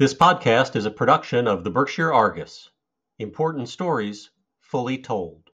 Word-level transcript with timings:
This 0.00 0.14
podcast 0.14 0.76
is 0.76 0.86
a 0.86 0.90
production 0.90 1.46
of 1.46 1.62
the 1.62 1.68
Berkshire 1.68 2.10
Argus. 2.10 2.70
Important 3.18 3.68
stories 3.68 4.30
fully 4.58 4.96
told. 4.96 5.50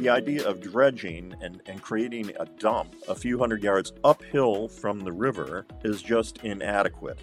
The 0.00 0.08
idea 0.08 0.44
of 0.44 0.60
dredging 0.60 1.36
and, 1.40 1.62
and 1.66 1.80
creating 1.80 2.32
a 2.40 2.46
dump 2.46 2.96
a 3.06 3.14
few 3.14 3.38
hundred 3.38 3.62
yards 3.62 3.92
uphill 4.02 4.66
from 4.66 4.98
the 4.98 5.12
river 5.12 5.64
is 5.84 6.02
just 6.02 6.38
inadequate. 6.38 7.20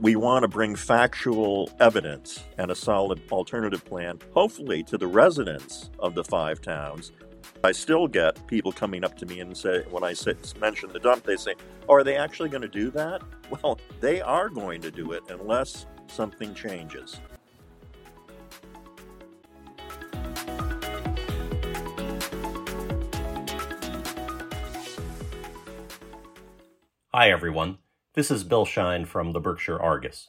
We 0.00 0.16
want 0.16 0.42
to 0.42 0.48
bring 0.48 0.74
factual 0.74 1.70
evidence 1.78 2.44
and 2.58 2.70
a 2.70 2.74
solid 2.74 3.22
alternative 3.30 3.84
plan, 3.84 4.18
hopefully, 4.32 4.82
to 4.84 4.98
the 4.98 5.06
residents 5.06 5.90
of 6.00 6.14
the 6.14 6.24
five 6.24 6.60
towns. 6.60 7.12
I 7.62 7.72
still 7.72 8.08
get 8.08 8.44
people 8.46 8.72
coming 8.72 9.04
up 9.04 9.16
to 9.18 9.26
me 9.26 9.40
and 9.40 9.56
say, 9.56 9.84
when 9.90 10.02
I 10.02 10.12
say, 10.12 10.34
mention 10.60 10.92
the 10.92 10.98
dump, 10.98 11.24
they 11.24 11.36
say, 11.36 11.54
oh, 11.88 11.94
Are 11.94 12.04
they 12.04 12.16
actually 12.16 12.48
going 12.48 12.62
to 12.62 12.68
do 12.68 12.90
that? 12.90 13.22
Well, 13.50 13.78
they 14.00 14.22
are 14.22 14.48
going 14.48 14.80
to 14.80 14.90
do 14.90 15.12
it 15.12 15.22
unless 15.28 15.86
something 16.08 16.54
changes. 16.54 17.20
Hi, 27.12 27.30
everyone. 27.30 27.78
This 28.14 28.30
is 28.30 28.44
Bill 28.44 28.64
Shein 28.64 29.08
from 29.08 29.32
the 29.32 29.40
Berkshire 29.40 29.82
Argus. 29.82 30.28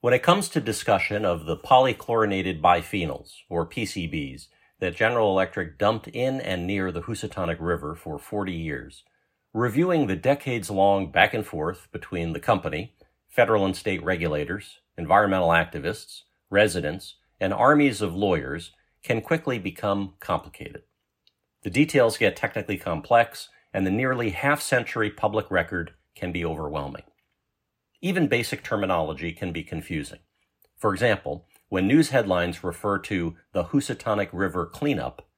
When 0.00 0.14
it 0.14 0.22
comes 0.22 0.48
to 0.48 0.58
discussion 0.58 1.26
of 1.26 1.44
the 1.44 1.54
polychlorinated 1.54 2.62
biphenyls, 2.62 3.32
or 3.50 3.66
PCBs, 3.66 4.46
that 4.78 4.96
General 4.96 5.30
Electric 5.30 5.76
dumped 5.76 6.08
in 6.08 6.40
and 6.40 6.66
near 6.66 6.90
the 6.90 7.02
Housatonic 7.02 7.58
River 7.60 7.94
for 7.94 8.18
40 8.18 8.54
years, 8.54 9.04
reviewing 9.52 10.06
the 10.06 10.16
decades 10.16 10.70
long 10.70 11.12
back 11.12 11.34
and 11.34 11.44
forth 11.44 11.88
between 11.92 12.32
the 12.32 12.40
company, 12.40 12.94
federal 13.28 13.66
and 13.66 13.76
state 13.76 14.02
regulators, 14.02 14.78
environmental 14.96 15.50
activists, 15.50 16.22
residents, 16.48 17.16
and 17.38 17.52
armies 17.52 18.00
of 18.00 18.14
lawyers 18.14 18.72
can 19.02 19.20
quickly 19.20 19.58
become 19.58 20.14
complicated. 20.20 20.84
The 21.64 21.70
details 21.70 22.16
get 22.16 22.34
technically 22.34 22.78
complex, 22.78 23.50
and 23.74 23.86
the 23.86 23.90
nearly 23.90 24.30
half 24.30 24.62
century 24.62 25.10
public 25.10 25.50
record 25.50 25.92
can 26.14 26.32
be 26.32 26.44
overwhelming. 26.44 27.02
Even 28.00 28.28
basic 28.28 28.62
terminology 28.62 29.32
can 29.32 29.52
be 29.52 29.62
confusing. 29.62 30.20
For 30.76 30.92
example, 30.92 31.46
when 31.68 31.86
news 31.86 32.10
headlines 32.10 32.64
refer 32.64 32.98
to 33.00 33.36
the 33.52 33.64
Housatonic 33.64 34.30
River 34.32 34.66
cleanup, 34.66 35.28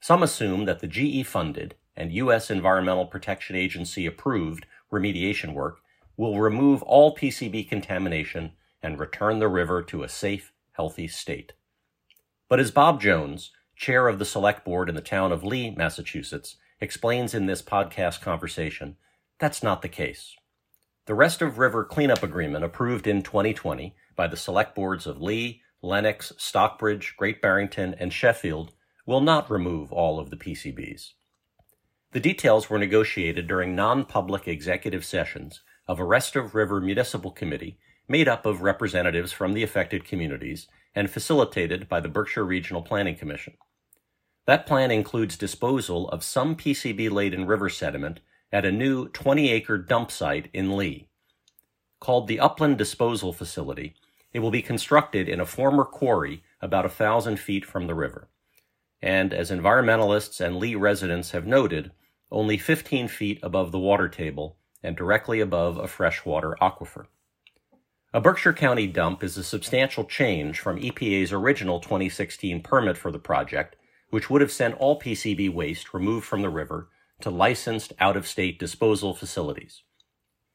some 0.00 0.22
assume 0.22 0.64
that 0.64 0.80
the 0.80 0.88
GE 0.88 1.26
funded 1.26 1.76
and 1.96 2.12
U.S. 2.12 2.50
Environmental 2.50 3.06
Protection 3.06 3.54
Agency 3.54 4.06
approved 4.06 4.66
remediation 4.92 5.54
work 5.54 5.80
will 6.16 6.40
remove 6.40 6.82
all 6.82 7.16
PCB 7.16 7.68
contamination 7.68 8.52
and 8.82 8.98
return 8.98 9.38
the 9.38 9.48
river 9.48 9.82
to 9.82 10.02
a 10.02 10.08
safe, 10.08 10.52
healthy 10.72 11.06
state. 11.06 11.52
But 12.48 12.60
as 12.60 12.70
Bob 12.70 13.00
Jones, 13.00 13.52
chair 13.76 14.08
of 14.08 14.18
the 14.18 14.24
select 14.24 14.64
board 14.64 14.88
in 14.88 14.94
the 14.94 15.00
town 15.00 15.32
of 15.32 15.44
Lee, 15.44 15.70
Massachusetts, 15.70 16.56
explains 16.80 17.34
in 17.34 17.46
this 17.46 17.62
podcast 17.62 18.20
conversation, 18.20 18.96
that's 19.40 19.62
not 19.62 19.82
the 19.82 19.88
case. 19.88 20.36
The 21.06 21.14
Rest 21.14 21.42
of 21.42 21.58
River 21.58 21.82
Cleanup 21.82 22.22
Agreement, 22.22 22.64
approved 22.64 23.06
in 23.06 23.22
2020 23.22 23.96
by 24.14 24.28
the 24.28 24.36
select 24.36 24.76
boards 24.76 25.06
of 25.06 25.20
Lee, 25.20 25.62
Lenox, 25.82 26.32
Stockbridge, 26.36 27.14
Great 27.16 27.40
Barrington, 27.40 27.94
and 27.98 28.12
Sheffield, 28.12 28.72
will 29.06 29.20
not 29.20 29.50
remove 29.50 29.92
all 29.92 30.20
of 30.20 30.30
the 30.30 30.36
PCBs. 30.36 31.14
The 32.12 32.20
details 32.20 32.68
were 32.68 32.78
negotiated 32.78 33.48
during 33.48 33.74
non 33.74 34.04
public 34.04 34.46
executive 34.46 35.04
sessions 35.04 35.62
of 35.88 35.98
a 35.98 36.04
Rest 36.04 36.36
of 36.36 36.54
River 36.54 36.80
Municipal 36.80 37.30
Committee 37.30 37.78
made 38.06 38.28
up 38.28 38.44
of 38.44 38.62
representatives 38.62 39.32
from 39.32 39.54
the 39.54 39.62
affected 39.62 40.04
communities 40.04 40.68
and 40.94 41.10
facilitated 41.10 41.88
by 41.88 42.00
the 42.00 42.08
Berkshire 42.08 42.44
Regional 42.44 42.82
Planning 42.82 43.16
Commission. 43.16 43.54
That 44.46 44.66
plan 44.66 44.90
includes 44.90 45.36
disposal 45.36 46.08
of 46.10 46.24
some 46.24 46.56
PCB 46.56 47.10
laden 47.10 47.46
river 47.46 47.68
sediment 47.68 48.20
at 48.52 48.64
a 48.64 48.72
new 48.72 49.08
20 49.08 49.50
acre 49.50 49.78
dump 49.78 50.10
site 50.10 50.48
in 50.52 50.76
Lee. 50.76 51.08
Called 52.00 52.26
the 52.26 52.40
Upland 52.40 52.78
Disposal 52.78 53.32
Facility, 53.32 53.94
it 54.32 54.40
will 54.40 54.50
be 54.50 54.62
constructed 54.62 55.28
in 55.28 55.40
a 55.40 55.46
former 55.46 55.84
quarry 55.84 56.42
about 56.60 56.86
a 56.86 56.90
thousand 56.90 57.38
feet 57.38 57.64
from 57.64 57.86
the 57.86 57.94
river. 57.94 58.28
And 59.02 59.32
as 59.32 59.50
environmentalists 59.50 60.40
and 60.40 60.56
Lee 60.56 60.74
residents 60.74 61.30
have 61.30 61.46
noted, 61.46 61.92
only 62.30 62.58
15 62.58 63.08
feet 63.08 63.40
above 63.42 63.72
the 63.72 63.78
water 63.78 64.08
table 64.08 64.56
and 64.82 64.96
directly 64.96 65.40
above 65.40 65.78
a 65.78 65.88
freshwater 65.88 66.56
aquifer. 66.60 67.06
A 68.12 68.20
Berkshire 68.20 68.52
County 68.52 68.86
dump 68.86 69.22
is 69.22 69.36
a 69.36 69.44
substantial 69.44 70.04
change 70.04 70.58
from 70.58 70.80
EPA's 70.80 71.32
original 71.32 71.80
2016 71.80 72.62
permit 72.62 72.96
for 72.96 73.12
the 73.12 73.18
project, 73.18 73.76
which 74.10 74.28
would 74.28 74.40
have 74.40 74.50
sent 74.50 74.74
all 74.76 74.98
PCB 74.98 75.52
waste 75.52 75.94
removed 75.94 76.26
from 76.26 76.42
the 76.42 76.48
river 76.48 76.88
to 77.22 77.30
licensed 77.30 77.92
out 77.98 78.16
of 78.16 78.26
state 78.26 78.58
disposal 78.58 79.14
facilities. 79.14 79.82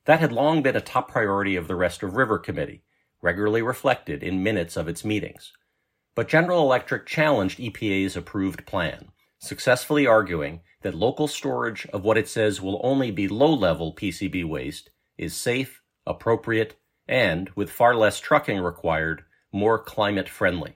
That 0.06 0.20
had 0.20 0.32
long 0.32 0.62
been 0.62 0.76
a 0.76 0.82
top 0.82 1.12
priority 1.12 1.56
of 1.56 1.68
the 1.68 1.76
Rest 1.76 2.04
of 2.04 2.16
River 2.16 2.38
Committee, 2.38 2.84
regularly 3.22 3.62
reflected 3.62 4.22
in 4.22 4.44
minutes 4.44 4.78
of 4.78 4.88
its 4.88 5.04
meetings. 5.04 5.52
But 6.16 6.28
General 6.28 6.62
Electric 6.62 7.06
challenged 7.06 7.60
EPA's 7.60 8.16
approved 8.16 8.66
plan, 8.66 9.10
successfully 9.40 10.08
arguing 10.08 10.62
that 10.82 10.96
local 10.96 11.28
storage 11.28 11.88
of 11.88 12.04
what 12.04 12.18
it 12.18 12.30
says 12.30 12.62
will 12.62 12.80
only 12.84 13.10
be 13.12 13.28
low 13.28 13.52
level 13.54 13.94
PCB 13.94 14.46
waste 14.46 14.92
is 15.18 15.36
safe, 15.36 15.82
appropriate, 16.06 16.76
and, 17.08 17.50
with 17.56 17.72
far 17.72 17.96
less 17.96 18.20
trucking 18.20 18.60
required, 18.60 19.24
more 19.52 19.80
climate 19.80 20.30
friendly. 20.30 20.76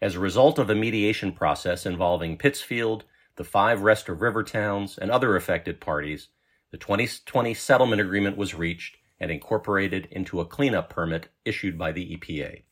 As 0.00 0.14
a 0.14 0.20
result 0.20 0.58
of 0.58 0.70
a 0.70 0.74
mediation 0.74 1.32
process 1.32 1.86
involving 1.86 2.36
Pittsfield, 2.36 3.04
the 3.36 3.44
five 3.44 3.82
Rest 3.82 4.08
of 4.08 4.20
River 4.20 4.42
towns, 4.42 4.98
and 4.98 5.10
other 5.10 5.36
affected 5.36 5.80
parties, 5.80 6.28
the 6.70 6.78
2020 6.78 7.54
settlement 7.54 8.00
agreement 8.00 8.36
was 8.36 8.54
reached 8.54 8.96
and 9.20 9.30
incorporated 9.30 10.08
into 10.10 10.40
a 10.40 10.44
cleanup 10.44 10.90
permit 10.90 11.28
issued 11.44 11.78
by 11.78 11.92
the 11.92 12.16
EPA. 12.16 12.62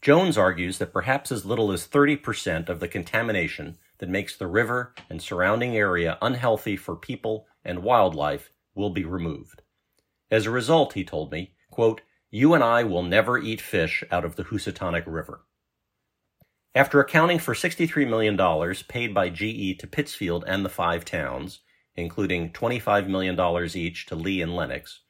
Jones 0.00 0.38
argues 0.38 0.78
that 0.78 0.92
perhaps 0.92 1.32
as 1.32 1.44
little 1.44 1.72
as 1.72 1.88
30% 1.88 2.68
of 2.68 2.80
the 2.80 2.88
contamination 2.88 3.76
that 3.98 4.08
makes 4.08 4.36
the 4.36 4.46
river 4.46 4.94
and 5.10 5.20
surrounding 5.20 5.76
area 5.76 6.16
unhealthy 6.22 6.76
for 6.76 6.94
people 6.94 7.46
and 7.64 7.82
wildlife 7.82 8.52
will 8.74 8.90
be 8.90 9.04
removed. 9.04 9.62
As 10.30 10.46
a 10.46 10.50
result, 10.50 10.92
he 10.92 11.04
told 11.04 11.32
me, 11.32 11.52
quote, 11.70 12.00
you 12.30 12.54
and 12.54 12.62
I 12.62 12.84
will 12.84 13.02
never 13.02 13.38
eat 13.38 13.60
fish 13.60 14.04
out 14.10 14.24
of 14.24 14.36
the 14.36 14.44
Housatonic 14.44 15.04
River. 15.06 15.40
After 16.74 17.00
accounting 17.00 17.38
for 17.38 17.54
$63 17.54 18.08
million 18.08 18.74
paid 18.88 19.14
by 19.14 19.30
GE 19.30 19.78
to 19.80 19.86
Pittsfield 19.86 20.44
and 20.46 20.64
the 20.64 20.68
five 20.68 21.04
towns, 21.04 21.60
including 21.96 22.52
$25 22.52 23.08
million 23.08 23.70
each 23.74 24.06
to 24.06 24.14
Lee 24.14 24.42
and 24.42 24.54
Lenox, 24.54 25.00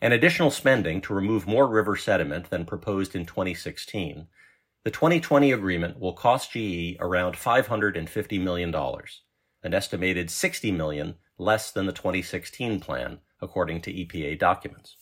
and 0.00 0.14
additional 0.14 0.50
spending 0.50 1.00
to 1.02 1.14
remove 1.14 1.46
more 1.46 1.68
river 1.68 1.96
sediment 1.96 2.50
than 2.50 2.64
proposed 2.64 3.14
in 3.14 3.26
2016, 3.26 4.26
the 4.84 4.90
2020 4.90 5.52
agreement 5.52 6.00
will 6.00 6.12
cost 6.12 6.52
GE 6.52 6.96
around 6.98 7.34
$550 7.34 8.40
million, 8.40 8.74
an 9.62 9.74
estimated 9.74 10.30
60 10.30 10.72
million 10.72 11.14
less 11.38 11.70
than 11.70 11.86
the 11.86 11.92
2016 11.92 12.80
plan, 12.80 13.18
according 13.40 13.80
to 13.82 13.92
EPA 13.92 14.38
documents. 14.38 14.96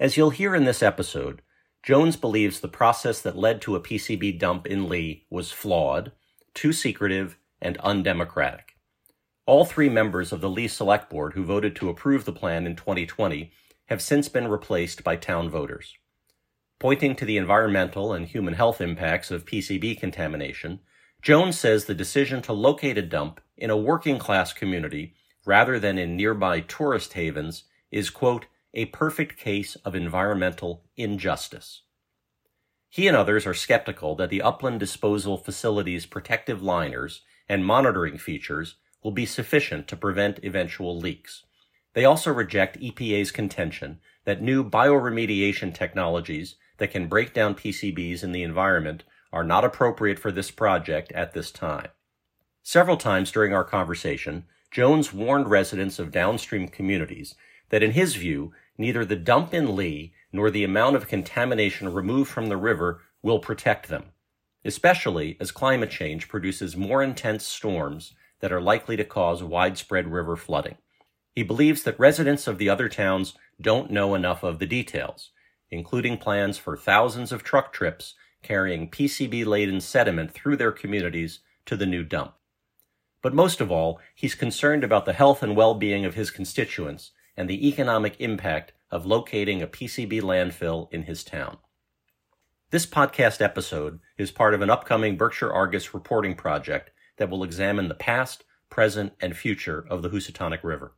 As 0.00 0.16
you'll 0.16 0.30
hear 0.30 0.54
in 0.54 0.64
this 0.64 0.82
episode, 0.82 1.42
Jones 1.88 2.16
believes 2.16 2.60
the 2.60 2.68
process 2.68 3.22
that 3.22 3.38
led 3.38 3.62
to 3.62 3.74
a 3.74 3.80
PCB 3.80 4.38
dump 4.38 4.66
in 4.66 4.90
Lee 4.90 5.24
was 5.30 5.50
flawed, 5.50 6.12
too 6.52 6.70
secretive, 6.70 7.38
and 7.62 7.78
undemocratic. 7.78 8.76
All 9.46 9.64
three 9.64 9.88
members 9.88 10.30
of 10.30 10.42
the 10.42 10.50
Lee 10.50 10.68
Select 10.68 11.08
Board 11.08 11.32
who 11.32 11.46
voted 11.46 11.74
to 11.76 11.88
approve 11.88 12.26
the 12.26 12.32
plan 12.34 12.66
in 12.66 12.76
2020 12.76 13.50
have 13.86 14.02
since 14.02 14.28
been 14.28 14.48
replaced 14.48 15.02
by 15.02 15.16
town 15.16 15.48
voters. 15.48 15.94
Pointing 16.78 17.16
to 17.16 17.24
the 17.24 17.38
environmental 17.38 18.12
and 18.12 18.26
human 18.26 18.52
health 18.52 18.82
impacts 18.82 19.30
of 19.30 19.46
PCB 19.46 19.98
contamination, 19.98 20.80
Jones 21.22 21.58
says 21.58 21.86
the 21.86 21.94
decision 21.94 22.42
to 22.42 22.52
locate 22.52 22.98
a 22.98 23.02
dump 23.02 23.40
in 23.56 23.70
a 23.70 23.78
working 23.78 24.18
class 24.18 24.52
community 24.52 25.14
rather 25.46 25.78
than 25.78 25.96
in 25.96 26.18
nearby 26.18 26.60
tourist 26.60 27.14
havens 27.14 27.64
is, 27.90 28.10
quote, 28.10 28.44
a 28.74 28.84
perfect 28.84 29.38
case 29.38 29.76
of 29.76 29.94
environmental 29.94 30.84
injustice. 30.96 31.82
He 32.88 33.06
and 33.06 33.16
others 33.16 33.46
are 33.46 33.54
skeptical 33.54 34.14
that 34.16 34.30
the 34.30 34.42
upland 34.42 34.80
disposal 34.80 35.36
facility's 35.36 36.06
protective 36.06 36.62
liners 36.62 37.22
and 37.48 37.64
monitoring 37.64 38.18
features 38.18 38.76
will 39.02 39.12
be 39.12 39.26
sufficient 39.26 39.86
to 39.88 39.96
prevent 39.96 40.42
eventual 40.42 40.98
leaks. 40.98 41.44
They 41.94 42.04
also 42.04 42.32
reject 42.32 42.80
EPA's 42.80 43.30
contention 43.30 44.00
that 44.24 44.42
new 44.42 44.62
bioremediation 44.62 45.74
technologies 45.74 46.56
that 46.78 46.90
can 46.90 47.08
break 47.08 47.34
down 47.34 47.54
PCBs 47.54 48.22
in 48.22 48.32
the 48.32 48.42
environment 48.42 49.04
are 49.32 49.44
not 49.44 49.64
appropriate 49.64 50.18
for 50.18 50.32
this 50.32 50.50
project 50.50 51.12
at 51.12 51.32
this 51.32 51.50
time. 51.50 51.88
Several 52.62 52.96
times 52.96 53.30
during 53.30 53.52
our 53.52 53.64
conversation, 53.64 54.44
Jones 54.70 55.12
warned 55.12 55.50
residents 55.50 55.98
of 55.98 56.10
downstream 56.10 56.68
communities 56.68 57.34
that, 57.70 57.82
in 57.82 57.92
his 57.92 58.14
view, 58.14 58.52
neither 58.76 59.04
the 59.04 59.16
dump 59.16 59.54
in 59.54 59.74
Lee 59.74 60.12
nor 60.32 60.50
the 60.50 60.64
amount 60.64 60.96
of 60.96 61.08
contamination 61.08 61.92
removed 61.92 62.30
from 62.30 62.48
the 62.48 62.56
river 62.56 63.02
will 63.22 63.38
protect 63.38 63.88
them, 63.88 64.04
especially 64.64 65.36
as 65.40 65.50
climate 65.50 65.90
change 65.90 66.28
produces 66.28 66.76
more 66.76 67.02
intense 67.02 67.44
storms 67.44 68.14
that 68.40 68.52
are 68.52 68.60
likely 68.60 68.96
to 68.96 69.04
cause 69.04 69.42
widespread 69.42 70.08
river 70.08 70.36
flooding. 70.36 70.76
He 71.34 71.42
believes 71.42 71.82
that 71.82 71.98
residents 71.98 72.46
of 72.46 72.58
the 72.58 72.68
other 72.68 72.88
towns 72.88 73.34
don't 73.60 73.90
know 73.90 74.14
enough 74.14 74.42
of 74.42 74.58
the 74.58 74.66
details, 74.66 75.30
including 75.70 76.18
plans 76.18 76.58
for 76.58 76.76
thousands 76.76 77.32
of 77.32 77.42
truck 77.42 77.72
trips 77.72 78.14
carrying 78.42 78.90
PCB 78.90 79.44
laden 79.46 79.80
sediment 79.80 80.32
through 80.32 80.56
their 80.56 80.72
communities 80.72 81.40
to 81.66 81.76
the 81.76 81.86
new 81.86 82.04
dump. 82.04 82.34
But 83.20 83.34
most 83.34 83.60
of 83.60 83.70
all, 83.70 84.00
he's 84.14 84.34
concerned 84.34 84.84
about 84.84 85.04
the 85.04 85.12
health 85.12 85.42
and 85.42 85.56
well 85.56 85.74
being 85.74 86.04
of 86.04 86.14
his 86.14 86.30
constituents 86.30 87.10
and 87.36 87.48
the 87.48 87.68
economic 87.68 88.16
impact 88.20 88.72
of 88.90 89.06
locating 89.06 89.62
a 89.62 89.66
PCB 89.66 90.22
landfill 90.22 90.92
in 90.92 91.02
his 91.04 91.24
town. 91.24 91.58
This 92.70 92.86
podcast 92.86 93.40
episode 93.40 94.00
is 94.18 94.30
part 94.30 94.54
of 94.54 94.60
an 94.60 94.70
upcoming 94.70 95.16
Berkshire 95.16 95.52
Argus 95.52 95.94
reporting 95.94 96.34
project 96.34 96.90
that 97.16 97.30
will 97.30 97.42
examine 97.42 97.88
the 97.88 97.94
past, 97.94 98.44
present, 98.70 99.12
and 99.20 99.36
future 99.36 99.86
of 99.88 100.02
the 100.02 100.10
Housatonic 100.10 100.62
River. 100.62 100.94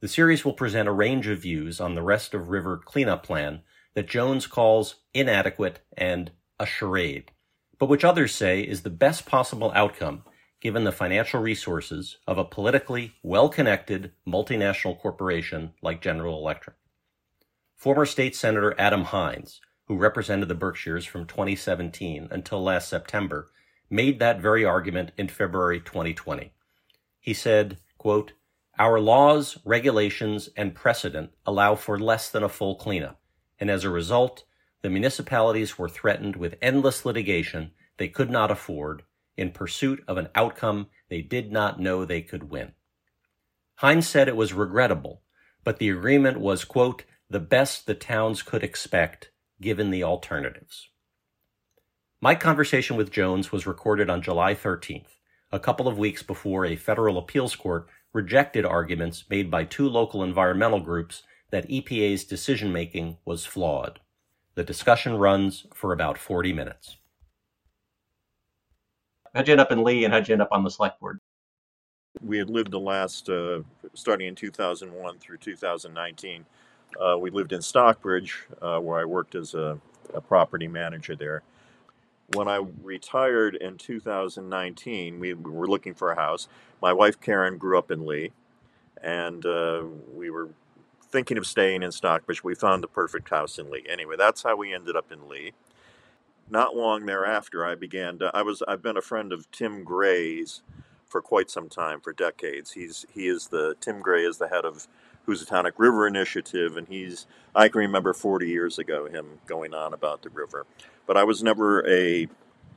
The 0.00 0.08
series 0.08 0.44
will 0.44 0.52
present 0.52 0.88
a 0.88 0.92
range 0.92 1.26
of 1.26 1.40
views 1.40 1.80
on 1.80 1.94
the 1.94 2.02
rest 2.02 2.34
of 2.34 2.48
river 2.48 2.80
cleanup 2.84 3.24
plan 3.24 3.62
that 3.94 4.08
Jones 4.08 4.46
calls 4.46 4.96
inadequate 5.12 5.80
and 5.96 6.30
a 6.60 6.66
charade, 6.66 7.30
but 7.78 7.88
which 7.88 8.04
others 8.04 8.34
say 8.34 8.60
is 8.60 8.82
the 8.82 8.90
best 8.90 9.26
possible 9.26 9.72
outcome 9.74 10.24
given 10.60 10.84
the 10.84 10.92
financial 10.92 11.40
resources 11.40 12.18
of 12.26 12.38
a 12.38 12.44
politically 12.44 13.12
well 13.22 13.48
connected 13.48 14.12
multinational 14.26 14.98
corporation 14.98 15.72
like 15.82 16.00
General 16.00 16.38
Electric. 16.38 16.76
Former 17.84 18.06
State 18.06 18.34
Senator 18.34 18.74
Adam 18.78 19.04
Hinds, 19.04 19.60
who 19.88 19.98
represented 19.98 20.48
the 20.48 20.54
Berkshires 20.54 21.04
from 21.04 21.26
2017 21.26 22.28
until 22.30 22.62
last 22.62 22.88
September, 22.88 23.50
made 23.90 24.18
that 24.18 24.40
very 24.40 24.64
argument 24.64 25.12
in 25.18 25.28
February 25.28 25.80
2020. 25.80 26.54
He 27.20 27.34
said, 27.34 27.76
quote, 27.98 28.32
Our 28.78 29.00
laws, 29.00 29.58
regulations, 29.66 30.48
and 30.56 30.74
precedent 30.74 31.32
allow 31.44 31.74
for 31.74 31.98
less 31.98 32.30
than 32.30 32.42
a 32.42 32.48
full 32.48 32.74
cleanup, 32.76 33.20
and 33.60 33.70
as 33.70 33.84
a 33.84 33.90
result, 33.90 34.44
the 34.80 34.88
municipalities 34.88 35.76
were 35.76 35.90
threatened 35.90 36.36
with 36.36 36.56
endless 36.62 37.04
litigation 37.04 37.72
they 37.98 38.08
could 38.08 38.30
not 38.30 38.50
afford 38.50 39.02
in 39.36 39.50
pursuit 39.50 40.02
of 40.08 40.16
an 40.16 40.28
outcome 40.34 40.86
they 41.10 41.20
did 41.20 41.52
not 41.52 41.78
know 41.78 42.06
they 42.06 42.22
could 42.22 42.44
win. 42.44 42.72
Hines 43.74 44.08
said 44.08 44.26
it 44.26 44.36
was 44.36 44.54
regrettable, 44.54 45.20
but 45.64 45.78
the 45.78 45.90
agreement 45.90 46.40
was, 46.40 46.64
quote, 46.64 47.04
the 47.34 47.40
best 47.40 47.88
the 47.88 47.96
towns 47.96 48.42
could 48.42 48.62
expect 48.62 49.32
given 49.60 49.90
the 49.90 50.04
alternatives. 50.04 50.90
My 52.20 52.36
conversation 52.36 52.96
with 52.96 53.10
Jones 53.10 53.50
was 53.50 53.66
recorded 53.66 54.08
on 54.08 54.22
July 54.22 54.54
13th, 54.54 55.16
a 55.50 55.58
couple 55.58 55.88
of 55.88 55.98
weeks 55.98 56.22
before 56.22 56.64
a 56.64 56.76
federal 56.76 57.18
appeals 57.18 57.56
court 57.56 57.88
rejected 58.12 58.64
arguments 58.64 59.24
made 59.28 59.50
by 59.50 59.64
two 59.64 59.88
local 59.88 60.22
environmental 60.22 60.78
groups 60.78 61.24
that 61.50 61.68
EPA's 61.68 62.22
decision 62.22 62.72
making 62.72 63.16
was 63.24 63.44
flawed. 63.44 63.98
The 64.54 64.62
discussion 64.62 65.16
runs 65.16 65.66
for 65.74 65.92
about 65.92 66.16
40 66.16 66.52
minutes. 66.52 66.98
How'd 69.34 69.48
you 69.48 69.54
end 69.54 69.60
up 69.60 69.72
in 69.72 69.82
Lee 69.82 70.04
and 70.04 70.14
how'd 70.14 70.28
you 70.28 70.34
end 70.34 70.42
up 70.42 70.52
on 70.52 70.62
the 70.62 70.70
select 70.70 71.00
board? 71.00 71.18
We 72.22 72.38
had 72.38 72.48
lived 72.48 72.70
the 72.70 72.78
last, 72.78 73.28
uh, 73.28 73.62
starting 73.92 74.28
in 74.28 74.36
2001 74.36 75.18
through 75.18 75.38
2019, 75.38 76.46
uh, 77.00 77.18
we 77.18 77.30
lived 77.30 77.52
in 77.52 77.62
Stockbridge, 77.62 78.46
uh, 78.60 78.78
where 78.78 79.00
I 79.00 79.04
worked 79.04 79.34
as 79.34 79.54
a, 79.54 79.78
a, 80.12 80.20
property 80.20 80.68
manager 80.68 81.16
there. 81.16 81.42
When 82.34 82.48
I 82.48 82.64
retired 82.82 83.54
in 83.56 83.76
2019, 83.76 85.20
we 85.20 85.34
were 85.34 85.66
looking 85.66 85.94
for 85.94 86.10
a 86.10 86.16
house. 86.16 86.48
My 86.80 86.92
wife 86.92 87.20
Karen 87.20 87.58
grew 87.58 87.78
up 87.78 87.90
in 87.90 88.06
Lee, 88.06 88.32
and 89.02 89.44
uh, 89.44 89.84
we 90.14 90.30
were 90.30 90.48
thinking 91.10 91.38
of 91.38 91.46
staying 91.46 91.82
in 91.82 91.92
Stockbridge. 91.92 92.42
We 92.42 92.54
found 92.54 92.82
the 92.82 92.88
perfect 92.88 93.28
house 93.28 93.58
in 93.58 93.70
Lee. 93.70 93.84
Anyway, 93.88 94.16
that's 94.16 94.42
how 94.42 94.56
we 94.56 94.74
ended 94.74 94.96
up 94.96 95.12
in 95.12 95.28
Lee 95.28 95.52
not 96.48 96.76
long 96.76 97.06
thereafter, 97.06 97.64
I 97.64 97.74
began 97.74 98.18
to. 98.18 98.30
I 98.34 98.42
was. 98.42 98.62
I've 98.68 98.82
been 98.82 98.96
a 98.96 99.02
friend 99.02 99.32
of 99.32 99.50
Tim 99.50 99.84
Gray's 99.84 100.62
for 101.08 101.22
quite 101.22 101.50
some 101.50 101.68
time, 101.68 102.00
for 102.00 102.12
decades. 102.12 102.72
He's 102.72 103.06
he 103.12 103.26
is 103.26 103.48
the 103.48 103.76
Tim 103.80 104.00
Gray 104.00 104.24
is 104.24 104.38
the 104.38 104.48
head 104.48 104.64
of 104.64 104.86
Housatonic 105.26 105.74
River 105.78 106.06
Initiative, 106.06 106.76
and 106.76 106.88
he's. 106.88 107.26
I 107.54 107.68
can 107.68 107.80
remember 107.80 108.12
40 108.12 108.48
years 108.48 108.78
ago 108.78 109.06
him 109.06 109.38
going 109.46 109.74
on 109.74 109.94
about 109.94 110.22
the 110.22 110.30
river, 110.30 110.66
but 111.06 111.16
I 111.16 111.24
was 111.24 111.42
never 111.42 111.86
a 111.88 112.28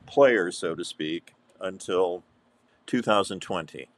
player, 0.05 0.51
so 0.51 0.75
to 0.75 0.85
speak, 0.85 1.33
until 1.59 2.23
2020, 2.85 3.89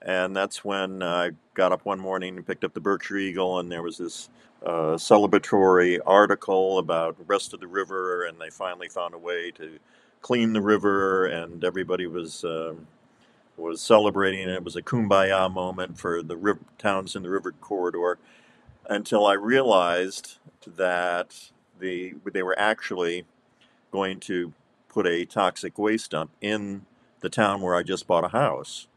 and 0.00 0.34
that's 0.34 0.64
when 0.64 1.02
I 1.02 1.32
got 1.54 1.72
up 1.72 1.84
one 1.84 2.00
morning 2.00 2.36
and 2.36 2.46
picked 2.46 2.64
up 2.64 2.74
the 2.74 2.80
Berkshire 2.80 3.18
Eagle, 3.18 3.58
and 3.58 3.70
there 3.70 3.82
was 3.82 3.98
this 3.98 4.30
uh, 4.64 4.96
celebratory 4.96 5.98
article 6.06 6.78
about 6.78 7.18
the 7.18 7.24
rest 7.24 7.52
of 7.52 7.60
the 7.60 7.66
river, 7.66 8.24
and 8.24 8.40
they 8.40 8.50
finally 8.50 8.88
found 8.88 9.14
a 9.14 9.18
way 9.18 9.50
to 9.52 9.78
clean 10.20 10.52
the 10.52 10.62
river, 10.62 11.26
and 11.26 11.64
everybody 11.64 12.06
was 12.06 12.44
um, 12.44 12.86
was 13.56 13.80
celebrating. 13.80 14.42
And 14.42 14.50
it 14.50 14.64
was 14.64 14.76
a 14.76 14.82
kumbaya 14.82 15.52
moment 15.52 15.98
for 15.98 16.22
the 16.22 16.36
river, 16.36 16.60
towns 16.78 17.16
in 17.16 17.22
the 17.22 17.30
river 17.30 17.52
corridor. 17.52 18.18
Until 18.88 19.26
I 19.26 19.34
realized 19.34 20.38
that 20.66 21.50
the 21.78 22.14
they 22.32 22.42
were 22.42 22.58
actually 22.58 23.24
going 23.90 24.20
to 24.20 24.52
put 24.88 25.06
a 25.06 25.24
toxic 25.24 25.78
waste 25.78 26.10
dump 26.10 26.30
in 26.40 26.86
the 27.20 27.28
town 27.28 27.60
where 27.60 27.76
I 27.76 27.82
just 27.82 28.06
bought 28.06 28.24
a 28.24 28.28
house, 28.28 28.88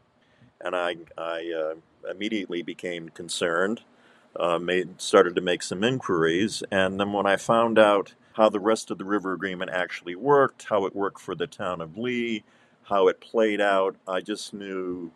and 0.60 0.74
I 0.74 0.96
I 1.16 1.52
uh, 1.52 2.10
immediately 2.10 2.62
became 2.62 3.10
concerned 3.10 3.82
uh, 4.38 4.58
made 4.58 5.00
started 5.00 5.34
to 5.36 5.40
make 5.40 5.62
some 5.62 5.84
inquiries, 5.84 6.62
and 6.70 7.00
then 7.00 7.12
when 7.12 7.26
I 7.26 7.36
found 7.36 7.78
out 7.78 8.14
how 8.34 8.48
the 8.48 8.60
rest 8.60 8.90
of 8.90 8.98
the 8.98 9.04
river 9.04 9.32
agreement 9.32 9.70
actually 9.70 10.14
worked, 10.14 10.66
how 10.68 10.84
it 10.84 10.94
worked 10.94 11.20
for 11.20 11.34
the 11.34 11.46
town 11.46 11.80
of 11.80 11.96
Lee, 11.96 12.44
how 12.88 13.08
it 13.08 13.20
played 13.20 13.60
out, 13.60 13.96
I 14.06 14.20
just 14.20 14.54
knew 14.54 15.10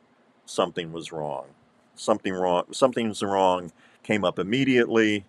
something 0.44 0.92
was 0.92 1.12
wrong. 1.12 1.46
Something 1.94 2.32
wrong. 2.34 2.64
Something's 2.72 3.22
wrong. 3.22 3.72
Came 4.02 4.24
up 4.24 4.38
immediately. 4.38 5.24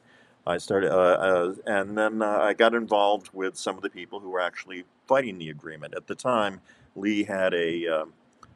I 0.46 0.58
started, 0.58 0.92
uh, 0.92 0.96
uh, 0.96 1.54
and 1.68 1.96
then 1.98 2.22
uh, 2.22 2.40
I 2.42 2.54
got 2.54 2.74
involved 2.74 3.30
with 3.32 3.58
some 3.58 3.76
of 3.76 3.84
the 3.84 3.90
people 3.90 4.22
who 4.22 4.30
were 4.30 4.40
actually 4.40 4.86
fighting 5.08 5.38
the 5.38 5.50
agreement. 5.50 5.94
At 5.96 6.08
the 6.08 6.16
time, 6.16 6.62
Lee 6.96 7.24
had 7.26 7.54
a 7.54 7.88
um, 7.88 8.14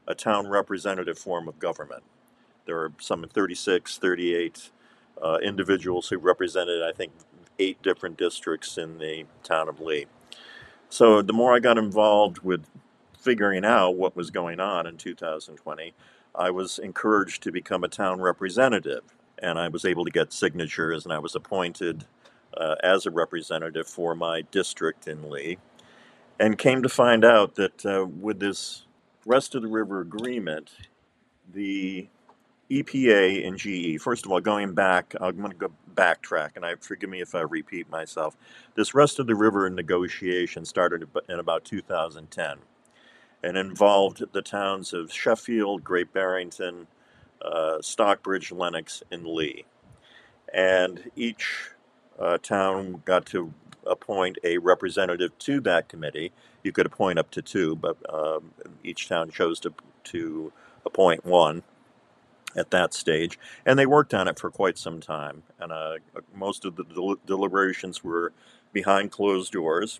a 0.07 0.15
town 0.15 0.47
representative 0.47 1.17
form 1.17 1.47
of 1.47 1.59
government. 1.59 2.03
There 2.65 2.75
were 2.75 2.91
some 2.99 3.23
36, 3.27 3.97
38 3.97 4.71
uh, 5.21 5.37
individuals 5.43 6.09
who 6.09 6.17
represented, 6.17 6.81
I 6.83 6.91
think, 6.91 7.11
eight 7.59 7.81
different 7.81 8.17
districts 8.17 8.77
in 8.77 8.97
the 8.97 9.25
town 9.43 9.69
of 9.69 9.79
Lee. 9.79 10.05
So 10.89 11.21
the 11.21 11.33
more 11.33 11.55
I 11.55 11.59
got 11.59 11.77
involved 11.77 12.39
with 12.39 12.65
figuring 13.25 13.65
out 13.65 13.95
what 13.95 14.15
was 14.15 14.29
going 14.29 14.59
on 14.59 14.85
in 14.85 14.97
2020, 14.97 15.93
I 16.35 16.51
was 16.51 16.77
encouraged 16.77 17.41
to 17.43 17.51
become 17.51 17.83
a 17.83 17.87
town 17.87 18.21
representative. 18.21 19.01
And 19.39 19.59
I 19.59 19.67
was 19.67 19.83
able 19.83 20.05
to 20.05 20.11
get 20.11 20.31
signatures, 20.31 21.03
and 21.03 21.11
I 21.11 21.19
was 21.19 21.35
appointed 21.35 22.05
uh, 22.55 22.75
as 22.83 23.05
a 23.05 23.11
representative 23.11 23.87
for 23.87 24.15
my 24.15 24.43
district 24.51 25.07
in 25.07 25.29
Lee. 25.29 25.57
And 26.39 26.57
came 26.57 26.83
to 26.83 26.89
find 26.89 27.25
out 27.25 27.55
that 27.55 27.85
uh, 27.85 28.05
with 28.05 28.39
this 28.39 28.85
rest 29.25 29.55
of 29.55 29.63
the 29.63 29.67
river 29.67 29.99
agreement, 29.99 30.71
the 31.51 32.07
EPA 32.69 33.45
and 33.47 33.57
GE. 33.57 34.01
First 34.01 34.25
of 34.25 34.31
all, 34.31 34.39
going 34.39 34.73
back, 34.73 35.13
I'm 35.19 35.37
going 35.37 35.51
to 35.51 35.57
go 35.57 35.71
backtrack, 35.93 36.51
and 36.55 36.65
I 36.65 36.75
forgive 36.75 37.09
me 37.09 37.21
if 37.21 37.35
I 37.35 37.41
repeat 37.41 37.89
myself. 37.89 38.35
This 38.75 38.93
rest 38.93 39.19
of 39.19 39.27
the 39.27 39.35
river 39.35 39.69
negotiation 39.69 40.65
started 40.65 41.07
in 41.29 41.39
about 41.39 41.63
2010, 41.63 42.57
and 43.45 43.57
involved 43.57 44.23
the 44.33 44.41
towns 44.41 44.91
of 44.91 45.13
Sheffield, 45.13 45.83
Great 45.83 46.11
Barrington, 46.11 46.87
uh, 47.43 47.79
Stockbridge, 47.79 48.51
Lenox, 48.51 49.03
and 49.11 49.23
Lee, 49.27 49.65
and 50.51 51.11
each 51.15 51.69
uh, 52.19 52.39
town 52.39 53.03
got 53.05 53.27
to 53.27 53.53
appoint 53.85 54.39
a 54.43 54.57
representative 54.57 55.37
to 55.37 55.61
that 55.61 55.87
committee. 55.87 56.31
You 56.63 56.71
could 56.71 56.87
appoint 56.87 57.19
up 57.19 57.29
to 57.31 57.43
two, 57.43 57.75
but 57.75 57.97
um, 58.11 58.51
each 58.83 59.07
town 59.07 59.29
chose 59.29 59.59
to 59.59 59.73
to 60.05 60.51
appoint 60.83 61.23
one 61.23 61.61
at 62.55 62.71
that 62.71 62.95
stage, 62.95 63.37
and 63.63 63.77
they 63.77 63.85
worked 63.85 64.15
on 64.15 64.27
it 64.27 64.39
for 64.39 64.49
quite 64.49 64.79
some 64.79 64.99
time. 64.99 65.43
And 65.59 65.71
uh, 65.71 65.97
most 66.33 66.65
of 66.65 66.77
the 66.77 66.83
del- 66.83 67.19
deliberations 67.27 68.03
were 68.03 68.33
behind 68.73 69.11
closed 69.11 69.53
doors. 69.53 69.99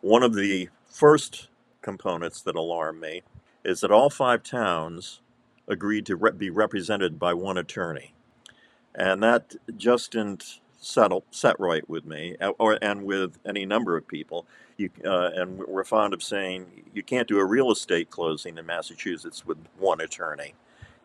One 0.00 0.22
of 0.22 0.34
the 0.34 0.70
first 0.86 1.49
components 1.82 2.42
that 2.42 2.56
alarm 2.56 3.00
me 3.00 3.22
is 3.64 3.80
that 3.80 3.90
all 3.90 4.10
five 4.10 4.42
towns 4.42 5.20
agreed 5.68 6.06
to 6.06 6.16
re- 6.16 6.32
be 6.32 6.50
represented 6.50 7.18
by 7.18 7.34
one 7.34 7.58
attorney. 7.58 8.12
And 8.94 9.22
that 9.22 9.54
just 9.76 10.12
didn't 10.12 10.60
settle, 10.80 11.24
set 11.30 11.58
right 11.60 11.88
with 11.88 12.04
me, 12.04 12.36
or, 12.58 12.78
and 12.82 13.04
with 13.04 13.38
any 13.46 13.64
number 13.66 13.96
of 13.96 14.08
people. 14.08 14.46
You, 14.76 14.90
uh, 15.04 15.30
and 15.34 15.58
we're 15.58 15.84
fond 15.84 16.14
of 16.14 16.22
saying 16.22 16.84
you 16.94 17.02
can't 17.02 17.28
do 17.28 17.38
a 17.38 17.44
real 17.44 17.70
estate 17.70 18.10
closing 18.10 18.56
in 18.58 18.66
Massachusetts 18.66 19.46
with 19.46 19.58
one 19.78 20.00
attorney. 20.00 20.54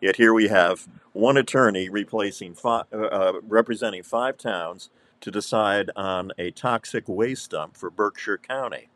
Yet 0.00 0.16
here 0.16 0.34
we 0.34 0.48
have 0.48 0.88
one 1.12 1.36
attorney 1.36 1.88
replacing 1.88 2.54
five, 2.54 2.86
uh, 2.92 2.96
uh, 2.96 3.32
representing 3.46 4.02
five 4.02 4.36
towns 4.38 4.90
to 5.20 5.30
decide 5.30 5.90
on 5.96 6.32
a 6.38 6.50
toxic 6.50 7.08
waste 7.08 7.50
dump 7.50 7.76
for 7.76 7.90
Berkshire 7.90 8.38
County. 8.38 8.88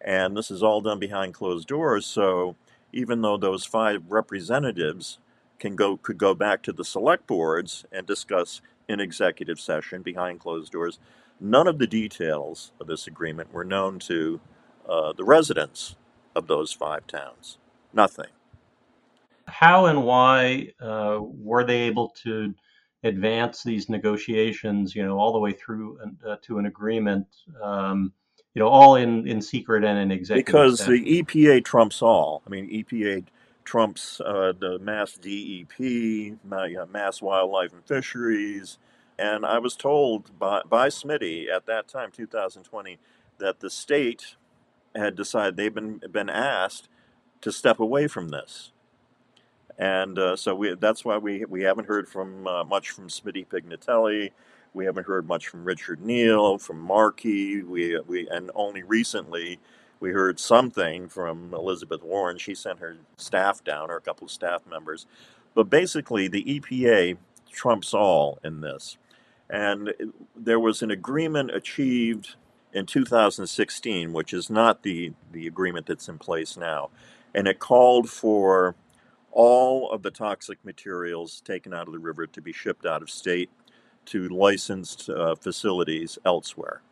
And 0.00 0.36
this 0.36 0.50
is 0.50 0.62
all 0.62 0.80
done 0.80 0.98
behind 0.98 1.34
closed 1.34 1.68
doors. 1.68 2.06
So 2.06 2.56
even 2.92 3.22
though 3.22 3.36
those 3.36 3.64
five 3.64 4.02
representatives 4.08 5.18
can 5.58 5.76
go 5.76 5.96
could 5.96 6.18
go 6.18 6.34
back 6.34 6.62
to 6.62 6.72
the 6.72 6.84
select 6.84 7.26
boards 7.26 7.84
and 7.90 8.06
discuss 8.06 8.60
in 8.88 9.00
executive 9.00 9.60
session 9.60 10.02
behind 10.02 10.40
closed 10.40 10.72
doors, 10.72 10.98
none 11.40 11.66
of 11.66 11.78
the 11.78 11.86
details 11.86 12.72
of 12.80 12.86
this 12.86 13.06
agreement 13.06 13.52
were 13.52 13.64
known 13.64 13.98
to 13.98 14.40
uh, 14.88 15.12
the 15.12 15.24
residents 15.24 15.96
of 16.34 16.46
those 16.46 16.72
five 16.72 17.06
towns. 17.06 17.58
Nothing. 17.92 18.28
How 19.46 19.86
and 19.86 20.04
why 20.04 20.72
uh, 20.80 21.18
were 21.20 21.64
they 21.64 21.80
able 21.82 22.10
to 22.22 22.54
advance 23.02 23.62
these 23.62 23.88
negotiations, 23.88 24.94
you 24.94 25.04
know, 25.04 25.18
all 25.18 25.32
the 25.32 25.38
way 25.38 25.52
through 25.52 25.98
uh, 26.26 26.36
to 26.42 26.58
an 26.58 26.66
agreement, 26.66 27.26
um, 27.62 28.12
you 28.54 28.60
know, 28.60 28.68
all 28.68 28.96
in, 28.96 29.26
in 29.26 29.40
secret 29.40 29.84
and 29.84 29.98
in 29.98 30.10
executive 30.10 30.46
Because 30.46 30.78
session? 30.78 31.04
the 31.04 31.22
EPA 31.22 31.64
trumps 31.64 32.02
all. 32.02 32.42
I 32.46 32.50
mean, 32.50 32.68
EPA 32.70 33.24
trumps 33.64 34.20
uh, 34.20 34.52
the 34.58 34.78
Mass 34.78 35.14
DEP, 35.14 36.38
Mass 36.90 37.20
Wildlife 37.22 37.72
and 37.72 37.84
Fisheries. 37.84 38.78
And 39.18 39.44
I 39.44 39.58
was 39.58 39.76
told 39.76 40.38
by, 40.38 40.62
by 40.68 40.88
Smitty 40.88 41.48
at 41.54 41.66
that 41.66 41.88
time, 41.88 42.10
2020, 42.10 42.98
that 43.38 43.60
the 43.60 43.70
state 43.70 44.36
had 44.94 45.16
decided 45.16 45.56
they've 45.56 45.74
been, 45.74 46.00
been 46.10 46.30
asked 46.30 46.88
to 47.42 47.52
step 47.52 47.78
away 47.78 48.08
from 48.08 48.30
this. 48.30 48.72
And 49.78 50.18
uh, 50.18 50.36
so 50.36 50.54
we, 50.54 50.74
that's 50.74 51.04
why 51.04 51.18
we, 51.18 51.44
we 51.44 51.62
haven't 51.62 51.86
heard 51.86 52.08
from 52.08 52.46
uh, 52.46 52.64
much 52.64 52.90
from 52.90 53.08
Smitty 53.08 53.46
Pignatelli. 53.46 54.32
We 54.78 54.84
haven't 54.84 55.08
heard 55.08 55.26
much 55.26 55.48
from 55.48 55.64
Richard 55.64 56.00
Neal, 56.00 56.56
from 56.56 56.78
Markey. 56.78 57.62
We, 57.62 57.98
we, 57.98 58.28
and 58.28 58.48
only 58.54 58.84
recently 58.84 59.58
we 59.98 60.12
heard 60.12 60.38
something 60.38 61.08
from 61.08 61.52
Elizabeth 61.52 62.04
Warren. 62.04 62.38
She 62.38 62.54
sent 62.54 62.78
her 62.78 62.96
staff 63.16 63.64
down, 63.64 63.90
or 63.90 63.96
a 63.96 64.00
couple 64.00 64.26
of 64.26 64.30
staff 64.30 64.62
members. 64.70 65.04
But 65.52 65.64
basically, 65.64 66.28
the 66.28 66.44
EPA 66.44 67.16
trumps 67.50 67.92
all 67.92 68.38
in 68.44 68.60
this. 68.60 68.98
And 69.50 69.94
there 70.36 70.60
was 70.60 70.80
an 70.80 70.92
agreement 70.92 71.50
achieved 71.50 72.36
in 72.72 72.86
2016, 72.86 74.12
which 74.12 74.32
is 74.32 74.48
not 74.48 74.84
the, 74.84 75.12
the 75.32 75.48
agreement 75.48 75.86
that's 75.86 76.08
in 76.08 76.18
place 76.18 76.56
now. 76.56 76.90
And 77.34 77.48
it 77.48 77.58
called 77.58 78.08
for 78.08 78.76
all 79.32 79.90
of 79.90 80.04
the 80.04 80.12
toxic 80.12 80.64
materials 80.64 81.40
taken 81.40 81.74
out 81.74 81.88
of 81.88 81.92
the 81.92 81.98
river 81.98 82.28
to 82.28 82.40
be 82.40 82.52
shipped 82.52 82.86
out 82.86 83.02
of 83.02 83.10
state 83.10 83.50
to 84.08 84.28
licensed 84.28 85.08
uh, 85.10 85.34
facilities 85.34 86.18
elsewhere. 86.24 86.82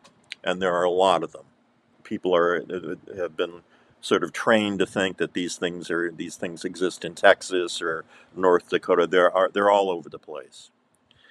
And 0.43 0.61
there 0.61 0.73
are 0.73 0.83
a 0.83 0.91
lot 0.91 1.23
of 1.23 1.31
them. 1.31 1.45
People 2.03 2.35
are 2.35 2.61
uh, 2.61 3.15
have 3.17 3.35
been 3.35 3.61
sort 4.01 4.23
of 4.23 4.31
trained 4.31 4.79
to 4.79 4.85
think 4.85 5.17
that 5.17 5.33
these 5.33 5.57
things 5.57 5.91
are 5.91 6.11
these 6.11 6.35
things 6.35 6.63
exist 6.63 7.03
in 7.03 7.15
Texas 7.15 7.81
or 7.81 8.05
North 8.35 8.69
Dakota. 8.69 9.07
There 9.07 9.35
are 9.35 9.49
they're 9.49 9.71
all 9.71 9.89
over 9.89 10.09
the 10.09 10.19
place. 10.19 10.71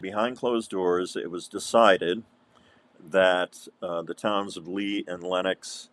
Behind 0.01 0.37
closed 0.37 0.71
doors, 0.71 1.17
it 1.17 1.31
was 1.31 1.49
decided 1.49 2.23
that 3.11 3.69
uh, 3.83 4.03
the 4.03 4.15
towns 4.15 4.57
of 4.57 4.69
Lee 4.69 5.05
and 5.07 5.23
Lenox 5.23 5.89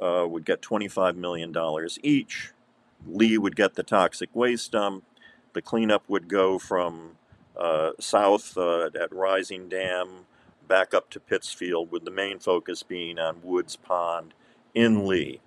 uh, 0.00 0.26
would 0.28 0.44
get 0.44 0.60
$25 0.60 1.16
million 1.16 1.54
each 2.02 2.52
Lee 3.06 3.38
would 3.38 3.56
get 3.56 3.74
the 3.74 3.82
toxic 3.82 4.34
waste 4.34 4.72
dump. 4.72 5.04
The 5.52 5.62
cleanup 5.62 6.04
would 6.08 6.28
go 6.28 6.58
from 6.58 7.12
uh, 7.12 7.19
south 7.98 8.56
uh, 8.56 8.86
at 8.86 9.12
Rising 9.12 9.68
Dam 9.68 10.26
back 10.66 10.94
up 10.94 11.10
to 11.10 11.20
Pittsfield, 11.20 11.90
with 11.90 12.04
the 12.04 12.10
main 12.10 12.38
focus 12.38 12.82
being 12.82 13.18
on 13.18 13.42
Woods 13.42 13.76
Pond 13.76 14.34
in 14.74 15.06
Lee. 15.06 15.40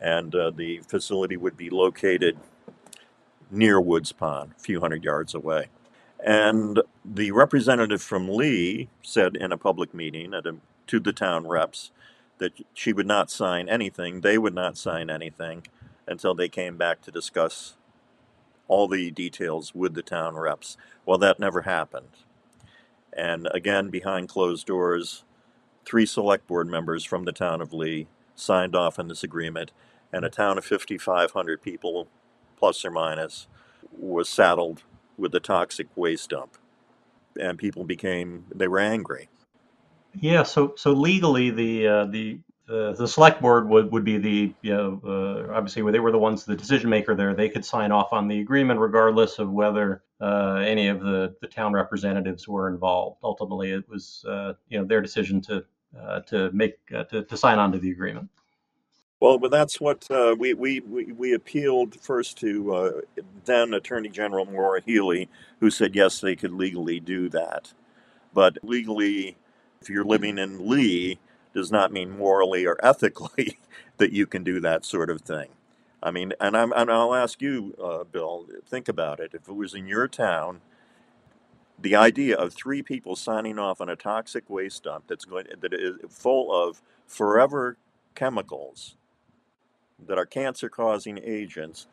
And 0.00 0.34
uh, 0.34 0.50
the 0.50 0.80
facility 0.80 1.36
would 1.36 1.56
be 1.56 1.70
located 1.70 2.38
near 3.50 3.80
Woods 3.80 4.12
Pond, 4.12 4.52
a 4.56 4.60
few 4.60 4.80
hundred 4.80 5.04
yards 5.04 5.34
away. 5.34 5.68
And 6.24 6.82
the 7.04 7.32
representative 7.32 8.02
from 8.02 8.28
Lee 8.28 8.88
said 9.02 9.36
in 9.36 9.52
a 9.52 9.58
public 9.58 9.94
meeting 9.94 10.34
a, 10.34 10.42
to 10.88 11.00
the 11.00 11.12
town 11.12 11.46
reps 11.46 11.90
that 12.38 12.52
she 12.74 12.92
would 12.92 13.06
not 13.06 13.30
sign 13.30 13.68
anything, 13.68 14.20
they 14.20 14.38
would 14.38 14.54
not 14.54 14.76
sign 14.76 15.10
anything 15.10 15.66
until 16.06 16.34
they 16.34 16.48
came 16.48 16.76
back 16.76 17.00
to 17.02 17.10
discuss 17.10 17.74
all 18.68 18.88
the 18.88 19.10
details 19.10 19.74
with 19.74 19.94
the 19.94 20.02
town 20.02 20.36
reps. 20.36 20.76
Well, 21.06 21.18
that 21.18 21.40
never 21.40 21.62
happened. 21.62 22.10
And 23.12 23.48
again, 23.52 23.88
behind 23.90 24.28
closed 24.28 24.66
doors, 24.66 25.24
three 25.84 26.06
select 26.06 26.46
board 26.46 26.68
members 26.68 27.04
from 27.04 27.24
the 27.24 27.32
town 27.32 27.60
of 27.60 27.72
Lee 27.72 28.06
signed 28.36 28.76
off 28.76 28.98
on 28.98 29.08
this 29.08 29.24
agreement, 29.24 29.72
and 30.12 30.24
a 30.24 30.30
town 30.30 30.58
of 30.58 30.64
5,500 30.64 31.62
people, 31.62 32.08
plus 32.56 32.84
or 32.84 32.90
minus, 32.90 33.48
was 33.96 34.28
saddled 34.28 34.84
with 35.16 35.32
the 35.32 35.40
toxic 35.40 35.88
waste 35.96 36.30
dump. 36.30 36.56
And 37.40 37.58
people 37.58 37.84
became, 37.84 38.44
they 38.54 38.68
were 38.68 38.78
angry. 38.78 39.28
Yeah, 40.20 40.42
so 40.42 40.74
so 40.76 40.92
legally, 40.92 41.50
the 41.50 41.86
uh, 41.86 42.04
the 42.06 42.40
the, 42.68 43.08
select 43.08 43.40
board 43.40 43.68
would, 43.68 43.90
would 43.90 44.04
be 44.04 44.18
the, 44.18 44.54
you 44.62 44.74
know, 44.74 45.00
uh, 45.04 45.52
obviously 45.52 45.90
they 45.90 45.98
were 45.98 46.12
the 46.12 46.18
ones, 46.18 46.44
the 46.44 46.54
decision 46.54 46.90
maker 46.90 47.14
there. 47.14 47.34
They 47.34 47.48
could 47.48 47.64
sign 47.64 47.90
off 47.90 48.12
on 48.12 48.28
the 48.28 48.40
agreement 48.40 48.78
regardless 48.78 49.38
of 49.38 49.50
whether 49.50 50.02
uh, 50.20 50.56
any 50.56 50.88
of 50.88 51.00
the, 51.00 51.34
the 51.40 51.46
town 51.46 51.72
representatives 51.72 52.46
were 52.46 52.68
involved. 52.68 53.18
Ultimately, 53.22 53.72
it 53.72 53.88
was, 53.88 54.24
uh, 54.28 54.52
you 54.68 54.78
know, 54.78 54.84
their 54.84 55.00
decision 55.00 55.40
to 55.42 55.64
uh, 55.98 56.20
to 56.20 56.50
make 56.52 56.76
uh, 56.94 57.04
to, 57.04 57.24
to 57.24 57.36
sign 57.36 57.58
on 57.58 57.72
to 57.72 57.78
the 57.78 57.90
agreement. 57.90 58.28
Well, 59.20 59.38
but 59.38 59.50
that's 59.50 59.80
what 59.80 60.06
we, 60.38 60.52
we, 60.54 60.80
we, 60.80 61.12
we 61.12 61.32
appealed 61.32 61.98
first 61.98 62.38
to 62.38 63.02
then 63.46 63.74
Attorney 63.74 64.10
General 64.10 64.44
Maura 64.44 64.80
Healey, 64.84 65.28
who 65.58 65.70
said 65.70 65.96
yes, 65.96 66.20
they 66.20 66.36
could 66.36 66.52
legally 66.52 67.00
do 67.00 67.28
that. 67.30 67.72
But 68.32 68.58
legally, 68.62 69.36
if 69.80 69.88
you're 69.88 70.04
living 70.04 70.38
in 70.38 70.68
Lee, 70.68 71.18
does 71.58 71.72
not 71.72 71.92
mean 71.92 72.16
morally 72.16 72.64
or 72.64 72.78
ethically 72.84 73.58
that 73.96 74.12
you 74.12 74.26
can 74.26 74.44
do 74.44 74.60
that 74.60 74.84
sort 74.84 75.10
of 75.10 75.22
thing. 75.22 75.48
I 76.00 76.12
mean, 76.12 76.32
and, 76.40 76.56
I'm, 76.56 76.72
and 76.72 76.88
I'll 76.88 77.16
ask 77.16 77.42
you, 77.42 77.74
uh, 77.82 78.04
Bill, 78.04 78.46
think 78.64 78.88
about 78.88 79.18
it. 79.18 79.32
If 79.34 79.48
it 79.48 79.56
was 79.56 79.74
in 79.74 79.88
your 79.88 80.06
town, 80.06 80.60
the 81.76 81.96
idea 81.96 82.36
of 82.36 82.54
three 82.54 82.80
people 82.80 83.16
signing 83.16 83.58
off 83.58 83.80
on 83.80 83.88
a 83.88 83.96
toxic 83.96 84.48
waste 84.48 84.84
dump 84.84 85.08
that's 85.08 85.24
going 85.24 85.46
that 85.60 85.74
is 85.74 85.96
full 86.08 86.54
of 86.54 86.80
forever 87.08 87.76
chemicals 88.14 88.94
that 90.06 90.16
are 90.16 90.26
cancer-causing 90.26 91.18
agents, 91.24 91.88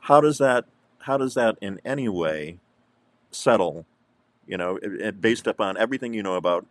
how 0.00 0.20
does 0.20 0.38
that 0.38 0.64
how 0.98 1.16
does 1.16 1.34
that 1.34 1.56
in 1.60 1.80
any 1.84 2.08
way 2.08 2.58
settle? 3.30 3.86
You 4.48 4.56
know, 4.56 4.76
it, 4.76 5.00
it, 5.00 5.20
based 5.20 5.46
upon 5.46 5.76
everything 5.76 6.12
you 6.12 6.24
know 6.24 6.34
about 6.34 6.66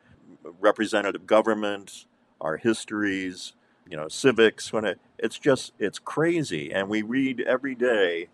representative 0.60 1.26
government, 1.26 2.06
our 2.42 2.58
histories, 2.58 3.54
you 3.90 3.98
know, 3.98 4.08
civics. 4.08 4.72
When 4.74 4.86
it, 4.86 5.00
it's 5.18 5.40
just 5.40 5.74
it's 5.80 6.00
crazy, 6.00 6.72
and 6.74 6.90
we 6.90 7.02
read 7.02 7.42
every 7.42 7.76
day 7.76 8.28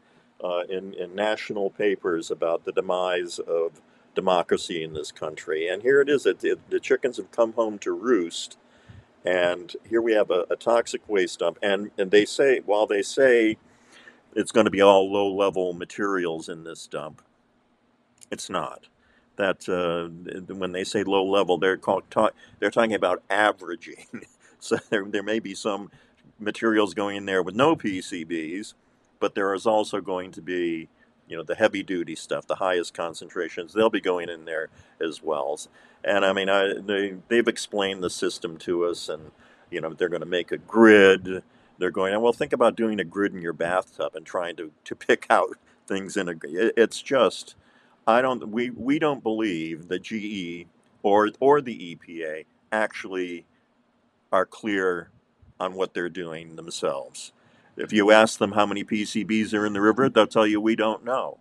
uh, 0.43 0.63
in 0.70 0.93
in 0.93 1.15
national 1.15 1.70
papers 1.70 2.31
about 2.31 2.65
the 2.65 2.72
demise 2.72 3.39
of 3.39 3.81
democracy 4.15 4.84
in 4.84 4.93
this 4.93 5.12
country. 5.12 5.67
And 5.67 5.81
here 5.81 6.01
it 6.01 6.10
is: 6.10 6.25
it, 6.25 6.43
it, 6.43 6.70
the 6.70 6.79
chickens 6.79 7.17
have 7.17 7.31
come 7.31 7.53
home 7.53 7.79
to 7.79 7.91
roost, 7.91 8.58
and 9.25 9.75
here 9.88 10.01
we 10.01 10.13
have 10.13 10.31
a, 10.31 10.46
a 10.50 10.55
toxic 10.55 11.08
waste 11.08 11.39
dump. 11.39 11.60
And 11.62 11.91
and 11.98 12.12
they 12.12 12.25
say 12.25 12.60
while 12.65 12.88
they 12.88 13.01
say 13.01 13.58
it's 14.36 14.51
going 14.51 14.65
to 14.65 14.72
be 14.72 14.81
all 14.81 15.12
low 15.12 15.34
level 15.34 15.74
materials 15.74 16.50
in 16.50 16.63
this 16.63 16.88
dump, 16.88 17.22
it's 18.31 18.50
not 18.50 18.88
that 19.38 19.67
uh, 19.69 20.53
when 20.53 20.71
they 20.71 20.83
say 20.83 21.03
low 21.03 21.25
level, 21.25 21.57
they're 21.57 21.77
called, 21.77 22.03
talk, 22.09 22.33
they're 22.59 22.71
talking 22.71 22.93
about 22.93 23.23
averaging. 23.29 24.05
so 24.59 24.77
there, 24.89 25.05
there 25.05 25.23
may 25.23 25.39
be 25.39 25.55
some 25.55 25.89
materials 26.39 26.93
going 26.93 27.17
in 27.17 27.25
there 27.25 27.43
with 27.43 27.55
no 27.55 27.75
PCBs, 27.75 28.73
but 29.19 29.35
there 29.35 29.53
is 29.53 29.65
also 29.65 30.01
going 30.01 30.31
to 30.31 30.41
be, 30.41 30.89
you 31.27 31.38
know, 31.38 31.43
the 31.43 31.55
heavy 31.55 31.83
duty 31.83 32.15
stuff, 32.15 32.47
the 32.47 32.55
highest 32.55 32.93
concentrations. 32.93 33.73
They'll 33.73 33.89
be 33.89 34.01
going 34.01 34.29
in 34.29 34.45
there 34.45 34.69
as 35.00 35.23
well. 35.23 35.59
And 36.03 36.25
I 36.25 36.33
mean, 36.33 36.50
I, 36.50 36.73
they 36.79 37.15
they've 37.27 37.47
explained 37.47 38.03
the 38.03 38.09
system 38.09 38.57
to 38.59 38.85
us, 38.85 39.07
and 39.07 39.31
you 39.69 39.79
know, 39.79 39.93
they're 39.93 40.09
going 40.09 40.21
to 40.21 40.25
make 40.25 40.51
a 40.51 40.57
grid 40.57 41.43
they're 41.81 41.89
going, 41.89 42.19
well, 42.21 42.31
think 42.31 42.53
about 42.53 42.75
doing 42.75 43.00
a 43.00 43.03
grid 43.03 43.33
in 43.33 43.41
your 43.41 43.53
bathtub 43.53 44.15
and 44.15 44.23
trying 44.23 44.55
to, 44.55 44.71
to 44.83 44.95
pick 44.95 45.25
out 45.31 45.57
things 45.88 46.15
in 46.15 46.29
a. 46.29 46.35
It's 46.43 47.01
just, 47.01 47.55
I 48.08 48.22
don't. 48.22 48.50
We 48.50 48.72
we 48.72 49.00
don't 49.00 49.22
believe 49.22 49.88
that 49.89 50.03
GE 50.03 50.67
or 51.03 51.29
or 51.39 51.62
the 51.62 51.96
EPA 51.96 52.46
actually 52.72 53.46
are 54.31 54.46
clear 54.46 55.10
on 55.60 55.75
what 55.75 55.93
they're 55.93 56.10
doing 56.10 56.55
themselves. 56.55 57.34
If 57.77 57.93
you 57.93 58.12
ask 58.12 58.39
them 58.39 58.53
how 58.53 58.65
many 58.65 58.84
PCBs 58.84 59.53
are 59.53 59.65
in 59.65 59.74
the 59.74 59.81
river, 59.81 60.10
they'll 60.10 60.27
tell 60.27 60.48
you 60.48 60.60
we 60.60 60.75
don't 60.75 61.03
know. 61.03 61.39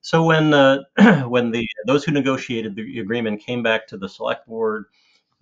So 0.00 0.24
when 0.24 0.52
uh, 0.52 0.78
when 1.28 1.50
the 1.50 1.66
those 1.86 2.04
who 2.04 2.12
negotiated 2.12 2.74
the 2.74 2.98
agreement 2.98 3.40
came 3.40 3.62
back 3.62 3.86
to 3.88 3.96
the 3.96 4.08
select 4.08 4.46
board 4.46 4.86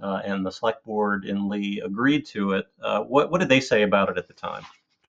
uh, 0.02 0.20
and 0.24 0.44
the 0.44 0.52
select 0.52 0.84
board 0.84 1.24
in 1.24 1.48
Lee 1.48 1.80
agreed 1.84 2.26
to 2.26 2.52
it, 2.52 2.66
uh, 2.82 3.00
what 3.00 3.30
what 3.30 3.40
did 3.40 3.48
they 3.48 3.60
say 3.60 3.82
about 3.82 4.10
it 4.10 4.18
at 4.18 4.28
the 4.28 4.34
time? 4.34 4.64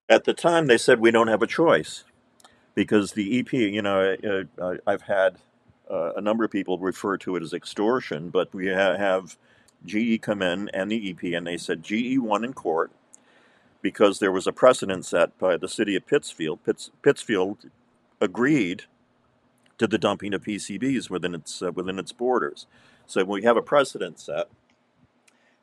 At 0.08 0.24
the 0.24 0.34
time, 0.34 0.68
they 0.68 0.78
said 0.78 1.00
we 1.00 1.12
don't 1.12 1.28
have 1.28 1.42
a 1.42 1.48
choice 1.48 2.04
because 2.76 3.14
the 3.14 3.40
EP. 3.40 3.54
You 3.54 3.82
know, 3.82 4.16
uh, 4.60 4.76
I've 4.88 5.04
had 5.04 5.38
uh, 5.90 6.14
a 6.16 6.22
number 6.22 6.44
of 6.44 6.52
people 6.52 6.78
refer 6.78 7.18
to 7.18 7.36
it 7.36 7.44
as 7.44 7.54
extortion, 7.54 8.30
but 8.30 8.54
we 8.54 8.68
ha- 8.68 8.98
have 8.98 9.38
GE 9.86 10.22
come 10.22 10.42
in 10.42 10.70
and 10.70 10.92
the 10.92 11.10
EP, 11.10 11.34
and 11.34 11.48
they 11.48 11.58
said 11.58 11.84
GE 11.84 12.18
won 12.20 12.44
in 12.44 12.54
court 12.54 12.92
because 13.82 14.20
there 14.20 14.32
was 14.32 14.48
a 14.48 14.54
precedent 14.54 15.06
set 15.06 15.38
by 15.40 15.58
the 15.58 15.68
city 15.68 15.96
of 15.96 16.06
Pittsfield. 16.06 16.64
Pitts, 16.64 16.92
Pittsfield 17.02 17.70
agreed 18.20 18.84
to 19.78 19.88
the 19.88 19.98
dumping 19.98 20.34
of 20.34 20.44
PCBs 20.44 21.10
within 21.10 21.34
its 21.34 21.62
uh, 21.62 21.72
within 21.72 22.00
its 22.00 22.12
borders. 22.12 22.68
So 23.08 23.24
we 23.24 23.44
have 23.44 23.58
a 23.58 23.62
precedent 23.62 24.20
set, 24.20 24.48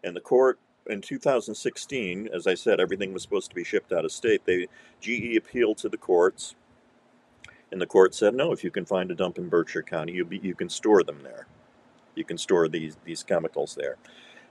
and 0.03 0.15
the 0.17 0.21
court 0.21 0.59
in 0.89 1.03
2016, 1.03 2.29
as 2.33 2.47
I 2.47 2.55
said, 2.55 2.81
everything 2.81 3.13
was 3.13 3.23
supposed 3.23 3.51
to 3.51 3.55
be 3.55 3.65
shipped 3.65 3.93
out 3.93 4.05
of 4.05 4.13
state. 4.13 4.43
They 4.45 4.67
GE 5.01 5.37
appealed 5.37 5.79
to 5.79 5.89
the 5.89 5.97
courts, 5.97 6.57
and 7.71 7.81
the 7.81 7.87
court 7.87 8.15
said 8.15 8.35
no. 8.35 8.53
If 8.53 8.65
you 8.65 8.71
can 8.71 8.85
find 8.85 9.11
a 9.11 9.15
dump 9.15 9.39
in 9.39 9.49
Berkshire 9.49 9.83
County, 9.83 10.13
you 10.13 10.25
be, 10.25 10.39
you 10.39 10.55
can 10.55 10.69
store 10.69 11.03
them 11.03 11.21
there. 11.23 11.47
You 12.15 12.25
can 12.25 12.39
store 12.39 12.69
these 12.69 12.97
these 13.05 13.23
chemicals 13.23 13.75
there. 13.75 13.97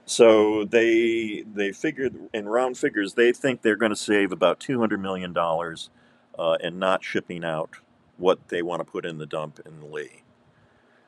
So 0.04 0.64
they 0.64 1.44
they 1.54 1.72
figured 1.72 2.16
in 2.32 2.48
round 2.48 2.78
figures 2.78 3.14
they 3.14 3.32
think 3.32 3.60
they're 3.60 3.76
going 3.76 3.90
to 3.90 3.96
save 3.96 4.32
about 4.32 4.60
two 4.60 4.78
hundred 4.80 5.00
million 5.00 5.32
dollars 5.32 5.90
uh, 6.38 6.56
in 6.60 6.78
not 6.78 7.04
shipping 7.04 7.44
out 7.44 7.76
what 8.16 8.48
they 8.48 8.62
want 8.62 8.80
to 8.80 8.90
put 8.90 9.04
in 9.04 9.18
the 9.18 9.26
dump 9.26 9.60
in 9.66 9.92
Lee. 9.92 10.22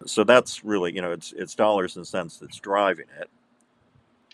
So 0.06 0.24
that's 0.24 0.64
really 0.64 0.94
you 0.94 1.00
know 1.00 1.12
it's 1.12 1.32
it's 1.32 1.54
dollars 1.54 1.96
and 1.96 2.06
cents 2.06 2.38
that's 2.38 2.58
driving 2.58 3.06
it. 3.18 3.30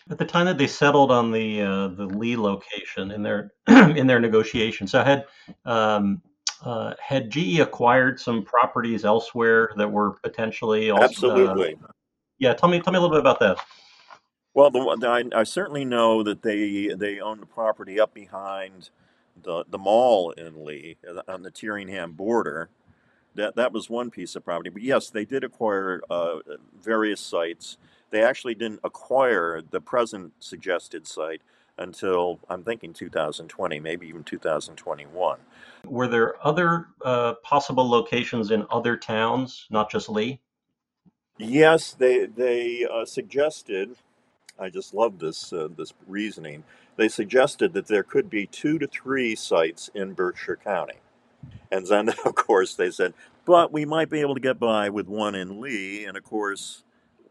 At 0.09 0.17
the 0.17 0.25
time 0.25 0.45
that 0.45 0.57
they 0.57 0.67
settled 0.67 1.11
on 1.11 1.31
the 1.31 1.61
uh, 1.61 1.87
the 1.89 2.05
Lee 2.05 2.35
location 2.35 3.11
in 3.11 3.23
their 3.23 3.51
in 3.67 4.07
their 4.07 4.19
negotiation, 4.19 4.87
so 4.87 4.99
I 4.99 5.03
had 5.03 5.25
um, 5.65 6.21
uh, 6.63 6.93
had 6.99 7.29
GE 7.29 7.59
acquired 7.59 8.19
some 8.19 8.43
properties 8.43 9.05
elsewhere 9.05 9.71
that 9.77 9.91
were 9.91 10.11
potentially 10.23 10.89
also, 10.89 11.03
absolutely. 11.03 11.75
Uh, 11.83 11.91
yeah, 12.39 12.53
tell 12.53 12.69
me 12.69 12.79
tell 12.79 12.93
me 12.93 12.97
a 12.97 13.01
little 13.01 13.15
bit 13.15 13.19
about 13.19 13.39
that. 13.39 13.57
Well, 14.53 14.71
the, 14.71 15.07
I, 15.07 15.39
I 15.39 15.43
certainly 15.43 15.85
know 15.85 16.23
that 16.23 16.41
they 16.41 16.87
they 16.95 17.19
own 17.19 17.39
the 17.39 17.45
property 17.45 17.99
up 17.99 18.13
behind 18.13 18.89
the 19.43 19.65
the 19.69 19.77
mall 19.77 20.31
in 20.31 20.65
Lee 20.65 20.97
uh, 21.07 21.21
on 21.31 21.43
the 21.43 21.51
Tyringham 21.51 22.15
border. 22.15 22.69
That 23.35 23.55
that 23.55 23.71
was 23.71 23.89
one 23.89 24.09
piece 24.09 24.35
of 24.35 24.43
property. 24.43 24.69
But 24.69 24.81
yes, 24.81 25.09
they 25.09 25.25
did 25.25 25.43
acquire 25.43 26.01
uh, 26.09 26.37
various 26.81 27.21
sites. 27.21 27.77
They 28.09 28.23
actually 28.23 28.55
didn't 28.55 28.79
acquire 28.83 29.61
the 29.61 29.81
present 29.81 30.33
suggested 30.39 31.05
site 31.05 31.41
until 31.77 32.39
I'm 32.49 32.63
thinking 32.63 32.93
2020, 32.93 33.79
maybe 33.79 34.07
even 34.07 34.23
2021. 34.23 35.39
Were 35.85 36.07
there 36.07 36.35
other 36.45 36.87
uh, 37.03 37.35
possible 37.43 37.89
locations 37.89 38.51
in 38.51 38.65
other 38.71 38.97
towns, 38.97 39.67
not 39.69 39.91
just 39.91 40.09
Lee? 40.09 40.39
Yes, 41.37 41.93
they 41.93 42.25
they 42.27 42.85
uh, 42.91 43.05
suggested 43.05 43.95
I 44.59 44.69
just 44.69 44.93
love 44.93 45.19
this 45.19 45.53
uh, 45.53 45.67
this 45.75 45.93
reasoning. 46.07 46.63
They 46.95 47.09
suggested 47.09 47.73
that 47.73 47.87
there 47.87 48.03
could 48.03 48.29
be 48.29 48.45
two 48.47 48.79
to 48.79 48.87
three 48.87 49.35
sites 49.35 49.89
in 49.93 50.13
Berkshire 50.13 50.59
County, 50.63 50.99
and 51.71 51.87
then 51.87 52.09
of 52.25 52.35
course 52.35 52.75
they 52.75 52.91
said, 52.91 53.13
but 53.45 53.73
we 53.73 53.85
might 53.85 54.09
be 54.09 54.21
able 54.21 54.35
to 54.35 54.41
get 54.41 54.59
by 54.59 54.89
with 54.89 55.07
one 55.07 55.35
in 55.35 55.61
Lee, 55.61 56.05
and 56.05 56.17
of 56.17 56.23
course 56.23 56.83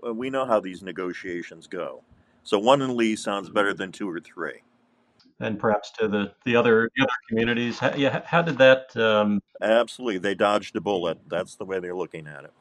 uh, 0.07 0.15
we 0.15 0.31
know 0.31 0.47
how 0.47 0.61
these 0.61 0.83
negotiations 0.83 1.67
go. 1.67 2.03
So 2.47 2.61
one 2.61 2.81
in 2.81 2.97
Lee 2.97 3.17
sounds 3.17 3.51
better 3.51 3.75
than 3.75 3.91
two 3.91 4.09
or 4.09 4.21
three. 4.21 4.63
And 5.41 5.59
perhaps 5.59 5.91
to 5.99 6.07
the, 6.07 6.33
the 6.45 6.55
other 6.55 6.89
the 6.97 7.03
other 7.03 7.13
communities. 7.29 7.81
How, 7.81 7.93
yeah, 7.95 8.23
how 8.25 8.41
did 8.41 8.57
that? 8.59 8.97
Um... 8.97 9.43
Absolutely, 9.61 10.19
they 10.19 10.35
dodged 10.35 10.77
a 10.77 10.81
bullet. 10.81 11.19
That's 11.27 11.57
the 11.57 11.65
way 11.65 11.81
they're 11.81 11.97
looking 11.97 12.29
at 12.29 12.45
it. 12.45 12.53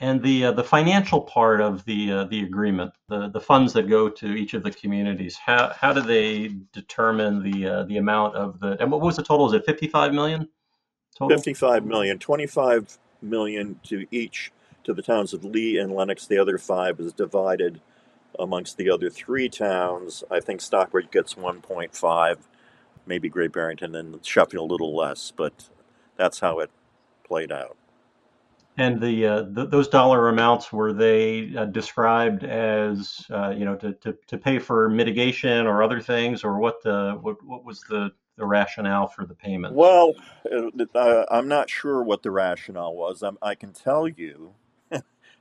And 0.00 0.20
the 0.20 0.46
uh, 0.46 0.52
the 0.52 0.64
financial 0.64 1.20
part 1.20 1.60
of 1.60 1.84
the 1.84 2.10
uh, 2.10 2.24
the 2.24 2.42
agreement, 2.42 2.92
the 3.08 3.28
the 3.28 3.40
funds 3.40 3.72
that 3.74 3.88
go 3.88 4.08
to 4.08 4.26
each 4.34 4.54
of 4.54 4.64
the 4.64 4.72
communities, 4.72 5.36
how 5.36 5.72
how 5.72 5.92
do 5.92 6.00
they 6.00 6.56
determine 6.72 7.42
the 7.48 7.68
uh, 7.68 7.82
the 7.84 7.98
amount 7.98 8.34
of 8.34 8.58
the 8.58 8.76
and 8.82 8.90
what 8.90 9.00
was 9.00 9.16
the 9.16 9.22
total? 9.22 9.46
Is 9.46 9.52
it 9.52 9.64
55 9.64 10.12
million 10.12 10.48
total? 11.16 11.36
55 11.36 11.86
million, 11.86 12.18
25 12.18 12.98
million 13.22 13.78
to 13.84 14.04
each 14.10 14.50
to 14.82 14.92
the 14.92 15.02
towns 15.02 15.32
of 15.32 15.44
Lee 15.44 15.78
and 15.78 15.92
Lenox. 15.92 16.26
The 16.26 16.38
other 16.38 16.58
five 16.58 16.98
is 16.98 17.12
divided 17.12 17.80
amongst 18.38 18.76
the 18.76 18.90
other 18.90 19.10
three 19.10 19.48
towns. 19.48 20.24
I 20.30 20.40
think 20.40 20.60
Stockbridge 20.60 21.10
gets 21.10 21.34
1.5, 21.34 22.36
maybe 23.06 23.28
Great 23.28 23.52
Barrington 23.52 23.94
and 23.94 24.24
Sheffield 24.24 24.70
a 24.70 24.72
little 24.72 24.96
less, 24.96 25.32
but 25.36 25.68
that's 26.16 26.40
how 26.40 26.60
it 26.60 26.70
played 27.24 27.52
out. 27.52 27.76
And 28.76 29.00
the, 29.00 29.26
uh, 29.26 29.44
those 29.46 29.86
dollar 29.86 30.28
amounts 30.28 30.72
were 30.72 30.92
they 30.92 31.54
uh, 31.56 31.66
described 31.66 32.42
as 32.42 33.24
uh, 33.30 33.50
you 33.50 33.64
know 33.64 33.76
to, 33.76 33.92
to, 33.92 34.16
to 34.26 34.36
pay 34.36 34.58
for 34.58 34.88
mitigation 34.88 35.68
or 35.68 35.80
other 35.80 36.00
things, 36.00 36.42
or 36.42 36.58
what 36.58 36.82
the 36.82 37.16
what, 37.20 37.36
what 37.44 37.64
was 37.64 37.82
the, 37.88 38.10
the 38.36 38.44
rationale 38.44 39.06
for 39.06 39.26
the 39.26 39.34
payment? 39.34 39.74
Well, 39.74 40.14
uh, 40.92 41.24
I'm 41.30 41.46
not 41.46 41.70
sure 41.70 42.02
what 42.02 42.24
the 42.24 42.32
rationale 42.32 42.96
was. 42.96 43.22
I'm, 43.22 43.38
i 43.40 43.54
can 43.54 43.72
tell 43.72 44.08
you 44.08 44.54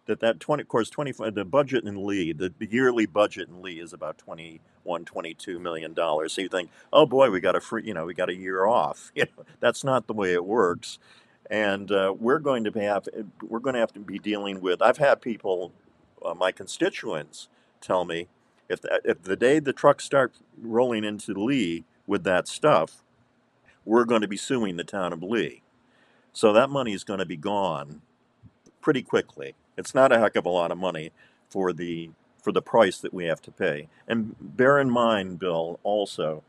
that 0.06 0.20
that 0.20 0.40
20 0.40 0.62
of 0.62 0.68
course 0.68 0.90
25 0.90 1.36
the 1.36 1.46
budget 1.46 1.84
in 1.86 2.06
Lee 2.06 2.34
the, 2.34 2.54
yearly 2.60 3.06
budget 3.06 3.50
in 3.50 3.62
Lee 3.62 3.80
is 3.80 3.94
about 3.94 4.18
21 4.18 5.06
22 5.06 5.60
million 5.60 5.94
dollars. 5.94 6.34
So 6.34 6.42
you 6.42 6.50
think, 6.50 6.70
oh 6.92 7.06
boy, 7.06 7.30
we 7.30 7.40
got 7.40 7.56
a 7.56 7.62
free 7.62 7.84
you 7.86 7.94
know 7.94 8.06
we 8.06 8.14
got 8.14 8.30
a 8.30 8.36
year 8.36 8.66
off. 8.66 9.12
You 9.16 9.26
know 9.26 9.46
that's 9.60 9.84
not 9.84 10.08
the 10.08 10.14
way 10.14 10.34
it 10.34 10.46
works 10.46 11.00
and 11.50 11.92
uh, 11.92 12.14
we're 12.18 12.40
going 12.40 12.64
to 12.64 12.80
have 12.80 13.08
we're 13.42 13.60
going 13.60 13.74
to 13.74 13.80
have 13.80 13.94
to 13.94 14.00
be 14.00 14.20
dealing 14.20 14.62
with. 14.62 14.82
I've 14.82 14.98
had 14.98 15.22
people, 15.22 15.72
uh, 16.24 16.34
my 16.34 16.52
constituents, 16.52 17.48
tell 17.82 18.06
me 18.06 18.28
if 18.70 18.82
the, 18.82 19.02
if 19.04 19.24
the 19.24 19.36
day 19.36 19.60
the 19.60 19.74
trucks 19.74 20.06
start 20.06 20.34
rolling 20.60 21.04
into 21.04 21.34
Lee 21.34 21.84
with 22.08 22.24
that 22.24 22.48
stuff, 22.48 23.04
we're 23.86 24.06
going 24.06 24.22
to 24.22 24.28
be 24.28 24.38
suing 24.38 24.78
the 24.78 24.84
town 24.84 25.14
of 25.14 25.22
Lee. 25.22 25.62
So 26.32 26.54
that 26.54 26.70
money 26.70 26.94
is 26.94 27.04
going 27.04 27.20
to 27.20 27.26
be 27.26 27.38
gone 27.38 28.02
pretty 28.82 29.04
quickly. 29.04 29.56
It's 29.78 29.96
not 29.96 30.12
a 30.12 30.20
heck 30.20 30.36
of 30.36 30.46
a 30.46 30.50
lot 30.50 30.72
of 30.72 30.78
money 30.78 31.12
for 31.50 31.74
the 31.74 32.12
for 32.42 32.52
the 32.52 32.62
price 32.62 32.98
that 33.00 33.14
we 33.14 33.26
have 33.26 33.42
to 33.42 33.52
pay. 33.52 33.88
And 34.06 34.36
bear 34.40 34.78
in 34.78 34.90
mind, 34.90 35.40
Bill, 35.40 35.80
also, 35.84 36.44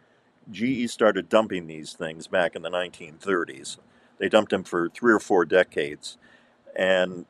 GE 0.50 0.90
started 0.90 1.28
dumping 1.28 1.68
these 1.68 1.92
things 1.92 2.26
back 2.26 2.56
in 2.56 2.62
the 2.62 2.70
1930s. 2.70 3.78
They 4.18 4.28
dumped 4.28 4.50
them 4.50 4.64
for 4.64 4.88
three 4.88 5.12
or 5.12 5.20
four 5.20 5.44
decades, 5.44 6.18
and 6.74 7.26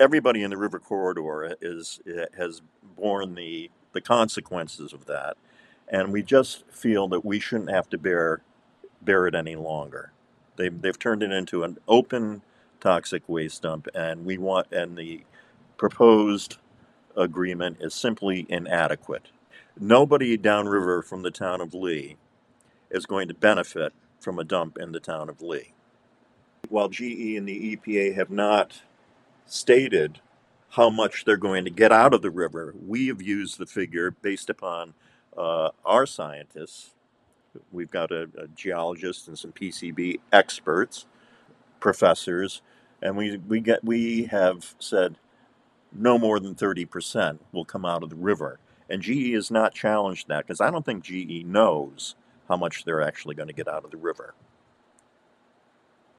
everybody 0.00 0.42
in 0.42 0.50
the 0.50 0.56
river 0.56 0.78
corridor 0.78 1.56
is 1.60 2.00
has 2.36 2.62
borne 2.96 3.34
the 3.34 3.70
the 3.92 4.00
consequences 4.00 4.92
of 4.92 5.06
that, 5.06 5.36
and 5.88 6.12
we 6.12 6.22
just 6.22 6.64
feel 6.70 7.08
that 7.08 7.24
we 7.24 7.38
shouldn't 7.38 7.70
have 7.70 7.88
to 7.90 7.98
bear 7.98 8.42
bear 9.02 9.26
it 9.26 9.34
any 9.34 9.56
longer. 9.56 10.12
They've 10.56 10.80
they've 10.80 10.98
turned 10.98 11.22
it 11.22 11.32
into 11.32 11.64
an 11.64 11.78
open 11.88 12.42
toxic 12.82 13.22
waste 13.28 13.62
dump, 13.62 13.88
and 13.94 14.26
we 14.26 14.36
want 14.36 14.70
and 14.72 14.96
the 14.96 15.22
proposed 15.76 16.58
agreement 17.16 17.78
is 17.80 17.94
simply 17.94 18.44
inadequate. 18.48 19.28
Nobody 19.78 20.36
downriver 20.36 21.02
from 21.02 21.22
the 21.22 21.30
town 21.30 21.60
of 21.60 21.72
Lee 21.72 22.16
is 22.90 23.06
going 23.06 23.28
to 23.28 23.34
benefit 23.34 23.94
from 24.20 24.38
a 24.38 24.44
dump 24.44 24.76
in 24.78 24.92
the 24.92 25.00
town 25.00 25.28
of 25.30 25.40
Lee 25.40 25.72
while 26.72 26.88
GE 26.88 27.36
and 27.36 27.46
the 27.46 27.76
EPA 27.76 28.14
have 28.14 28.30
not 28.30 28.82
stated 29.46 30.20
how 30.70 30.88
much 30.88 31.24
they're 31.24 31.36
going 31.36 31.64
to 31.64 31.70
get 31.70 31.92
out 31.92 32.14
of 32.14 32.22
the 32.22 32.30
river, 32.30 32.74
we 32.86 33.08
have 33.08 33.20
used 33.20 33.58
the 33.58 33.66
figure 33.66 34.10
based 34.10 34.48
upon 34.48 34.94
uh, 35.36 35.68
our 35.84 36.06
scientists. 36.06 36.94
We've 37.70 37.90
got 37.90 38.10
a, 38.10 38.30
a, 38.38 38.48
geologist 38.56 39.28
and 39.28 39.38
some 39.38 39.52
PCB 39.52 40.20
experts, 40.32 41.04
professors, 41.78 42.62
and 43.02 43.16
we, 43.16 43.36
we, 43.36 43.60
get, 43.60 43.84
we 43.84 44.24
have 44.24 44.74
said 44.78 45.16
no 45.92 46.18
more 46.18 46.40
than 46.40 46.54
30% 46.54 47.38
will 47.52 47.64
come 47.64 47.84
out 47.84 48.02
of 48.02 48.10
the 48.10 48.16
river. 48.16 48.58
And 48.88 49.02
GE 49.02 49.32
has 49.34 49.50
not 49.50 49.74
challenged 49.74 50.28
that 50.28 50.46
because 50.46 50.60
I 50.60 50.70
don't 50.70 50.84
think 50.84 51.04
GE 51.04 51.44
knows 51.44 52.14
how 52.48 52.56
much 52.56 52.84
they're 52.84 53.02
actually 53.02 53.34
going 53.34 53.48
to 53.48 53.54
get 53.54 53.68
out 53.68 53.84
of 53.84 53.90
the 53.90 53.96
river. 53.96 54.34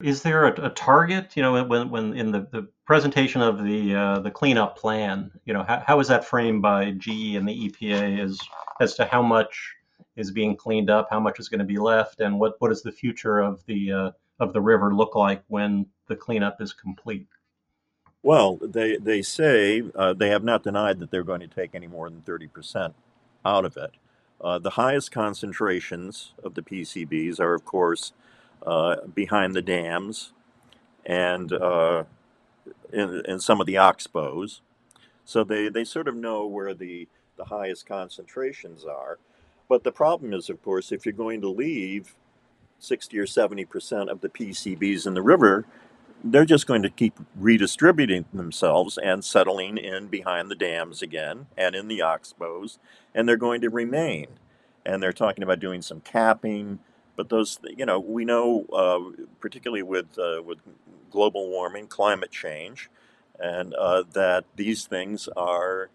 Is 0.00 0.22
there 0.22 0.46
a, 0.46 0.66
a 0.66 0.70
target? 0.70 1.36
You 1.36 1.42
know, 1.42 1.64
when, 1.64 1.88
when 1.88 2.14
in 2.14 2.32
the, 2.32 2.48
the 2.50 2.68
presentation 2.84 3.40
of 3.40 3.62
the 3.62 3.94
uh, 3.94 4.18
the 4.18 4.30
cleanup 4.30 4.76
plan, 4.76 5.30
you 5.44 5.54
know, 5.54 5.62
how, 5.62 5.82
how 5.86 6.00
is 6.00 6.08
that 6.08 6.24
framed 6.24 6.62
by 6.62 6.90
GE 6.92 7.36
and 7.36 7.48
the 7.48 7.70
EPA 7.70 8.18
as 8.18 8.40
as 8.80 8.94
to 8.94 9.04
how 9.04 9.22
much 9.22 9.72
is 10.16 10.32
being 10.32 10.56
cleaned 10.56 10.90
up, 10.90 11.08
how 11.10 11.20
much 11.20 11.38
is 11.38 11.48
going 11.48 11.60
to 11.60 11.64
be 11.64 11.78
left, 11.78 12.20
and 12.20 12.38
what 12.38 12.54
what 12.58 12.68
does 12.68 12.82
the 12.82 12.90
future 12.90 13.38
of 13.38 13.64
the 13.66 13.92
uh, 13.92 14.10
of 14.40 14.52
the 14.52 14.60
river 14.60 14.92
look 14.94 15.14
like 15.14 15.42
when 15.46 15.86
the 16.08 16.16
cleanup 16.16 16.60
is 16.60 16.72
complete? 16.72 17.26
Well, 18.22 18.58
they 18.62 18.96
they 18.96 19.22
say 19.22 19.82
uh, 19.94 20.14
they 20.14 20.30
have 20.30 20.44
not 20.44 20.62
denied 20.62 20.98
that 21.00 21.10
they're 21.10 21.24
going 21.24 21.40
to 21.40 21.48
take 21.48 21.74
any 21.74 21.86
more 21.86 22.08
than 22.08 22.22
thirty 22.22 22.46
percent 22.46 22.94
out 23.44 23.64
of 23.64 23.76
it. 23.76 23.92
Uh, 24.40 24.58
the 24.58 24.70
highest 24.70 25.12
concentrations 25.12 26.32
of 26.42 26.54
the 26.54 26.62
PCBs 26.62 27.40
are, 27.40 27.54
of 27.54 27.64
course, 27.64 28.12
uh, 28.66 28.96
behind 29.14 29.54
the 29.54 29.62
dams 29.62 30.32
and 31.06 31.52
uh, 31.52 32.04
in, 32.92 33.22
in, 33.26 33.40
some 33.40 33.60
of 33.60 33.66
the 33.66 33.74
oxbows. 33.74 34.60
So 35.24 35.44
they, 35.44 35.68
they 35.68 35.84
sort 35.84 36.08
of 36.08 36.16
know 36.16 36.46
where 36.46 36.74
the, 36.74 37.08
the 37.36 37.44
highest 37.44 37.86
concentrations 37.86 38.84
are. 38.84 39.18
But 39.68 39.84
the 39.84 39.92
problem 39.92 40.34
is, 40.34 40.50
of 40.50 40.62
course, 40.62 40.92
if 40.92 41.06
you're 41.06 41.12
going 41.12 41.40
to 41.40 41.48
leave 41.48 42.14
60 42.78 43.18
or 43.18 43.26
70% 43.26 44.08
of 44.08 44.20
the 44.20 44.28
PCBs 44.28 45.06
in 45.06 45.14
the 45.14 45.22
river, 45.22 45.64
they're 46.24 46.46
just 46.46 46.66
going 46.66 46.82
to 46.82 46.90
keep 46.90 47.18
redistributing 47.36 48.24
themselves 48.32 48.98
and 48.98 49.22
settling 49.22 49.76
in 49.76 50.08
behind 50.08 50.50
the 50.50 50.54
dams 50.54 51.02
again 51.02 51.46
and 51.56 51.74
in 51.74 51.86
the 51.86 51.98
oxbows, 51.98 52.78
and 53.14 53.28
they're 53.28 53.36
going 53.36 53.60
to 53.60 53.68
remain. 53.68 54.26
And 54.86 55.02
they're 55.02 55.12
talking 55.12 55.44
about 55.44 55.60
doing 55.60 55.82
some 55.82 56.00
capping, 56.00 56.78
but 57.14 57.28
those, 57.28 57.58
you 57.76 57.86
know, 57.86 58.00
we 58.00 58.24
know, 58.24 58.64
uh, 58.72 59.24
particularly 59.40 59.82
with 59.82 60.18
uh, 60.18 60.42
with 60.42 60.58
global 61.10 61.48
warming, 61.50 61.86
climate 61.86 62.30
change, 62.30 62.90
and 63.38 63.74
uh, 63.74 64.02
that 64.12 64.44
these 64.56 64.86
things 64.86 65.28
are 65.36 65.90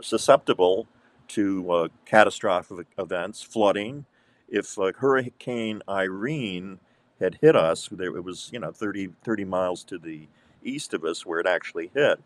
susceptible 0.00 0.86
to 1.28 1.70
uh, 1.70 1.88
catastrophic 2.04 2.86
events, 2.98 3.42
flooding. 3.42 4.06
If 4.48 4.76
Hurricane 4.76 5.82
Irene 5.88 6.78
had 7.20 7.38
hit 7.40 7.56
us, 7.56 7.90
it 7.92 8.24
was 8.24 8.50
you 8.52 8.60
know 8.60 8.72
30, 8.72 9.10
30 9.24 9.44
miles 9.44 9.84
to 9.84 9.98
the 9.98 10.28
east 10.64 10.94
of 10.94 11.04
us 11.04 11.26
where 11.26 11.40
it 11.40 11.46
actually 11.46 11.90
hit 11.94 12.20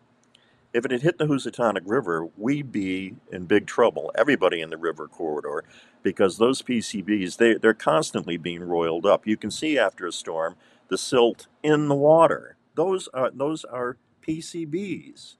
if 0.73 0.85
it 0.85 0.91
had 0.91 1.03
hit 1.03 1.19
the 1.19 1.27
Housatonic 1.27 1.83
River, 1.87 2.29
we'd 2.37 2.71
be 2.71 3.17
in 3.33 3.47
big 3.47 3.67
trouble, 3.67 4.13
everybody 4.17 4.61
in 4.61 4.71
the 4.71 4.77
river 4.77 5.09
corridor, 5.09 5.65
because 6.03 6.39
those 6.39 6.63
PCBs, 6.63 7.39
they, 7.39 7.55
they're 7.55 7.75
constantly 7.75 8.37
being 8.37 8.63
roiled 8.63 9.07
up. 9.07 9.27
You 9.27 9.37
can 9.37 9.51
see 9.51 9.79
after 9.79 10.07
a 10.07 10.13
storm 10.13 10.57
the 10.89 10.99
silt 10.99 11.49
in 11.63 11.89
the 11.89 11.97
water. 11.97 12.57
Those 12.77 13.09
are, 13.15 13.31
those 13.33 13.65
are 13.65 13.97
PCBs. 14.27 15.37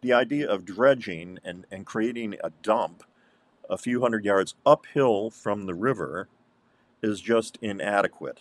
The 0.00 0.12
idea 0.12 0.48
of 0.50 0.64
dredging 0.64 1.38
and, 1.44 1.66
and 1.70 1.86
creating 1.86 2.36
a 2.44 2.50
dump 2.62 3.04
a 3.70 3.78
few 3.78 4.00
hundred 4.00 4.24
yards 4.24 4.54
uphill 4.66 5.30
from 5.30 5.66
the 5.66 5.74
river 5.74 6.28
is 7.02 7.20
just 7.20 7.58
inadequate. 7.62 8.40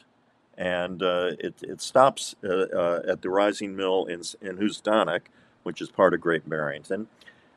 And 0.58 1.04
uh, 1.04 1.32
it, 1.40 1.56
it 1.62 1.82
stops 1.82 2.36
uh, 2.44 2.48
uh, 2.48 3.02
at 3.08 3.22
the 3.22 3.30
rising 3.30 3.76
mill 3.76 4.06
in, 4.06 4.22
in 4.42 4.58
Housatonic 4.58 5.30
which 5.68 5.82
is 5.82 5.90
part 5.90 6.14
of 6.14 6.22
Great 6.22 6.48
Barrington. 6.48 7.08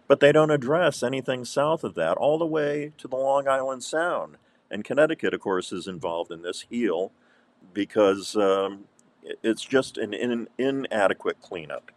But 0.09 0.19
they 0.19 0.33
don't 0.33 0.51
address 0.51 1.01
anything 1.01 1.45
south 1.45 1.85
of 1.85 1.95
that, 1.95 2.17
all 2.17 2.39
the 2.39 2.45
way 2.45 2.91
to 2.99 3.07
the 3.07 3.15
Long 3.15 3.47
Island 3.47 3.85
Sound. 3.85 4.35
And 4.69 4.85
Connecticut, 4.85 5.33
of 5.33 5.41
course, 5.41 5.71
is 5.71 5.87
involved 5.87 6.33
in 6.33 6.43
this 6.43 6.67
heel 6.69 7.13
because 7.73 8.35
um, 8.35 8.87
it's 9.45 9.63
just 9.63 9.97
an 9.97 10.13
in, 10.13 10.49
inadequate 10.59 11.41
cleanup. 11.41 11.93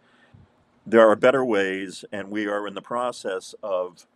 There 0.86 1.10
are 1.10 1.16
better 1.16 1.44
ways, 1.44 2.04
and 2.12 2.30
we 2.30 2.46
are 2.46 2.68
in 2.68 2.74
the 2.74 2.80
process 2.80 3.56
of. 3.60 4.06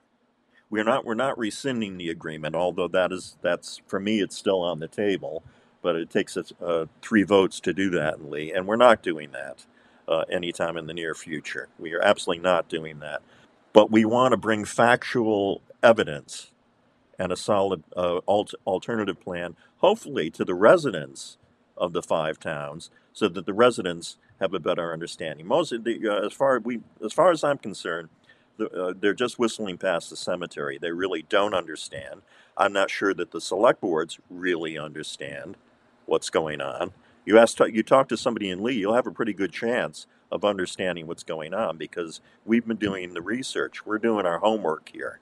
We're 0.71 0.85
not 0.85 1.05
we're 1.05 1.15
not 1.15 1.39
rescinding 1.39 1.99
the 1.99 2.11
agreement, 2.11 2.57
although 2.57 2.89
that 2.89 3.13
is 3.13 3.37
that's 3.43 3.81
for 3.87 4.01
me 4.01 4.21
it's 4.21 4.37
still 4.37 4.63
on 4.63 4.81
the 4.81 4.89
table, 4.89 5.45
but 5.83 5.97
it 5.97 6.11
takes 6.11 6.37
us 6.37 6.53
uh, 6.65 6.87
three 7.03 7.23
votes 7.23 7.61
to 7.61 7.73
do 7.75 7.91
that, 7.91 8.25
Lee, 8.31 8.53
and 8.53 8.67
we're 8.67 8.77
not 8.77 9.03
doing 9.03 9.31
that 9.33 9.67
uh, 10.09 10.25
anytime 10.31 10.77
in 10.77 10.87
the 10.87 10.95
near 10.95 11.15
future. 11.15 11.69
We 11.79 11.95
are 11.95 12.03
absolutely 12.03 12.43
not 12.43 12.69
doing 12.69 13.01
that. 13.01 13.23
But 13.73 13.91
we 13.91 14.05
want 14.05 14.33
to 14.33 14.37
bring 14.39 14.65
factual 14.65 15.63
evidence 15.83 16.49
and 17.19 17.33
a 17.33 17.37
solid 17.39 17.85
uh, 17.97 18.21
alt- 18.29 18.55
alternative 18.67 19.21
plan, 19.21 19.57
hopefully 19.79 20.31
to 20.33 20.45
the 20.45 20.55
residents 20.57 21.39
of 21.79 21.95
the 21.95 22.03
five 22.03 22.41
towns, 22.41 22.91
so 23.15 23.29
that 23.29 23.47
the 23.47 23.55
residents 23.55 24.19
have 24.41 24.55
a 24.55 24.61
better 24.61 24.93
understanding. 24.93 25.47
Most 25.47 25.71
the, 25.85 26.01
uh, 26.09 26.27
as 26.27 26.35
far 26.35 26.61
we, 26.61 26.81
as 27.05 27.15
far 27.15 27.33
as 27.33 27.45
I'm 27.45 27.59
concerned, 27.59 28.11
uh, 28.61 28.95
they're 28.99 29.15
just 29.15 29.39
whistling 29.39 29.79
past 29.79 30.11
the 30.11 30.17
cemetery. 30.17 30.79
They 30.81 30.93
really 30.93 31.23
don't 31.23 31.55
understand. 31.55 32.23
I'm 32.57 32.73
not 32.73 32.91
sure 32.91 33.15
that 33.15 33.31
the 33.31 33.41
select 33.41 33.81
boards 33.81 34.19
really 34.31 34.79
understand 34.79 35.57
what's 36.07 36.31
going 36.31 36.61
on 36.61 36.93
you 37.29 37.39
ask 37.39 37.59
you 37.61 37.83
talk 37.83 38.09
to 38.09 38.17
somebody 38.17 38.49
in 38.49 38.63
Lee, 38.63 38.77
you'll 38.77 38.95
have 38.95 39.07
a 39.07 39.11
pretty 39.11 39.35
good 39.35 39.53
chance 39.53 40.07
of 40.33 40.47
understanding 40.47 41.07
what's 41.07 41.23
going 41.23 41.53
on 41.53 41.77
because 41.77 42.23
we've 42.47 42.67
been 42.67 42.79
doing 42.79 43.13
the 43.13 43.21
research. 43.21 43.85
We're 43.85 43.99
doing 43.99 44.25
our 44.25 44.39
homework 44.39 44.89
here. 44.95 45.21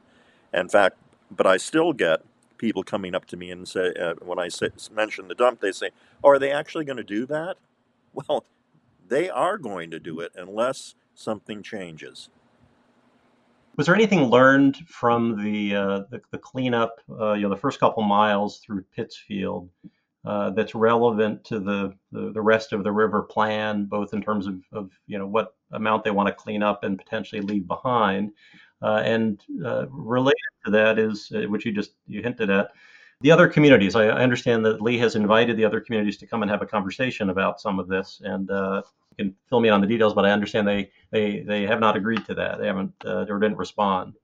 In 0.54 0.68
fact, 0.68 0.98
but 1.32 1.48
I 1.48 1.56
still 1.56 1.92
get 1.92 2.22
people 2.58 2.84
coming 2.84 3.12
up 3.16 3.24
to 3.26 3.36
me 3.36 3.50
and 3.50 3.66
say 3.66 3.92
uh, 4.00 4.14
when 4.22 4.38
I 4.38 4.46
say, 4.46 4.68
mention 4.92 5.26
the 5.26 5.34
dump, 5.34 5.60
they 5.60 5.72
say, 5.72 5.90
"Oh, 6.22 6.28
are 6.28 6.38
they 6.38 6.52
actually 6.52 6.84
going 6.84 6.96
to 6.98 7.04
do 7.04 7.26
that?" 7.26 7.56
Well, 8.14 8.46
they 9.08 9.28
are 9.28 9.58
going 9.58 9.90
to 9.90 9.98
do 9.98 10.20
it 10.20 10.32
unless 10.36 10.94
something 11.14 11.62
changes. 11.62 12.30
Was 13.76 13.86
there 13.86 13.94
anything 13.94 14.24
learned 14.24 14.76
from 14.88 15.42
the 15.42 15.74
uh, 15.74 15.98
the, 16.10 16.20
the, 16.30 16.38
cleanup, 16.38 16.98
uh, 17.10 17.34
you 17.34 17.42
know, 17.42 17.50
the 17.50 17.56
first 17.56 17.78
couple 17.78 18.02
miles 18.02 18.58
through 18.58 18.84
Pittsfield 18.94 19.68
uh, 20.26 20.50
that's 20.50 20.74
relevant 20.74 21.44
to 21.44 21.60
the, 21.60 21.94
the, 22.10 22.32
the 22.32 22.40
rest 22.42 22.72
of 22.72 22.82
the 22.82 22.90
river 22.90 23.22
plan, 23.22 23.84
both 23.84 24.12
in 24.12 24.20
terms 24.20 24.46
of, 24.46 24.60
of 24.72 24.90
you 25.06 25.18
know 25.18 25.26
what 25.26 25.54
amount 25.72 26.04
they 26.04 26.10
want 26.10 26.26
to 26.26 26.34
clean 26.34 26.62
up 26.62 26.84
and 26.84 26.98
potentially 26.98 27.40
leave 27.40 27.66
behind, 27.66 28.32
uh, 28.82 29.02
and 29.04 29.42
uh, 29.64 29.86
related 29.88 30.40
to 30.64 30.70
that 30.70 30.98
is 30.98 31.30
uh, 31.34 31.42
which 31.42 31.64
you 31.64 31.72
just 31.72 31.92
you 32.06 32.22
hinted 32.22 32.50
at 32.50 32.70
the 33.20 33.30
other 33.30 33.46
communities. 33.46 33.94
I, 33.94 34.06
I, 34.06 34.22
understand 34.22 34.64
that 34.64 34.82
Lee 34.82 34.98
has 34.98 35.14
invited 35.14 35.56
the 35.56 35.64
other 35.64 35.80
communities 35.80 36.16
to 36.18 36.26
come 36.26 36.42
and 36.42 36.50
have 36.50 36.60
a 36.60 36.66
conversation 36.66 37.30
about 37.30 37.60
some 37.60 37.78
of 37.78 37.86
this, 37.86 38.20
and 38.24 38.50
can 39.18 39.34
fill 39.48 39.60
me 39.60 39.68
in 39.68 39.74
on 39.74 39.80
the 39.80 39.86
details. 39.86 40.14
But 40.14 40.26
I 40.26 40.30
understand 40.30 40.66
they 40.66 40.90
they 41.10 41.40
they 41.40 41.62
have 41.66 41.80
not 41.80 41.96
agreed 41.96 42.24
to 42.26 42.34
that. 42.34 42.58
They 42.58 42.66
haven't 42.66 42.92
uh, 43.04 43.26
or 43.28 43.38
didn't 43.38 43.58
respond. 43.58 44.14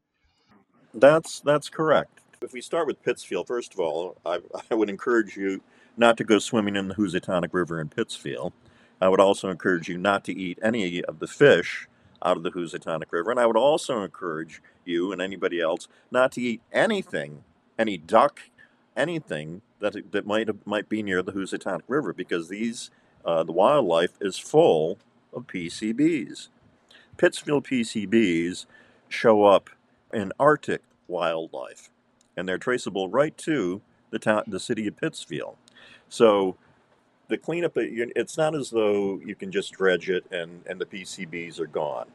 That's 0.95 1.41
that's 1.41 1.69
correct. 1.69 2.21
If 2.41 2.53
we 2.53 2.61
start 2.61 2.87
with 2.87 3.03
Pittsfield, 3.03 3.47
first 3.47 3.73
of 3.73 3.81
all, 3.81 4.17
I, 4.27 4.41
I 4.71 4.75
would 4.75 4.91
encourage 4.91 5.37
you 5.37 5.63
not 5.97 6.17
to 6.17 6.25
go 6.25 6.39
swimming 6.39 6.77
in 6.77 6.89
the 6.89 6.95
Housatonic 6.95 7.55
River 7.55 7.81
in 7.81 7.89
Pittsfield. 7.89 8.53
I 9.01 9.09
would 9.09 9.21
also 9.21 9.49
encourage 9.51 9.89
you 9.89 9.99
not 9.99 10.25
to 10.25 10.33
eat 10.33 10.59
any 10.63 11.03
of 11.05 11.19
the 11.19 11.27
fish 11.27 11.89
out 12.25 12.37
of 12.37 12.43
the 12.43 12.51
Housatonic 12.51 13.13
River. 13.13 13.31
And 13.31 13.41
I 13.41 13.47
would 13.47 13.57
also 13.57 14.03
encourage 14.03 14.63
you 14.85 15.13
and 15.13 15.21
anybody 15.21 15.61
else 15.61 15.89
not 16.11 16.33
to 16.33 16.41
eat 16.41 16.63
anything, 16.73 17.45
any 17.79 17.97
duck, 17.99 18.41
anything 18.97 19.63
that, 19.81 20.13
that 20.13 20.27
might, 20.27 20.49
might 20.67 20.89
be 20.89 21.03
near 21.03 21.23
the 21.23 21.33
Housatonic 21.33 21.85
River 21.89 22.13
because 22.13 22.49
these, 22.49 22.91
uh, 23.25 23.43
the 23.43 23.53
wildlife 23.53 24.13
is 24.21 24.39
full 24.39 24.99
of 25.33 25.47
PCBs. 25.47 26.49
Pittsfield 27.17 27.65
PCBs 27.65 28.67
show 29.09 29.45
up 29.45 29.71
in 30.13 30.33
Arctic 30.39 30.83
wildlife, 31.09 31.91
and 32.37 32.49
they're 32.49 32.59
traceable 32.59 33.09
right 33.09 33.37
to 33.39 33.81
the, 34.11 34.19
town, 34.19 34.45
the 34.47 34.61
city 34.61 34.87
of 34.87 34.97
Pittsfield. 34.97 35.57
So 36.09 36.57
the 37.29 37.39
cleanup, 37.39 37.73
it's 37.77 38.37
not 38.37 38.55
as 38.55 38.71
though 38.71 39.21
you 39.25 39.35
can 39.35 39.51
just 39.51 39.73
dredge 39.73 40.11
it 40.11 40.25
and, 40.31 40.63
and 40.67 40.81
the 40.81 40.87
PCBs 40.87 41.59
are 41.59 41.67
gone. 41.67 42.07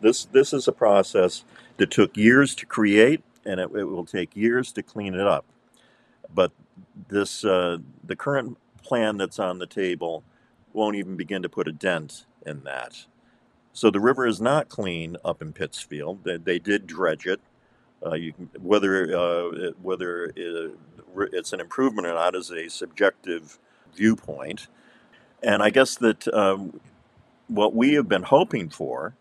This, 0.00 0.24
this 0.24 0.52
is 0.52 0.66
a 0.66 0.72
process 0.72 1.44
that 1.76 1.90
took 1.90 2.16
years 2.16 2.54
to 2.56 2.66
create 2.66 3.22
and 3.44 3.60
it, 3.60 3.70
it 3.74 3.84
will 3.84 4.06
take 4.06 4.34
years 4.34 4.72
to 4.72 4.82
clean 4.82 5.14
it 5.14 5.26
up. 5.26 5.44
But 6.34 6.52
this, 7.08 7.44
uh, 7.44 7.78
the 8.04 8.16
current 8.16 8.56
plan 8.82 9.16
that's 9.16 9.38
on 9.38 9.58
the 9.58 9.66
table 9.66 10.24
won't 10.72 10.96
even 10.96 11.16
begin 11.16 11.42
to 11.42 11.48
put 11.48 11.68
a 11.68 11.72
dent 11.72 12.26
in 12.46 12.64
that. 12.64 13.06
So 13.72 13.90
the 13.90 14.00
river 14.00 14.26
is 14.26 14.40
not 14.40 14.68
clean 14.68 15.16
up 15.24 15.42
in 15.42 15.52
Pittsfield. 15.52 16.24
They, 16.24 16.36
they 16.36 16.58
did 16.58 16.86
dredge 16.86 17.26
it. 17.26 17.40
Uh, 18.04 18.12
can, 18.12 18.50
whether 18.60 19.16
uh, 19.16 19.72
whether 19.82 20.32
it, 20.34 20.74
it's 21.32 21.52
an 21.52 21.60
improvement 21.60 22.06
or 22.06 22.14
not 22.14 22.34
is 22.34 22.50
a 22.50 22.68
subjective 22.68 23.58
viewpoint, 23.94 24.68
and 25.42 25.62
I 25.62 25.70
guess 25.70 25.96
that 25.96 26.26
um, 26.32 26.80
what 27.48 27.74
we 27.74 27.94
have 27.94 28.08
been 28.08 28.22
hoping 28.22 28.70
for, 28.70 29.14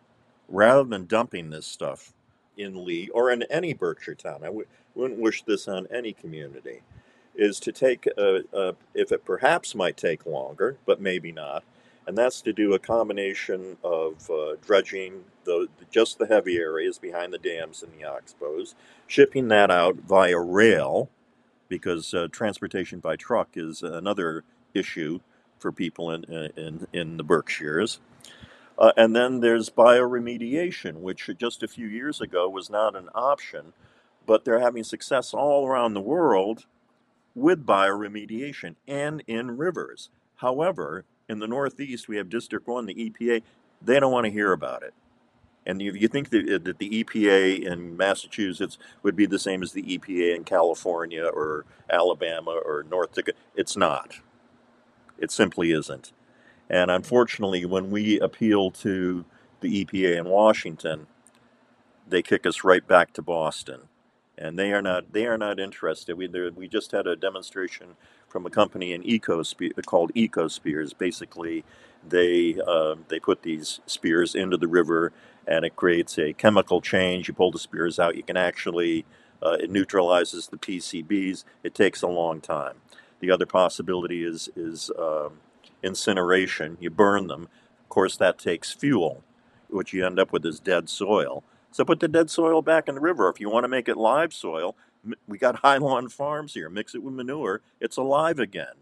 rather 0.48 0.84
than 0.84 1.06
dumping 1.08 1.50
this 1.50 1.68
stuff 1.68 2.14
in 2.58 2.86
Lee 2.86 3.10
or 3.10 3.32
in 3.32 3.44
any 3.44 3.74
Berkshire 3.74 4.16
town, 4.16 4.42
I 4.44 4.48
w- 4.48 4.68
wouldn't 4.96 5.20
wish 5.20 5.44
this 5.44 5.68
on 5.68 5.88
any 5.92 6.14
community, 6.14 6.82
is 7.40 7.60
to 7.62 7.72
take, 7.72 8.06
a, 8.18 8.44
a, 8.54 8.76
if 8.94 9.12
it 9.12 9.24
perhaps 9.24 9.74
might 9.74 9.96
take 9.96 10.26
longer, 10.26 10.78
but 10.86 11.00
maybe 11.00 11.32
not, 11.32 11.64
and 12.06 12.18
that's 12.18 12.42
to 12.42 12.52
do 12.52 12.74
a 12.74 12.80
combination 12.80 13.78
of 13.84 14.30
uh, 14.30 14.56
dredging 14.66 15.24
the 15.46 15.68
just 15.90 16.18
the 16.18 16.26
heavy 16.26 16.58
areas 16.58 16.98
behind 17.00 17.32
the 17.32 17.38
dams 17.38 17.84
and 17.84 17.94
the 17.94 18.04
oxbows, 18.04 18.74
shipping 19.08 19.48
that 19.48 19.72
out 19.72 19.96
via 19.96 20.40
rail, 20.40 21.10
because 21.68 22.14
uh, 22.14 22.28
transportation 22.32 23.00
by 23.00 23.16
truck 23.16 23.50
is 23.56 23.84
another 23.84 24.44
issue 24.74 25.20
for 25.60 25.72
people 25.72 26.12
in 26.12 26.24
in, 26.58 26.88
in 26.92 27.18
the 27.18 27.24
Berkshires. 27.24 28.00
Uh, 28.78 28.92
and 28.98 29.16
then 29.16 29.42
there's 29.42 29.70
bioremediation, 29.70 31.02
which 31.02 31.30
just 31.38 31.64
a 31.64 31.68
few 31.68 31.88
years 31.88 32.22
ago 32.22 32.50
was 32.50 32.70
not 32.70 32.96
an 32.96 33.10
option, 33.14 33.74
but 34.26 34.46
they're 34.46 34.62
having 34.62 34.84
success 34.84 35.34
all 35.34 35.68
around 35.68 35.94
the 35.94 36.02
world 36.02 36.66
with 37.40 37.66
bioremediation 37.66 38.76
and 38.88 39.24
in 39.28 39.58
rivers. 39.58 40.10
However, 40.38 41.06
in 41.28 41.40
the 41.40 41.48
Northeast, 41.48 42.08
we 42.08 42.18
have 42.18 42.30
District 42.30 42.68
1, 42.68 42.86
the 42.86 43.10
EPA, 43.10 43.44
they 43.82 44.00
don't 44.00 44.12
want 44.12 44.26
to 44.26 44.32
hear 44.32 44.52
about 44.52 44.84
it. 44.84 44.94
And 45.66 45.82
you, 45.82 45.94
you 45.94 46.08
think 46.08 46.30
that, 46.30 46.64
that 46.64 46.80
the 46.80 47.04
EPA 47.04 47.62
in 47.64 47.96
Massachusetts 47.96 48.78
would 49.04 49.16
be 49.16 49.26
the 49.26 49.38
same 49.38 49.62
as 49.62 49.74
the 49.74 49.84
EPA 49.84 50.36
in 50.36 50.44
California 50.44 51.26
or 51.26 51.66
Alabama 51.90 52.60
or 52.66 52.86
North 52.90 53.14
Dakota. 53.14 53.38
It's 53.56 53.78
not. 53.78 54.16
It 55.20 55.32
simply 55.32 55.72
isn't. 55.72 56.12
And 56.70 56.90
unfortunately, 56.90 57.66
when 57.66 57.92
we 57.92 58.20
appeal 58.20 58.72
to 58.72 59.26
the 59.60 59.86
EPA 59.86 60.18
in 60.18 60.30
Washington, 60.30 61.08
they 62.08 62.22
kick 62.22 62.46
us 62.46 62.64
right 62.64 62.88
back 62.88 63.14
to 63.14 63.22
Boston, 63.22 63.89
and 64.40 64.60
they 64.60 64.74
are 64.74 64.84
not 64.84 65.14
they 65.14 65.28
are 65.28 65.38
not 65.40 65.60
interested. 65.60 66.18
We 66.18 66.28
we 66.52 66.70
just 66.70 66.94
had 66.94 67.08
a 67.08 67.18
demonstration 67.18 67.98
from 68.30 68.48
a 68.48 68.52
company 68.52 68.94
in 68.94 69.04
EcoSpe- 69.04 69.86
called 69.86 70.14
EcoSpears. 70.16 70.98
Basically, 70.98 71.66
they 72.08 72.60
uh, 72.68 72.96
they 73.10 73.20
put 73.20 73.44
these 73.44 73.82
spears 73.88 74.36
into 74.36 74.58
the 74.58 74.70
river, 74.70 75.14
and 75.48 75.66
it 75.66 75.78
creates 75.78 76.20
a 76.20 76.34
chemical 76.34 76.82
change. 76.82 77.28
You 77.30 77.36
pull 77.36 77.52
the 77.52 77.60
spears 77.60 78.00
out, 78.00 78.18
you 78.18 78.24
can 78.24 78.38
actually 78.38 79.06
uh, 79.44 79.58
it 79.62 79.72
neutralizes 79.72 80.48
the 80.48 80.58
PCBs. 80.58 81.46
It 81.64 81.76
takes 81.76 82.02
a 82.04 82.08
long 82.08 82.42
time. 82.42 82.78
The 83.22 83.32
other 83.32 83.48
possibility 83.48 84.24
is 84.26 84.50
is 84.56 84.92
um, 85.00 85.42
incineration. 85.84 86.78
You 86.82 86.92
burn 86.92 87.28
them. 87.28 87.50
Of 87.84 87.90
course, 87.90 88.18
that 88.18 88.40
takes 88.40 88.74
fuel. 88.74 89.24
What 89.70 89.94
you 89.94 90.06
end 90.06 90.20
up 90.20 90.34
with 90.34 90.46
is 90.46 90.60
dead 90.62 90.90
soil. 90.90 91.44
So 91.72 91.86
put 91.86 92.00
the 92.00 92.08
dead 92.08 92.30
soil 92.30 92.62
back 92.62 92.88
in 92.88 92.96
the 92.96 93.02
river. 93.02 93.30
If 93.30 93.40
you 93.40 93.50
want 93.50 93.64
to 93.64 93.70
make 93.70 93.88
it 93.88 93.98
live 93.98 94.34
soil, 94.34 94.76
we 95.28 95.38
got 95.38 95.58
high 95.64 95.78
lawn 95.78 96.10
farms 96.10 96.54
here. 96.54 96.70
Mix 96.70 96.96
it 96.96 97.04
with 97.04 97.14
manure, 97.14 97.62
it's 97.80 97.98
alive 97.98 98.40
again. 98.40 98.76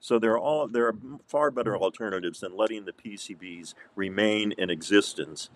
So 0.00 0.18
there 0.18 0.32
are 0.32 0.38
all 0.38 0.68
there 0.68 0.86
are 0.86 0.96
far 1.26 1.50
better 1.50 1.76
alternatives 1.76 2.40
than 2.40 2.56
letting 2.56 2.84
the 2.84 2.92
PCBs 2.92 3.74
remain 3.96 4.52
in 4.52 4.70
existence 4.70 5.50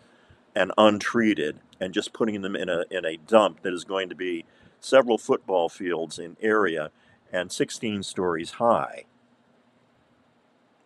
and 0.54 0.72
untreated 0.76 1.60
and 1.80 1.94
just 1.94 2.12
putting 2.12 2.42
them 2.42 2.56
in 2.56 2.68
a 2.68 2.84
in 2.90 3.04
a 3.04 3.16
dump 3.16 3.62
that 3.62 3.72
is 3.72 3.84
going 3.84 4.08
to 4.08 4.14
be 4.14 4.44
several 4.80 5.16
football 5.16 5.68
fields 5.68 6.18
in 6.18 6.36
area 6.40 6.90
and 7.32 7.52
16 7.52 8.02
stories 8.02 8.52
high. 8.52 9.04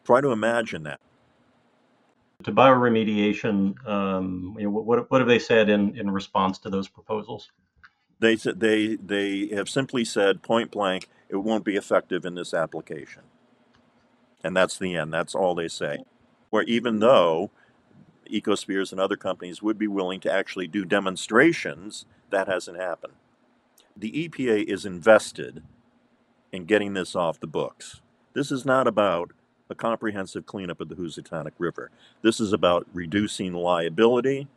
Try 0.05 0.21
to 0.21 0.31
imagine 0.31 0.85
that. 0.85 1.01
To 2.45 2.53
bioremediation, 2.53 3.87
um, 3.89 4.57
you 4.59 4.65
know, 4.65 4.71
what, 4.71 5.11
what 5.11 5.21
have 5.21 5.29
they 5.29 5.39
said 5.39 5.69
in, 5.69 5.99
in 5.99 6.11
response 6.11 6.59
to 6.61 6.71
those 6.71 6.89
proposals? 6.89 7.51
They 8.19 8.37
they 8.37 8.97
they 8.97 9.49
have 9.49 9.69
simply 9.69 10.05
said 10.05 10.43
point 10.43 10.71
blank 10.71 11.09
it 11.29 11.37
won't 11.37 11.65
be 11.65 11.77
effective 11.77 12.25
in 12.25 12.35
this 12.35 12.55
application, 12.55 13.23
and 14.45 14.57
that's 14.57 14.79
the 14.79 14.97
end. 14.97 15.13
That's 15.13 15.35
all 15.35 15.55
they 15.55 15.69
say. 15.69 16.05
Where 16.51 16.63
even 16.65 17.01
though 17.01 17.51
EcoSpears 18.31 18.93
and 18.93 19.01
other 19.01 19.17
companies 19.17 19.63
would 19.63 19.79
be 19.79 19.87
willing 19.89 20.21
to 20.21 20.33
actually 20.33 20.67
do 20.67 20.85
demonstrations, 20.85 22.07
that 22.31 22.49
hasn't 22.49 22.79
happened. 22.79 23.15
The 23.97 24.29
EPA 24.29 24.65
is 24.65 24.85
invested 24.85 25.63
in 26.53 26.65
getting 26.65 26.95
this 26.95 27.17
off 27.17 27.41
the 27.41 27.47
books. 27.47 28.01
This 28.35 28.51
is 28.51 28.65
not 28.65 28.87
about 28.87 29.33
a 29.69 29.75
comprehensive 29.75 30.47
cleanup 30.47 30.81
of 30.81 30.89
the 30.89 30.95
Housatonic 30.95 31.55
River. 31.59 31.91
This 32.23 32.41
is 32.41 32.53
about 32.53 32.87
reducing 32.93 33.53
liability, 33.53 34.49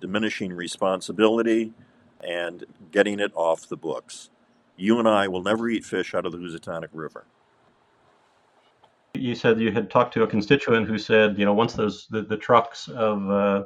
diminishing 0.00 0.52
responsibility, 0.52 1.72
and 2.22 2.64
getting 2.90 3.20
it 3.20 3.32
off 3.34 3.68
the 3.68 3.76
books. 3.76 4.30
You 4.76 4.98
and 4.98 5.08
I 5.08 5.28
will 5.28 5.42
never 5.42 5.68
eat 5.68 5.84
fish 5.84 6.14
out 6.14 6.26
of 6.26 6.32
the 6.32 6.38
Housatonic 6.38 6.90
River. 6.92 7.24
You 9.14 9.34
said 9.34 9.60
you 9.60 9.72
had 9.72 9.90
talked 9.90 10.14
to 10.14 10.22
a 10.22 10.26
constituent 10.26 10.88
who 10.88 10.98
said, 10.98 11.38
you 11.38 11.44
know, 11.44 11.52
once 11.52 11.74
those 11.74 12.06
the, 12.10 12.22
the 12.22 12.36
trucks 12.36 12.88
of 12.88 13.30
uh, 13.30 13.64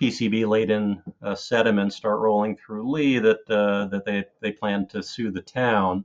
PCB 0.00 0.48
laden 0.48 1.02
uh, 1.22 1.34
sediment 1.34 1.92
start 1.92 2.18
rolling 2.18 2.56
through 2.56 2.90
Lee, 2.90 3.18
that 3.20 3.38
uh, 3.48 3.86
that 3.86 4.04
they 4.04 4.24
they 4.40 4.50
plan 4.50 4.86
to 4.88 5.02
sue 5.02 5.30
the 5.30 5.42
town. 5.42 6.04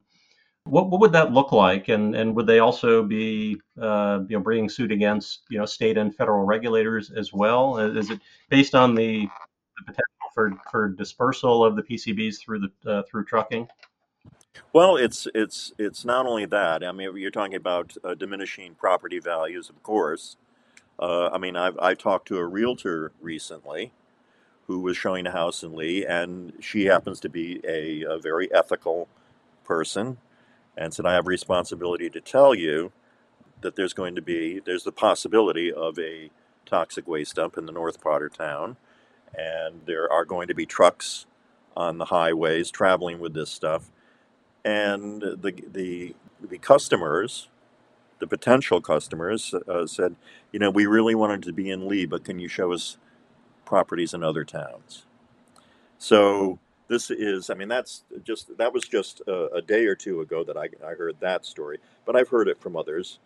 What, 0.69 0.89
what 0.89 1.01
would 1.01 1.11
that 1.13 1.31
look 1.31 1.51
like, 1.51 1.89
and 1.89 2.15
and 2.15 2.35
would 2.35 2.47
they 2.47 2.59
also 2.59 3.03
be 3.03 3.59
uh, 3.81 4.19
you 4.27 4.37
know 4.37 4.43
bringing 4.43 4.69
suit 4.69 4.91
against 4.91 5.41
you 5.49 5.57
know 5.57 5.65
state 5.65 5.97
and 5.97 6.15
federal 6.15 6.45
regulators 6.45 7.11
as 7.11 7.33
well? 7.33 7.77
Is 7.77 8.09
it 8.09 8.19
based 8.49 8.75
on 8.75 8.95
the, 8.95 9.27
the 9.77 9.83
potential 9.85 10.03
for, 10.33 10.51
for 10.71 10.89
dispersal 10.89 11.63
of 11.63 11.75
the 11.75 11.83
PCBs 11.83 12.39
through 12.39 12.59
the 12.59 12.91
uh, 12.91 13.03
through 13.09 13.25
trucking? 13.25 13.67
Well, 14.73 14.97
it's 14.97 15.27
it's 15.33 15.71
it's 15.77 16.05
not 16.05 16.25
only 16.25 16.45
that. 16.45 16.83
I 16.83 16.91
mean, 16.91 17.15
you're 17.17 17.31
talking 17.31 17.55
about 17.55 17.95
uh, 18.03 18.13
diminishing 18.15 18.75
property 18.75 19.19
values, 19.19 19.69
of 19.69 19.81
course. 19.83 20.37
Uh, 20.99 21.29
I 21.29 21.37
mean, 21.37 21.55
I've 21.55 21.77
I 21.79 21.93
talked 21.93 22.27
to 22.29 22.37
a 22.37 22.45
realtor 22.45 23.11
recently 23.21 23.93
who 24.67 24.79
was 24.79 24.97
showing 24.97 25.25
a 25.25 25.31
house 25.31 25.63
in 25.63 25.75
Lee, 25.75 26.05
and 26.05 26.53
she 26.59 26.85
happens 26.85 27.19
to 27.21 27.29
be 27.29 27.61
a, 27.67 28.03
a 28.03 28.19
very 28.19 28.53
ethical 28.53 29.07
person 29.63 30.17
and 30.77 30.93
said, 30.93 31.05
I 31.05 31.13
have 31.13 31.27
responsibility 31.27 32.09
to 32.09 32.21
tell 32.21 32.53
you 32.53 32.91
that 33.61 33.75
there's 33.75 33.93
going 33.93 34.15
to 34.15 34.21
be, 34.21 34.61
there's 34.63 34.83
the 34.83 34.91
possibility 34.91 35.73
of 35.73 35.97
a 35.97 36.29
toxic 36.65 37.07
waste 37.07 37.35
dump 37.35 37.57
in 37.57 37.65
the 37.65 37.71
north 37.71 38.05
of 38.05 38.37
town. 38.37 38.77
And 39.35 39.81
there 39.85 40.11
are 40.11 40.25
going 40.25 40.47
to 40.47 40.53
be 40.53 40.65
trucks 40.65 41.25
on 41.75 41.97
the 41.97 42.05
highways 42.05 42.71
traveling 42.71 43.19
with 43.19 43.33
this 43.33 43.49
stuff. 43.49 43.89
And 44.63 45.21
the, 45.21 45.53
the, 45.71 46.15
the 46.41 46.57
customers, 46.59 47.49
the 48.19 48.27
potential 48.27 48.81
customers, 48.81 49.53
uh, 49.67 49.87
said, 49.87 50.15
you 50.51 50.59
know, 50.59 50.69
we 50.69 50.85
really 50.85 51.15
wanted 51.15 51.43
to 51.43 51.53
be 51.53 51.69
in 51.69 51.87
Lee, 51.87 52.05
but 52.05 52.23
can 52.23 52.39
you 52.39 52.47
show 52.47 52.71
us 52.73 52.97
properties 53.65 54.13
in 54.13 54.23
other 54.23 54.43
towns? 54.43 55.05
So 55.97 56.59
this 56.87 57.11
is, 57.11 57.49
I 57.49 57.53
mean, 57.53 57.67
that's 57.67 58.03
just, 58.23 58.57
that 58.57 58.73
was 58.73 58.83
just 58.83 59.21
a, 59.27 59.55
a 59.55 59.61
day 59.61 59.85
or 59.85 59.95
two 59.95 60.21
ago 60.21 60.43
that 60.43 60.57
I, 60.57 60.69
I 60.85 60.93
heard 60.93 61.17
that 61.19 61.45
story, 61.45 61.79
but 62.05 62.15
I've 62.15 62.29
heard 62.29 62.47
it 62.47 62.61
from 62.61 62.75
others. 62.75 63.19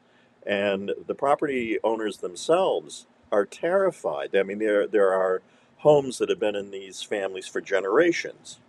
And 0.46 0.92
the 1.06 1.16
property 1.16 1.78
owners 1.84 2.18
themselves 2.18 3.06
are 3.32 3.46
terrified. 3.46 4.36
I 4.36 4.44
mean, 4.44 4.60
there, 4.60 4.88
there 4.88 5.14
are 5.14 5.42
homes 5.78 6.18
that 6.18 6.30
have 6.30 6.40
been 6.40 6.56
in 6.56 6.72
these 6.72 7.02
families 7.02 7.48
for 7.48 7.62
generations. 7.62 8.60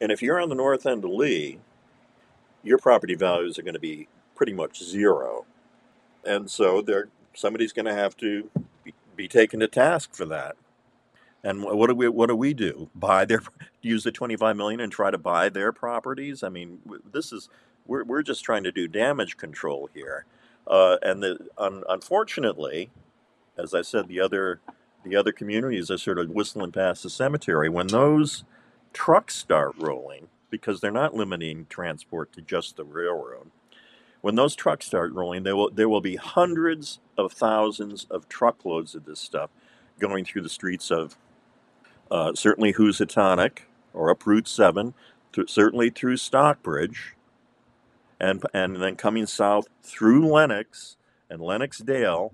And 0.00 0.10
if 0.10 0.22
you're 0.22 0.40
on 0.40 0.48
the 0.48 0.54
north 0.54 0.86
end 0.86 1.04
of 1.04 1.10
Lee, 1.10 1.58
your 2.62 2.78
property 2.78 3.14
values 3.14 3.58
are 3.58 3.62
going 3.62 3.74
to 3.74 3.80
be 3.80 4.08
pretty 4.34 4.52
much 4.52 4.82
zero. 4.82 5.44
And 6.24 6.50
so 6.50 6.80
there, 6.80 7.08
somebody's 7.34 7.72
going 7.72 7.86
to 7.86 7.94
have 7.94 8.16
to 8.18 8.50
be, 8.84 8.94
be 9.16 9.28
taken 9.28 9.60
to 9.60 9.68
task 9.68 10.14
for 10.14 10.24
that. 10.26 10.56
And 11.44 11.62
what 11.64 11.88
do 11.88 11.94
we 11.94 12.08
what 12.08 12.28
do 12.28 12.36
we 12.36 12.54
do? 12.54 12.88
Buy 12.94 13.24
their 13.24 13.42
use 13.82 14.04
the 14.04 14.12
25 14.12 14.56
million 14.56 14.80
and 14.80 14.92
try 14.92 15.10
to 15.10 15.18
buy 15.18 15.48
their 15.48 15.72
properties? 15.72 16.42
I 16.42 16.48
mean, 16.48 16.80
this 17.10 17.32
is 17.32 17.48
we're 17.86 18.04
we're 18.04 18.22
just 18.22 18.44
trying 18.44 18.64
to 18.64 18.72
do 18.72 18.86
damage 18.86 19.36
control 19.36 19.88
here. 19.92 20.24
Uh, 20.66 20.98
and 21.02 21.22
the, 21.22 21.48
un, 21.58 21.82
unfortunately, 21.88 22.90
as 23.58 23.74
I 23.74 23.82
said, 23.82 24.06
the 24.08 24.20
other 24.20 24.60
the 25.04 25.16
other 25.16 25.32
communities 25.32 25.90
are 25.90 25.98
sort 25.98 26.18
of 26.18 26.30
whistling 26.30 26.72
past 26.72 27.02
the 27.02 27.10
cemetery. 27.10 27.68
When 27.68 27.88
those 27.88 28.44
trucks 28.92 29.34
start 29.34 29.74
rolling, 29.78 30.28
because 30.48 30.80
they're 30.80 30.92
not 30.92 31.14
limiting 31.14 31.66
transport 31.68 32.32
to 32.34 32.40
just 32.40 32.76
the 32.76 32.84
railroad, 32.84 33.50
when 34.20 34.36
those 34.36 34.54
trucks 34.54 34.86
start 34.86 35.12
rolling, 35.12 35.42
there 35.42 35.56
will 35.56 35.70
there 35.70 35.88
will 35.88 36.00
be 36.00 36.16
hundreds 36.16 37.00
of 37.18 37.32
thousands 37.32 38.06
of 38.10 38.28
truckloads 38.28 38.94
of 38.94 39.04
this 39.06 39.18
stuff 39.18 39.50
going 39.98 40.24
through 40.24 40.42
the 40.42 40.48
streets 40.48 40.90
of 40.90 41.16
uh, 42.12 42.34
certainly 42.34 42.72
Housatonic 42.72 43.62
or 43.94 44.10
up 44.10 44.26
Route 44.26 44.46
7, 44.46 44.92
certainly 45.46 45.88
through 45.88 46.18
Stockbridge, 46.18 47.14
and, 48.20 48.42
and 48.52 48.76
then 48.76 48.96
coming 48.96 49.26
south 49.26 49.66
through 49.82 50.28
Lenox 50.28 50.96
and 51.30 51.40
Lenoxdale. 51.40 52.32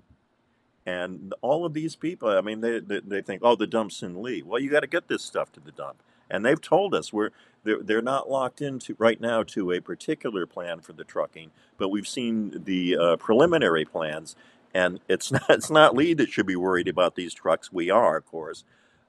And 0.85 1.33
all 1.41 1.65
of 1.65 1.73
these 1.73 1.95
people, 1.95 2.29
I 2.29 2.41
mean, 2.41 2.61
they, 2.61 2.79
they, 2.79 2.99
they 2.99 3.21
think, 3.21 3.41
oh, 3.43 3.55
the 3.55 3.67
dump's 3.67 4.03
in 4.03 4.21
Lee. 4.21 4.41
Well, 4.41 4.59
you 4.59 4.69
got 4.69 4.81
to 4.81 4.87
get 4.87 5.07
this 5.07 5.23
stuff 5.23 5.51
to 5.53 5.59
the 5.59 5.71
dump. 5.71 6.03
And 6.29 6.45
they've 6.45 6.61
told 6.61 6.93
us 6.93 7.11
we're 7.11 7.31
they're, 7.63 7.81
they're 7.81 8.01
not 8.01 8.29
locked 8.29 8.61
into 8.61 8.95
right 8.99 9.19
now 9.19 9.43
to 9.43 9.71
a 9.71 9.81
particular 9.81 10.45
plan 10.45 10.79
for 10.79 10.93
the 10.93 11.03
trucking, 11.03 11.51
but 11.77 11.89
we've 11.89 12.07
seen 12.07 12.63
the 12.65 12.97
uh, 12.97 13.15
preliminary 13.17 13.83
plans, 13.83 14.35
and 14.73 14.99
it's 15.09 15.31
not 15.31 15.49
it's 15.49 15.71
not 15.71 15.95
Lee 15.95 16.13
that 16.13 16.29
should 16.29 16.45
be 16.45 16.55
worried 16.55 16.87
about 16.87 17.15
these 17.15 17.33
trucks. 17.33 17.71
We 17.71 17.89
are, 17.89 18.17
of 18.17 18.25
course. 18.25 18.63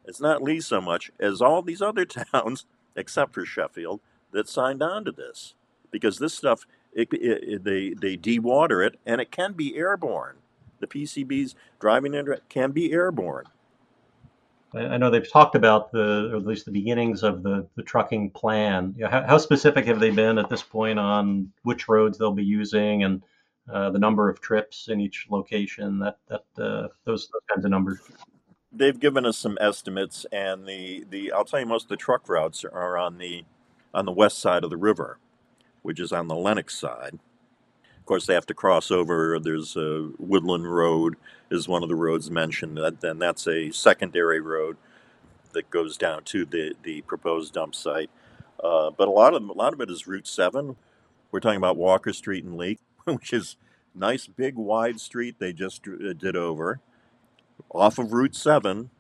It's 0.05 0.21
not 0.21 0.43
Lee 0.43 0.61
so 0.61 0.81
much 0.81 1.11
as 1.19 1.41
all 1.41 1.63
these 1.63 1.83
other 1.83 2.05
towns, 2.33 2.65
except 2.97 3.35
for 3.35 3.45
Sheffield, 3.45 4.01
that 4.33 4.49
signed 4.49 4.83
on 4.83 5.05
to 5.05 5.13
this, 5.13 5.55
because 5.91 6.19
this 6.19 6.35
stuff 6.35 6.67
it, 6.93 7.09
it, 7.13 7.65
they 7.65 7.91
they 7.91 8.17
dewater 8.17 8.85
it, 8.85 8.99
and 9.07 9.21
it 9.21 9.31
can 9.31 9.53
be 9.53 9.77
airborne. 9.77 10.37
The 10.81 10.87
PCBs 10.87 11.55
driving 11.79 12.15
into 12.15 12.33
it 12.33 12.45
can 12.49 12.73
be 12.73 12.93
airborne. 12.93 13.47
I 14.73 14.99
know 14.99 15.11
they've 15.11 15.31
talked 15.31 15.57
about 15.57 15.91
the, 15.91 16.31
or 16.33 16.37
at 16.37 16.47
least 16.47 16.65
the 16.65 16.71
beginnings 16.71 17.25
of 17.25 17.43
the, 17.43 17.67
the 17.75 17.83
trucking 17.83 18.31
plan. 18.31 18.95
You 18.97 19.05
know, 19.05 19.11
how, 19.11 19.27
how, 19.27 19.39
specific 19.39 19.85
have 19.87 19.99
they 19.99 20.11
been 20.11 20.39
at 20.39 20.49
this 20.49 20.63
point 20.63 20.97
on 20.97 21.53
which 21.65 21.89
roads 21.89 22.19
they'll 22.19 22.31
be 22.31 22.45
using 22.45 23.03
and 23.03 23.23
uh, 23.69 23.91
the 23.91 23.99
number 23.99 24.29
of 24.29 24.41
trips 24.41 24.89
in 24.89 25.01
each 25.01 25.27
location? 25.29 25.99
That 25.99 26.19
that 26.29 26.45
uh, 26.57 26.89
those, 27.05 27.29
those 27.29 27.43
kinds 27.53 27.65
of 27.65 27.71
numbers. 27.73 27.99
They've 28.73 28.99
given 28.99 29.27
us 29.27 29.37
some 29.37 29.59
estimates, 29.61 30.27
and 30.31 30.67
the, 30.67 31.05
the 31.09 31.33
I'll 31.33 31.45
tell 31.45 31.61
you 31.61 31.67
most 31.67 31.85
of 31.85 31.89
the 31.89 31.97
truck 31.97 32.29
routes 32.29 32.65
are 32.65 32.97
on 32.97 33.19
the 33.19 33.45
on 33.93 34.05
the 34.05 34.13
west 34.13 34.39
side 34.39 34.63
of 34.63 34.71
the 34.71 34.77
river, 34.77 35.19
which 35.83 35.99
is 35.99 36.13
on 36.13 36.29
the 36.29 36.37
Lenox 36.37 36.77
side. 36.79 37.19
Of 37.99 38.07
course, 38.07 38.27
they 38.27 38.35
have 38.35 38.47
to 38.47 38.55
cross 38.55 38.91
over. 38.91 39.39
There's 39.41 39.77
a 39.77 40.11
Woodland 40.19 40.73
Road 40.73 41.17
is 41.51 41.69
one 41.69 41.83
of 41.83 41.89
the 41.89 41.97
roads 41.97 42.31
mentioned, 42.31 42.79
and 42.79 43.21
that's 43.21 43.49
a 43.49 43.73
secondary 43.73 44.41
road 44.41 44.77
that 45.53 45.71
goes 45.71 45.97
down 45.97 46.23
to 46.25 46.45
the, 46.45 46.75
the 46.85 47.03
proposed 47.03 47.55
dump 47.55 47.75
site. 47.75 48.11
Uh, 48.63 48.91
but 48.91 49.09
a 49.09 49.11
lot 49.11 49.35
of 49.35 49.43
a 49.49 49.53
lot 49.53 49.73
of 49.73 49.81
it 49.81 49.91
is 49.91 50.07
Route 50.07 50.27
Seven. 50.29 50.77
We're 51.33 51.41
talking 51.41 51.57
about 51.57 51.77
Walker 51.77 52.13
Street 52.13 52.45
and 52.45 52.57
Leek, 52.57 52.79
which 53.05 53.33
is 53.33 53.57
nice, 53.95 54.29
big, 54.29 54.57
wide 54.57 55.01
street 55.01 55.37
they 55.39 55.53
just 55.53 55.87
uh, 55.89 56.13
did 56.13 56.37
over 56.37 56.81
off 57.71 57.99
of 57.99 58.13
Route 58.13 58.35
Seven. 58.35 58.91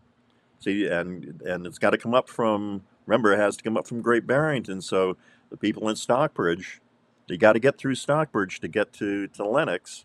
See, 0.60 0.86
and 0.86 1.42
and 1.44 1.66
it's 1.66 1.78
got 1.78 1.90
to 1.90 1.98
come 1.98 2.14
up 2.14 2.28
from. 2.28 2.82
Remember, 3.06 3.32
it 3.32 3.38
has 3.38 3.56
to 3.56 3.64
come 3.64 3.76
up 3.76 3.86
from 3.86 4.02
Great 4.02 4.26
Barrington. 4.26 4.80
So 4.80 5.16
the 5.50 5.56
people 5.56 5.88
in 5.88 5.96
Stockbridge, 5.96 6.80
you 7.26 7.36
got 7.38 7.54
to 7.54 7.58
get 7.58 7.78
through 7.78 7.96
Stockbridge 7.96 8.60
to 8.60 8.68
get 8.68 8.92
to 8.94 9.26
to 9.28 9.44
Lenox 9.46 10.04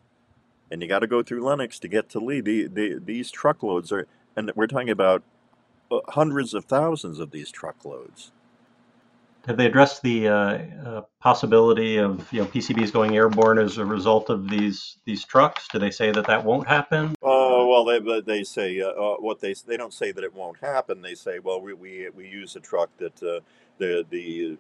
and 0.72 0.82
you 0.82 0.88
got 0.88 1.00
to 1.00 1.08
go 1.08 1.24
through 1.24 1.44
Lenox 1.44 1.80
to 1.80 1.88
get 1.88 2.10
to 2.10 2.20
Lee. 2.20 2.42
The, 2.42 2.68
the, 2.68 3.02
these 3.04 3.32
truckloads 3.32 3.92
are, 3.92 4.08
and 4.36 4.52
we're 4.56 4.68
talking 4.68 4.90
about 4.90 5.24
uh, 5.92 6.00
hundreds 6.10 6.54
of 6.54 6.66
thousands 6.66 7.20
of 7.20 7.32
these 7.32 7.52
truckloads. 7.52 8.32
Have 9.48 9.58
they 9.58 9.68
addressed 9.68 10.02
the 10.02 10.28
uh, 10.28 10.34
uh, 10.34 11.02
possibility 11.22 11.98
of 11.98 12.32
you 12.34 12.42
know 12.42 12.48
PCBs 12.48 12.92
going 12.92 13.16
airborne 13.16 13.60
as 13.60 13.78
a 13.78 13.86
result 13.86 14.32
of 14.32 14.50
these 14.50 14.98
these 15.06 15.24
trucks? 15.24 15.68
Do 15.72 15.78
they 15.78 15.92
say 15.92 16.12
that 16.12 16.26
that 16.26 16.44
won't 16.44 16.68
happen? 16.68 17.14
Oh 17.22 17.35
well, 17.84 18.02
they 18.02 18.22
they 18.22 18.44
say 18.44 18.82
uh, 18.82 18.90
uh, 18.90 19.16
what 19.18 19.42
they 19.42 19.56
they 19.68 19.78
don't 19.78 19.94
say 19.94 20.12
that 20.14 20.24
it 20.24 20.34
won't 20.36 20.60
happen. 20.60 21.02
They 21.02 21.16
say, 21.16 21.40
well, 21.40 21.62
we 21.62 21.74
we, 21.74 22.10
we 22.16 22.28
use 22.28 22.56
a 22.56 22.62
truck 22.62 22.90
that 23.00 23.24
uh, 23.24 23.42
the 23.80 24.06
the 24.10 24.58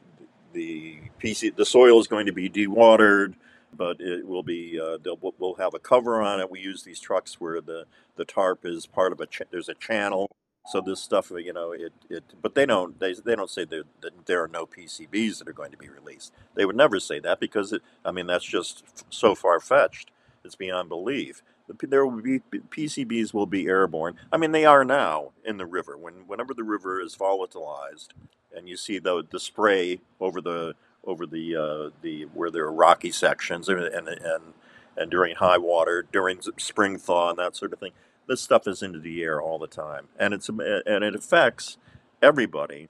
the 0.53 0.99
PC 1.21 1.55
the 1.55 1.65
soil 1.65 1.99
is 1.99 2.07
going 2.07 2.27
to 2.27 2.33
be 2.33 2.49
dewatered 2.49 3.35
but 3.77 4.01
it 4.01 4.27
will 4.27 4.43
be 4.43 4.79
uh, 4.81 4.97
we'll 5.39 5.55
have 5.55 5.73
a 5.73 5.79
cover 5.79 6.21
on 6.21 6.39
it. 6.39 6.49
We 6.51 6.59
use 6.61 6.83
these 6.83 6.99
trucks 6.99 7.39
where 7.39 7.61
the 7.61 7.85
the 8.17 8.25
tarp 8.25 8.65
is 8.65 8.85
part 8.87 9.11
of 9.11 9.21
a 9.21 9.27
ch- 9.27 9.43
there's 9.51 9.69
a 9.69 9.75
channel. 9.75 10.31
So 10.71 10.81
this 10.81 11.01
stuff, 11.01 11.31
you 11.31 11.53
know, 11.53 11.71
it, 11.73 11.93
it 12.09 12.23
but 12.41 12.55
they 12.55 12.65
don't 12.65 12.99
they, 12.99 13.13
they 13.13 13.35
don't 13.35 13.49
say 13.49 13.65
that, 13.65 13.85
that 14.01 14.27
there 14.27 14.43
are 14.43 14.47
no 14.49 14.65
PCBs 14.65 15.39
that 15.39 15.49
are 15.49 15.53
going 15.53 15.71
to 15.71 15.77
be 15.77 15.89
released. 15.89 16.33
They 16.55 16.65
would 16.65 16.75
never 16.75 16.99
say 16.99 17.19
that 17.19 17.39
because 17.39 17.73
it, 17.73 17.81
I 18.05 18.11
mean 18.11 18.27
that's 18.27 18.45
just 18.45 18.83
so 19.09 19.35
far 19.35 19.59
fetched. 19.59 20.11
It's 20.43 20.55
beyond 20.55 20.89
belief. 20.89 21.43
There 21.67 22.05
will 22.05 22.21
be 22.21 22.39
PCBs 22.39 23.33
will 23.33 23.45
be 23.45 23.67
airborne. 23.67 24.15
I 24.31 24.37
mean 24.37 24.51
they 24.51 24.65
are 24.65 24.85
now 24.85 25.31
in 25.43 25.57
the 25.57 25.65
river. 25.65 25.97
When 25.97 26.27
whenever 26.27 26.53
the 26.53 26.63
river 26.63 27.01
is 27.01 27.15
volatilized, 27.15 28.09
and 28.55 28.69
you 28.69 28.77
see 28.77 28.99
the 28.99 29.23
the 29.29 29.39
spray 29.39 30.01
over 30.19 30.41
the 30.41 30.75
over 31.03 31.25
the 31.25 31.55
uh, 31.55 31.89
the 32.01 32.23
where 32.33 32.51
there 32.51 32.65
are 32.65 32.73
rocky 32.73 33.11
sections 33.11 33.69
and, 33.69 33.79
and 33.79 34.53
and 34.97 35.11
during 35.11 35.35
high 35.35 35.57
water, 35.57 36.05
during 36.11 36.39
spring 36.57 36.97
thaw, 36.97 37.29
and 37.31 37.39
that 37.39 37.55
sort 37.55 37.73
of 37.73 37.79
thing. 37.79 37.91
This 38.27 38.41
stuff 38.41 38.67
is 38.67 38.81
into 38.81 38.99
the 38.99 39.21
air 39.21 39.39
all 39.39 39.59
the 39.59 39.67
time, 39.67 40.07
and 40.17 40.33
it's 40.33 40.49
and 40.49 41.03
it 41.03 41.15
affects 41.15 41.77
everybody 42.21 42.89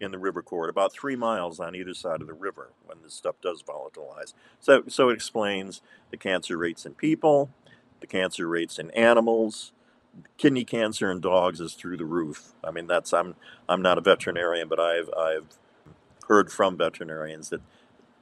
in 0.00 0.10
the 0.10 0.18
river 0.18 0.42
corridor, 0.42 0.70
about 0.70 0.92
three 0.92 1.16
miles 1.16 1.58
on 1.58 1.74
either 1.74 1.94
side 1.94 2.20
of 2.20 2.26
the 2.26 2.34
river 2.34 2.70
when 2.84 2.98
this 3.02 3.14
stuff 3.14 3.36
does 3.42 3.62
volatilize. 3.62 4.34
So, 4.60 4.84
so 4.88 5.08
it 5.08 5.14
explains 5.14 5.80
the 6.10 6.16
cancer 6.18 6.56
rates 6.58 6.84
in 6.84 6.94
people, 6.94 7.50
the 8.00 8.06
cancer 8.06 8.46
rates 8.48 8.78
in 8.78 8.90
animals, 8.92 9.72
kidney 10.36 10.64
cancer 10.64 11.10
in 11.10 11.20
dogs 11.20 11.60
is 11.60 11.74
through 11.74 11.96
the 11.96 12.04
roof. 12.04 12.52
I 12.64 12.70
mean, 12.70 12.86
that's 12.86 13.12
I'm 13.12 13.34
I'm 13.68 13.82
not 13.82 13.98
a 13.98 14.00
veterinarian, 14.00 14.68
but 14.68 14.80
I've 14.80 15.10
I've 15.16 15.46
heard 16.28 16.50
from 16.50 16.76
veterinarians 16.76 17.50
that 17.50 17.60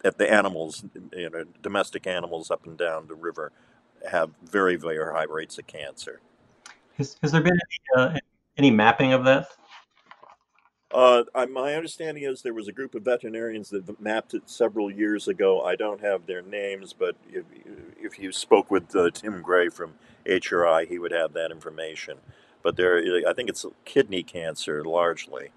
that 0.03 0.19
the 0.19 0.31
animals, 0.31 0.85
you 1.13 1.31
know, 1.31 1.45
domestic 1.63 2.07
animals 2.07 2.51
up 2.51 2.67
and 2.67 2.77
down 2.77 3.07
the 3.09 3.15
river, 3.15 3.53
have 4.11 4.31
very 4.45 4.77
very 4.77 4.99
high 5.13 5.25
rates 5.25 5.59
of 5.59 5.67
cancer. 5.67 6.21
Has, 6.99 7.17
has 7.23 7.33
there 7.33 7.41
been 7.41 7.59
any, 7.97 8.03
uh, 8.03 8.19
any 8.57 8.71
mapping 8.71 9.13
of 9.13 9.25
that? 9.25 9.49
Uh, 10.95 11.25
my 11.51 11.75
understanding 11.75 12.23
is 12.23 12.43
there 12.43 12.55
was 12.55 12.69
a 12.69 12.73
group 12.73 12.95
of 12.95 13.03
veterinarians 13.03 13.69
that 13.71 14.01
mapped 14.01 14.33
it 14.33 14.49
several 14.49 14.89
years 14.89 15.27
ago. 15.27 15.61
I 15.61 15.75
don't 15.75 16.01
have 16.01 16.27
their 16.27 16.41
names, 16.41 16.93
but 16.93 17.17
if, 17.29 17.45
if 18.01 18.21
you 18.21 18.31
spoke 18.31 18.71
with 18.71 18.95
uh, 18.95 19.11
Tim 19.11 19.43
Gray 19.43 19.69
from 19.69 19.95
HRI, 20.25 20.87
he 20.87 21.01
would 21.01 21.11
have 21.11 21.33
that 21.33 21.51
information. 21.51 22.19
But 22.63 22.77
there, 22.77 23.03
I 23.29 23.33
think 23.33 23.49
it's 23.49 23.67
kidney 23.85 24.23
cancer 24.23 24.85
largely. 24.85 25.51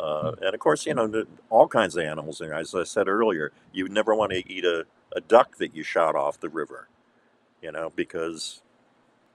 Uh, 0.00 0.32
and 0.40 0.54
of 0.54 0.60
course, 0.60 0.86
you 0.86 0.94
know, 0.94 1.26
all 1.50 1.68
kinds 1.68 1.94
of 1.94 2.04
animals. 2.04 2.40
And 2.40 2.54
as 2.54 2.74
I 2.74 2.84
said 2.84 3.08
earlier, 3.08 3.52
you 3.72 3.90
never 3.90 4.14
want 4.14 4.32
to 4.32 4.50
eat 4.50 4.64
a, 4.64 4.86
a 5.14 5.20
duck 5.20 5.58
that 5.58 5.76
you 5.76 5.82
shot 5.82 6.16
off 6.16 6.40
the 6.40 6.48
river, 6.48 6.88
you 7.60 7.72
know, 7.72 7.92
because 7.94 8.62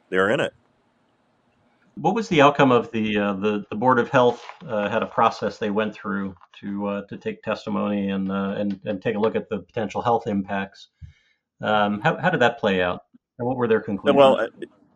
they're 0.10 0.32
in 0.32 0.40
it. 0.40 0.54
What 1.96 2.16
was 2.16 2.28
the 2.28 2.42
outcome 2.42 2.72
of 2.72 2.92
the 2.92 3.18
uh, 3.18 3.34
the 3.34 3.66
the 3.70 3.76
board 3.76 4.00
of 4.00 4.10
health 4.10 4.44
uh, 4.68 4.90
had 4.90 5.04
a 5.04 5.08
process 5.08 5.58
they 5.58 5.70
went 5.70 5.94
through 5.94 6.36
to 6.62 6.88
uh, 6.88 7.02
to 7.08 7.18
take 7.18 7.44
testimony 7.44 8.10
and 8.10 8.32
uh, 8.32 8.56
and 8.58 8.80
and 8.86 9.02
take 9.02 9.16
a 9.16 9.20
look 9.20 9.36
at 9.36 9.50
the 9.50 9.60
potential 9.60 10.02
health 10.02 10.28
impacts. 10.28 10.90
Um, 11.62 12.02
how 12.02 12.18
how 12.18 12.30
did 12.30 12.42
that 12.42 12.60
play 12.60 12.82
out, 12.82 13.04
and 13.38 13.48
what 13.48 13.58
were 13.58 13.68
their 13.68 13.82
conclusions? 13.82 14.18
Well, 14.18 14.48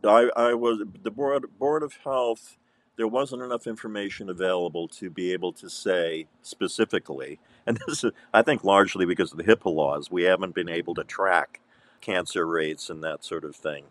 I 0.03 0.29
I 0.35 0.53
was 0.55 0.81
the 1.03 1.11
board 1.11 1.45
board 1.59 1.83
of 1.83 1.93
health 2.03 2.57
there 2.97 3.07
wasn't 3.07 3.43
enough 3.43 3.67
information 3.67 4.27
available 4.27 4.87
to 4.87 5.09
be 5.09 5.31
able 5.31 5.53
to 5.53 5.69
say 5.69 6.27
specifically, 6.41 7.39
and 7.65 7.79
this 7.87 8.03
is, 8.03 8.11
I 8.33 8.41
think, 8.41 8.63
largely 8.63 9.05
because 9.05 9.31
of 9.31 9.37
the 9.37 9.43
HIPAA 9.43 9.73
laws. 9.73 10.11
We 10.11 10.23
haven't 10.23 10.55
been 10.55 10.69
able 10.69 10.95
to 10.95 11.03
track 11.03 11.61
cancer 12.01 12.45
rates 12.45 12.89
and 12.89 13.03
that 13.03 13.23
sort 13.23 13.45
of 13.45 13.55
thing. 13.55 13.85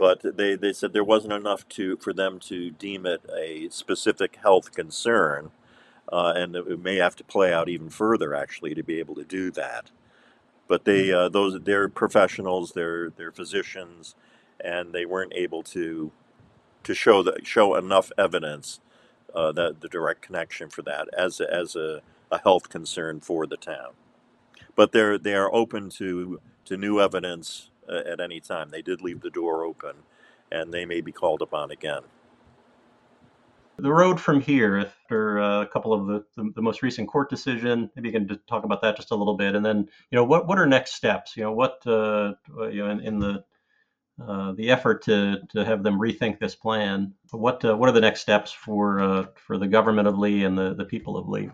But 0.00 0.22
they, 0.38 0.56
they 0.56 0.72
said 0.72 0.94
there 0.94 1.04
wasn't 1.04 1.34
enough 1.34 1.68
to 1.70 1.98
for 1.98 2.14
them 2.14 2.40
to 2.40 2.70
deem 2.70 3.04
it 3.04 3.20
a 3.36 3.68
specific 3.68 4.36
health 4.36 4.72
concern, 4.72 5.50
uh, 6.10 6.32
and 6.34 6.56
it 6.56 6.80
may 6.80 6.96
have 6.96 7.16
to 7.16 7.24
play 7.24 7.52
out 7.52 7.68
even 7.68 7.90
further 7.90 8.34
actually 8.34 8.74
to 8.74 8.82
be 8.82 8.98
able 8.98 9.14
to 9.16 9.24
do 9.24 9.50
that. 9.50 9.90
But 10.66 10.86
they 10.86 11.08
mm. 11.08 11.26
uh, 11.26 11.28
those 11.28 11.60
they're 11.64 11.90
professionals, 11.90 12.72
they're 12.72 13.10
they're 13.10 13.30
physicians, 13.30 14.14
and 14.58 14.94
they 14.94 15.04
weren't 15.04 15.34
able 15.34 15.62
to 15.64 16.12
to 16.84 16.94
show 16.94 17.22
that 17.22 17.46
show 17.46 17.74
enough 17.74 18.10
evidence 18.16 18.80
uh, 19.34 19.52
that 19.52 19.82
the 19.82 19.88
direct 19.88 20.22
connection 20.22 20.70
for 20.70 20.80
that 20.80 21.08
as 21.12 21.40
a, 21.40 21.54
as 21.54 21.76
a, 21.76 22.00
a 22.32 22.38
health 22.38 22.70
concern 22.70 23.20
for 23.20 23.46
the 23.46 23.58
town. 23.58 23.92
But 24.74 24.92
they're 24.92 25.18
they 25.18 25.34
are 25.34 25.54
open 25.54 25.90
to 25.90 26.40
to 26.64 26.78
new 26.78 27.00
evidence 27.02 27.69
at 27.90 28.20
any 28.20 28.40
time. 28.40 28.70
They 28.70 28.82
did 28.82 29.02
leave 29.02 29.20
the 29.20 29.30
door 29.30 29.64
open, 29.64 29.96
and 30.50 30.72
they 30.72 30.84
may 30.84 31.00
be 31.00 31.12
called 31.12 31.42
upon 31.42 31.70
again. 31.70 32.02
The 33.78 33.92
road 33.92 34.20
from 34.20 34.42
here, 34.42 34.76
after 34.76 35.40
uh, 35.40 35.62
a 35.62 35.66
couple 35.66 35.94
of 35.94 36.06
the, 36.06 36.24
the, 36.36 36.52
the, 36.56 36.62
most 36.62 36.82
recent 36.82 37.08
court 37.08 37.30
decision, 37.30 37.90
maybe 37.96 38.10
you 38.10 38.12
can 38.12 38.38
talk 38.46 38.64
about 38.64 38.82
that 38.82 38.96
just 38.96 39.10
a 39.10 39.14
little 39.14 39.36
bit, 39.36 39.54
and 39.54 39.64
then 39.64 39.88
you 40.10 40.16
know 40.16 40.24
what 40.24 40.46
what 40.46 40.58
are 40.58 40.66
next 40.66 40.94
steps? 40.94 41.34
You 41.34 41.44
know 41.44 41.52
what 41.52 41.86
uh, 41.86 42.34
you 42.70 42.84
know 42.84 42.90
in, 42.90 43.00
in 43.00 43.18
the 43.18 43.44
uh, 44.20 44.52
the 44.52 44.70
effort 44.70 45.02
to 45.04 45.38
to 45.50 45.64
have 45.64 45.82
them 45.82 45.98
rethink 45.98 46.38
this 46.38 46.54
plan. 46.54 47.14
What 47.30 47.64
uh, 47.64 47.74
what 47.74 47.88
are 47.88 47.92
the 47.92 48.02
next 48.02 48.20
steps 48.20 48.52
for 48.52 49.00
uh, 49.00 49.26
for 49.34 49.56
the 49.56 49.68
government 49.68 50.08
of 50.08 50.18
Lee 50.18 50.44
and 50.44 50.58
the, 50.58 50.74
the 50.74 50.84
people 50.84 51.16
of 51.16 51.28
Lee? 51.28 51.48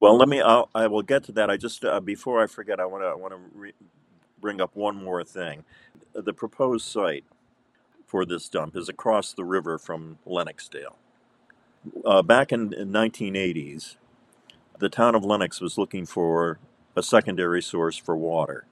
Well, 0.00 0.16
let 0.16 0.28
me. 0.28 0.40
I'll, 0.40 0.70
I 0.74 0.86
will 0.86 1.02
get 1.02 1.24
to 1.24 1.32
that. 1.32 1.50
I 1.50 1.58
just 1.58 1.84
uh, 1.84 2.00
before 2.00 2.42
I 2.42 2.46
forget, 2.46 2.80
I 2.80 2.86
want 2.86 3.02
to 3.02 3.08
I 3.08 3.14
want 3.14 3.34
to 3.34 3.40
re- 3.52 3.74
bring 4.40 4.60
up 4.60 4.70
one 4.74 5.02
more 5.02 5.24
thing. 5.24 5.64
The 6.14 6.32
proposed 6.32 6.86
site 6.86 7.24
for 8.06 8.24
this 8.24 8.48
dump 8.48 8.76
is 8.76 8.88
across 8.88 9.32
the 9.32 9.44
river 9.44 9.78
from 9.78 10.18
Lenox 10.26 10.68
Dale. 10.68 10.96
Uh, 12.04 12.22
back 12.22 12.52
in, 12.52 12.70
the 12.70 12.76
1980s, 12.78 13.96
the 14.78 14.88
town 14.88 15.14
of 15.14 15.24
Lenox 15.24 15.60
was 15.60 15.78
looking 15.78 16.06
for 16.06 16.58
a 16.96 17.02
secondary 17.02 17.62
source 17.62 17.96
for 17.96 18.16
water. 18.16 18.66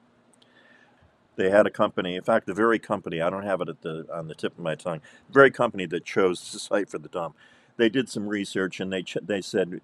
They 1.37 1.51
had 1.51 1.67
a 1.67 1.71
company, 1.71 2.17
in 2.17 2.23
fact, 2.23 2.47
the 2.47 2.55
very 2.55 2.79
company, 2.79 3.21
I 3.21 3.31
don't 3.31 3.45
have 3.45 3.61
it 3.61 3.69
at 3.69 3.83
the, 3.83 4.07
on 4.13 4.29
the 4.29 4.35
tip 4.35 4.55
of 4.55 4.65
my 4.65 4.75
tongue, 4.75 5.01
the 5.29 5.35
very 5.35 5.51
company 5.51 5.87
that 5.87 6.05
chose 6.05 6.53
the 6.53 6.59
site 6.59 6.89
for 6.89 6.99
the 6.99 7.09
dump, 7.09 7.37
they 7.77 7.91
did 7.91 8.09
some 8.09 8.27
research 8.27 8.81
and 8.81 8.93
they, 8.93 9.03
ch- 9.03 9.19
they 9.23 9.43
said 9.43 9.83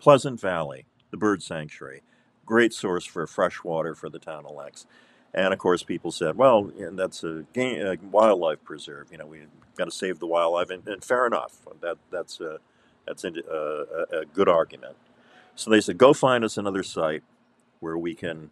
Pleasant 0.00 0.40
Valley, 0.40 0.86
the 1.10 1.16
bird 1.16 1.42
sanctuary, 1.42 2.02
great 2.46 2.72
source 2.72 3.04
for 3.04 3.26
fresh 3.26 3.64
water 3.64 3.94
for 3.94 4.08
the 4.08 4.18
town 4.18 4.44
of 4.46 4.54
Lenox. 4.54 4.86
And 5.32 5.52
of 5.52 5.58
course, 5.58 5.82
people 5.82 6.12
said, 6.12 6.36
well, 6.36 6.70
that's 6.92 7.24
a, 7.24 7.44
game, 7.52 7.84
a 7.84 7.96
wildlife 8.06 8.62
preserve. 8.62 9.08
You 9.10 9.18
know, 9.18 9.26
we've 9.26 9.48
got 9.76 9.86
to 9.86 9.90
save 9.90 10.20
the 10.20 10.26
wildlife. 10.26 10.70
And, 10.70 10.86
and, 10.86 11.02
fair 11.02 11.26
enough. 11.26 11.58
That, 11.80 11.98
that's 12.10 12.40
a, 12.40 12.58
that's 13.06 13.24
a, 13.24 13.30
uh, 13.50 14.04
a, 14.12 14.18
a 14.20 14.24
good 14.26 14.48
argument. 14.48 14.96
So 15.56 15.70
they 15.70 15.80
said, 15.80 15.98
go 15.98 16.12
find 16.12 16.44
us 16.44 16.56
another 16.56 16.82
site 16.82 17.22
where 17.80 17.98
we 17.98 18.14
can 18.14 18.50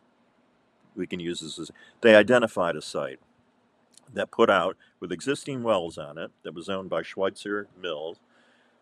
we 0.94 1.06
can 1.06 1.20
use 1.20 1.40
this 1.40 1.58
as 1.58 1.70
they 2.02 2.14
identified 2.14 2.76
a 2.76 2.82
site 2.82 3.18
that 4.12 4.30
put 4.30 4.50
out 4.50 4.76
with 5.00 5.10
existing 5.10 5.62
wells 5.62 5.96
on 5.96 6.18
it 6.18 6.30
that 6.42 6.54
was 6.54 6.68
owned 6.68 6.90
by 6.90 7.02
Schweitzer 7.02 7.66
Mills 7.80 8.18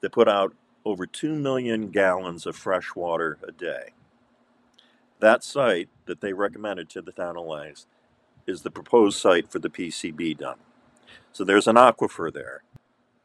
that 0.01 0.11
put 0.11 0.29
out 0.29 0.55
over 0.85 1.07
2 1.07 1.35
million 1.35 1.91
gallons 1.91 2.47
of 2.47 2.57
fresh 2.57 2.97
water 2.97 3.39
a 3.47 3.53
day. 3.53 3.91
That 5.21 5.45
site 5.45 5.91
that 6.07 6.23
they 6.23 6.33
recommended 6.33 6.89
to 6.91 7.03
the 7.03 7.13
town 7.13 7.37
of 7.37 7.45
Lenox 7.45 7.87
is 8.47 8.63
the 8.63 8.71
proposed 8.71 9.19
site 9.19 9.51
for 9.51 9.59
the 9.59 9.69
PCB 9.69 10.39
dump. 10.39 10.59
So 11.33 11.45
there's 11.45 11.69
an 11.69 11.77
aquifer 11.77 12.33
there, 12.33 12.63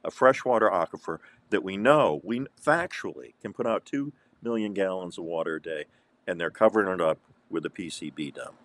a 0.03 0.11
freshwater 0.11 0.69
aquifer 0.69 1.19
that 1.49 1.63
we 1.63 1.77
know, 1.77 2.21
we 2.23 2.45
factually 2.63 3.33
can 3.41 3.53
put 3.53 3.65
out 3.65 3.85
2 3.85 4.11
million 4.41 4.73
gallons 4.73 5.17
of 5.17 5.23
water 5.23 5.55
a 5.55 5.61
day, 5.61 5.85
and 6.27 6.39
they're 6.39 6.51
covering 6.51 6.91
it 6.93 7.01
up 7.01 7.17
with 7.49 7.65
a 7.65 7.69
PCB 7.69 8.35
dump. 8.35 8.55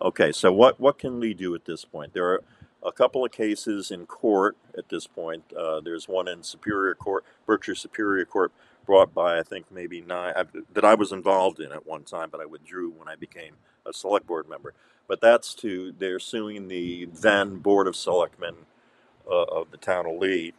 Okay, 0.00 0.32
so 0.32 0.50
what, 0.52 0.80
what 0.80 0.98
can 0.98 1.20
we 1.20 1.34
do 1.34 1.54
at 1.54 1.66
this 1.66 1.84
point? 1.84 2.14
There 2.14 2.28
are 2.32 2.42
a 2.82 2.92
couple 2.92 3.24
of 3.24 3.32
cases 3.32 3.90
in 3.90 4.06
court 4.06 4.56
at 4.76 4.88
this 4.88 5.06
point. 5.06 5.52
Uh, 5.52 5.80
there's 5.80 6.08
one 6.08 6.26
in 6.26 6.42
Superior 6.42 6.94
Court, 6.94 7.24
Berkshire 7.46 7.74
Superior 7.74 8.24
Court, 8.24 8.52
brought 8.88 9.14
by 9.14 9.38
I 9.38 9.44
think 9.44 9.70
maybe 9.70 10.00
nine 10.00 10.34
that 10.74 10.86
I 10.86 10.96
was 10.96 11.12
involved 11.12 11.60
in 11.60 11.72
at 11.72 11.86
one 11.86 12.04
time, 12.04 12.30
but 12.32 12.40
I 12.40 12.46
withdrew 12.46 12.90
when 12.92 13.06
I 13.08 13.16
became 13.16 13.54
a 13.86 13.92
select 13.92 14.26
board 14.26 14.48
member. 14.48 14.74
But 15.06 15.20
that's 15.20 15.54
to 15.56 15.92
they're 15.98 16.18
suing 16.18 16.68
the 16.68 17.06
then 17.12 17.58
Board 17.58 17.86
of 17.86 17.96
Selectmen 17.96 18.56
uh, 19.30 19.44
of 19.44 19.70
the 19.72 19.78
town 19.78 20.06
of 20.06 20.18
Lee 20.18 20.54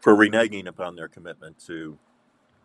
for 0.00 0.14
reneging 0.16 0.66
upon 0.66 0.96
their 0.96 1.08
commitment 1.08 1.58
to 1.66 1.98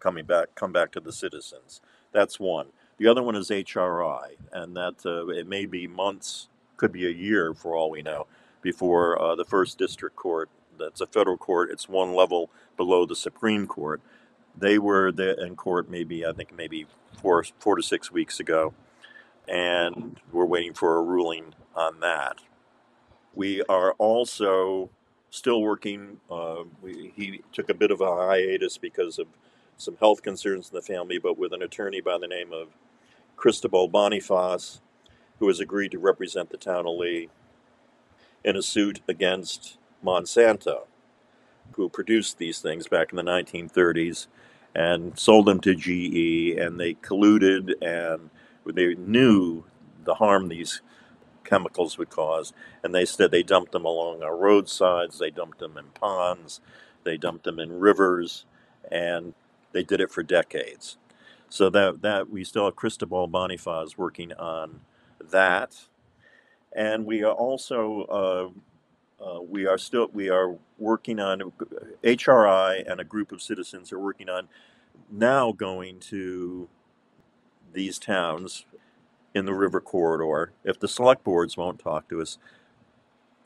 coming 0.02 0.26
back 0.26 0.56
come 0.56 0.74
back 0.74 0.92
to 0.94 1.02
the 1.02 1.14
citizens. 1.14 1.82
That's 2.14 2.40
one. 2.40 2.68
The 2.98 3.08
other 3.08 3.24
one 3.24 3.36
is 3.36 3.50
HRI, 3.52 4.38
and 4.54 4.76
that 4.78 5.06
uh, 5.06 5.28
it 5.30 5.48
may 5.48 5.68
be 5.68 5.88
months, 5.88 6.50
could 6.78 6.94
be 6.94 7.08
a 7.08 7.12
year 7.12 7.54
for 7.54 7.76
all 7.76 7.92
we 7.92 8.02
know, 8.04 8.28
before 8.64 9.22
uh, 9.22 9.36
the 9.36 9.46
first 9.46 9.78
district 9.78 10.18
court. 10.18 10.50
That's 10.80 11.02
a 11.02 11.08
federal 11.08 11.38
court. 11.38 11.72
It's 11.72 11.90
one 11.90 12.16
level 12.16 12.50
below 12.78 13.06
the 13.06 13.16
Supreme 13.16 13.68
Court. 13.68 14.02
They 14.58 14.78
were 14.78 15.10
in 15.10 15.56
court 15.56 15.90
maybe 15.90 16.26
I 16.26 16.32
think 16.32 16.56
maybe 16.56 16.86
four 17.22 17.44
four 17.60 17.76
to 17.76 17.84
six 17.84 18.12
weeks 18.12 18.40
ago, 18.40 18.74
and 19.48 20.20
we're 20.32 20.46
waiting 20.46 20.74
for 20.74 20.98
a 20.98 21.02
ruling 21.02 21.54
on 21.76 22.00
that. 22.02 22.38
We 23.34 23.64
are 23.64 23.94
also 23.94 24.90
still 25.32 25.62
working. 25.62 26.20
Uh, 26.30 26.64
we, 26.82 27.12
he 27.16 27.42
took 27.52 27.70
a 27.70 27.74
bit 27.74 27.90
of 27.90 28.02
a 28.02 28.16
hiatus 28.16 28.78
because 28.78 29.18
of 29.18 29.28
some 29.78 29.98
health 29.98 30.22
concerns 30.22 30.70
in 30.70 30.76
the 30.76 30.82
family, 30.82 31.18
but 31.18 31.38
with 31.38 31.52
an 31.54 31.64
attorney 31.64 32.02
by 32.02 32.18
the 32.20 32.28
name 32.28 32.54
of 32.54 32.68
Cristobal 33.36 33.90
Bonifaz, 33.90 34.82
who 35.40 35.48
has 35.48 35.60
agreed 35.60 35.92
to 35.92 36.00
represent 36.00 36.52
the 36.52 36.58
town 36.58 36.86
of 36.86 36.96
Lee 36.98 37.30
in 38.44 38.56
a 38.56 38.62
suit 38.62 39.02
against 39.08 39.78
Monsanto, 40.06 40.84
who 41.74 41.90
produced 41.90 42.38
these 42.38 42.60
things 42.60 42.88
back 42.88 43.12
in 43.12 43.18
the 43.18 43.24
1930s 43.24 44.28
and 44.76 45.18
sold 45.18 45.46
them 45.46 45.60
to 45.62 45.76
GE, 45.76 46.58
and 46.58 46.80
they 46.80 46.96
colluded 46.96 47.74
and 47.82 48.30
they 48.66 48.96
knew 48.96 49.64
the 50.04 50.16
harm 50.16 50.48
these 50.48 50.82
chemicals 51.44 51.98
would 51.98 52.10
cause, 52.10 52.54
and 52.84 52.94
they 52.94 53.06
said 53.06 53.32
they 53.32 53.44
dumped 53.44 53.72
them 53.72 53.86
along 53.86 54.24
our 54.24 54.36
roadsides, 54.36 55.20
they 55.20 55.30
dumped 55.30 55.60
them 55.60 55.78
in 55.78 55.86
ponds, 55.94 56.62
they 57.04 57.18
dumped 57.18 57.44
them 57.44 57.60
in 57.60 57.80
rivers, 57.80 58.46
and 58.92 59.34
they 59.72 59.84
did 59.84 60.02
it 60.02 60.12
for 60.12 60.24
decades. 60.24 60.98
So 61.50 61.70
that 61.70 62.02
that 62.02 62.30
we 62.30 62.44
still 62.44 62.66
have 62.66 62.76
Cristobal 62.76 63.30
Bonifaz 63.30 63.98
working 63.98 64.34
on 64.34 64.82
that, 65.22 65.76
and 66.76 67.06
we 67.06 67.24
are 67.24 67.34
also 67.34 68.04
uh, 68.04 68.60
uh, 69.24 69.42
we 69.42 69.66
are 69.66 69.78
still 69.78 70.10
we 70.14 70.30
are 70.30 70.58
working 70.78 71.20
on 71.20 71.54
HRI 72.04 72.90
and 72.90 73.00
a 73.00 73.04
group 73.04 73.32
of 73.32 73.42
citizens 73.42 73.92
are 73.94 74.00
working 74.00 74.30
on 74.30 74.50
now 75.10 75.52
going 75.52 76.00
to 76.00 76.68
these 77.74 77.98
towns 78.00 78.66
in 79.34 79.46
the 79.46 79.54
river 79.54 79.80
corridor. 79.80 80.52
If 80.64 80.80
the 80.80 80.88
select 80.88 81.24
boards 81.24 81.58
won't 81.58 81.80
talk 81.80 82.08
to 82.10 82.22
us, 82.22 82.38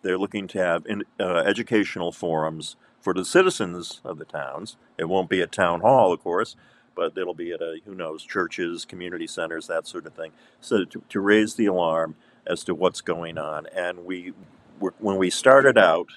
they're 0.02 0.18
looking 0.18 0.48
to 0.48 0.60
have 0.60 0.86
in, 0.86 1.04
uh, 1.20 1.38
educational 1.38 2.12
forums 2.12 2.76
for 3.00 3.14
the 3.14 3.26
citizens 3.26 4.02
of 4.04 4.18
the 4.18 4.26
towns. 4.26 4.78
It 4.98 5.06
won't 5.06 5.30
be 5.30 5.42
at 5.42 5.52
town 5.52 5.82
hall, 5.82 6.12
of 6.12 6.22
course, 6.22 6.56
but 6.96 7.18
it'll 7.18 7.34
be 7.34 7.52
at 7.52 7.62
a, 7.62 7.80
who 7.86 7.96
knows, 7.96 8.24
churches, 8.24 8.86
community 8.86 9.28
centers, 9.28 9.68
that 9.68 9.88
sort 9.88 10.06
of 10.06 10.14
thing. 10.14 10.32
So 10.60 10.84
to, 10.86 11.04
to 11.08 11.20
raise 11.20 11.56
the 11.56 11.68
alarm 11.68 12.16
as 12.46 12.64
to 12.66 12.76
what's 12.76 13.02
going 13.02 13.38
on. 13.38 13.68
And 13.76 14.06
we, 14.06 14.34
when 14.80 15.18
we 15.18 15.30
started 15.30 15.78
out, 15.78 16.10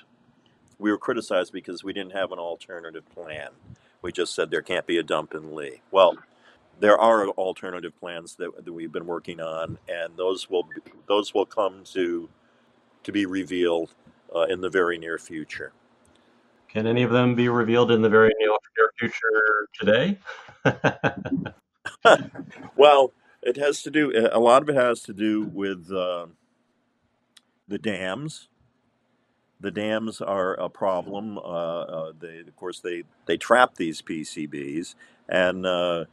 we 0.79 0.91
were 0.91 0.99
criticized 0.99 1.53
because 1.53 1.85
we 1.85 1.93
didn't 1.93 2.13
have 2.13 2.33
an 2.33 2.39
alternative 2.39 3.05
plan. 3.15 3.51
We 4.03 4.13
just 4.13 4.35
said 4.35 4.51
there 4.51 4.63
can't 4.63 4.87
be 4.87 4.99
a 4.99 5.03
dump 5.03 5.35
in 5.35 5.55
Lee. 5.55 5.83
Well, 5.91 6.17
there 6.79 6.99
are 6.99 7.29
alternative 7.29 7.93
plans 8.01 8.37
that, 8.37 8.65
that 8.65 8.73
we've 8.73 8.93
been 8.93 9.07
working 9.07 9.41
on, 9.41 9.79
and 9.89 10.17
those 10.17 10.49
will 10.49 10.67
those 11.07 11.35
will 11.35 11.47
come 11.47 11.85
to 11.93 12.29
to 13.03 13.13
be 13.13 13.27
revealed 13.27 13.95
uh, 14.35 14.43
in 14.43 14.61
the 14.61 14.71
very 14.71 14.99
near 14.99 15.19
future. 15.19 15.73
Can 16.69 16.87
any 16.87 17.03
of 17.03 17.11
them 17.11 17.35
be 17.35 17.49
revealed 17.49 17.91
in 17.91 18.01
the 18.01 18.09
very 18.09 18.33
near 18.39 18.57
future 18.99 19.69
today? 19.79 20.19
well, 22.77 23.13
it 23.43 23.57
has 23.57 23.83
to 23.83 23.91
do. 23.91 24.29
A 24.33 24.39
lot 24.39 24.63
of 24.63 24.69
it 24.69 24.77
has 24.77 25.03
to 25.03 25.13
do 25.13 25.45
with 25.45 25.91
uh, 25.93 26.27
the 27.69 27.79
dams. 27.79 28.49
The 29.61 29.71
dams 29.71 30.21
are 30.21 30.55
a 30.55 30.69
problem. 30.69 31.39
Uh, 31.39 31.43
uh, 31.43 32.13
they, 32.19 32.41
of 32.41 32.57
course, 32.57 32.81
they 32.81 33.05
they 33.27 33.37
trap 33.37 33.77
these 33.77 34.03
PCBs, 34.03 34.95
and 35.29 35.67
uh, 35.67 36.05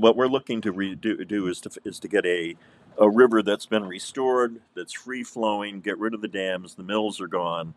what 0.00 0.16
we're 0.16 0.28
looking 0.28 0.60
to 0.62 0.72
re- 0.72 0.94
do, 0.96 1.24
do 1.24 1.46
is 1.48 1.60
to 1.62 1.70
is 1.84 2.00
to 2.00 2.08
get 2.08 2.26
a 2.26 2.56
a 2.98 3.08
river 3.10 3.42
that's 3.42 3.66
been 3.66 3.84
restored, 3.86 4.60
that's 4.74 4.92
free 4.92 5.24
flowing. 5.24 5.80
Get 5.80 5.98
rid 5.98 6.14
of 6.14 6.22
the 6.22 6.28
dams. 6.28 6.74
The 6.74 6.82
mills 6.82 7.20
are 7.20 7.28
gone. 7.28 7.74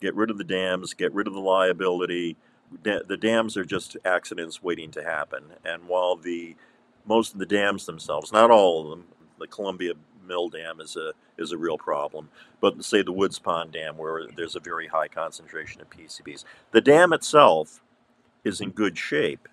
Get 0.00 0.14
rid 0.14 0.30
of 0.30 0.38
the 0.38 0.44
dams. 0.44 0.94
Get 0.94 1.14
rid 1.14 1.26
of 1.28 1.34
the 1.34 1.40
liability 1.40 2.36
the 3.08 3.16
dams 3.16 3.56
are 3.56 3.64
just 3.64 3.96
accidents 4.04 4.62
waiting 4.62 4.90
to 4.92 5.02
happen. 5.02 5.44
And 5.64 5.88
while 5.88 6.16
the 6.16 6.56
most 7.06 7.32
of 7.32 7.38
the 7.38 7.46
dams 7.46 7.86
themselves, 7.86 8.32
not 8.32 8.50
all 8.50 8.82
of 8.82 8.90
them, 8.90 9.06
the 9.38 9.46
Columbia 9.46 9.94
Mill 10.28 10.48
Dam 10.48 10.80
is 10.80 10.96
a 10.96 11.12
is 11.36 11.52
a 11.52 11.58
real 11.58 11.78
problem. 11.78 12.28
But 12.60 12.84
say 12.84 13.02
the 13.02 13.12
Woods 13.12 13.38
Pond 13.38 13.72
Dam, 13.72 13.96
where 13.96 14.26
there's 14.36 14.56
a 14.56 14.60
very 14.60 14.88
high 14.88 15.08
concentration 15.08 15.80
of 15.80 15.90
PCBs, 15.90 16.44
the 16.72 16.80
dam 16.80 17.12
itself 17.12 17.80
is 18.44 18.60
in 18.60 18.70
good 18.70 18.98
shape, 18.98 19.48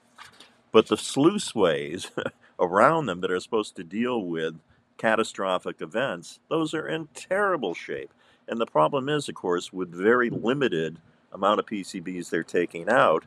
but 0.72 0.88
the 0.88 0.96
sluiceways 0.96 2.12
around 2.60 3.06
them 3.06 3.22
that 3.22 3.32
are 3.32 3.40
supposed 3.40 3.76
to 3.76 3.84
deal 3.84 4.22
with 4.22 4.56
catastrophic 4.98 5.82
events, 5.82 6.40
those 6.50 6.74
are 6.74 6.88
in 6.88 7.08
terrible 7.14 7.74
shape. 7.74 8.14
And 8.48 8.60
the 8.60 8.66
problem 8.66 9.10
is, 9.10 9.28
of 9.28 9.36
course, 9.36 9.74
with 9.74 9.92
very 9.92 10.30
limited 10.30 11.00
amount 11.32 11.60
of 11.60 11.66
PCBs 11.66 12.30
they're 12.30 12.44
taking 12.44 12.90
out, 12.90 13.26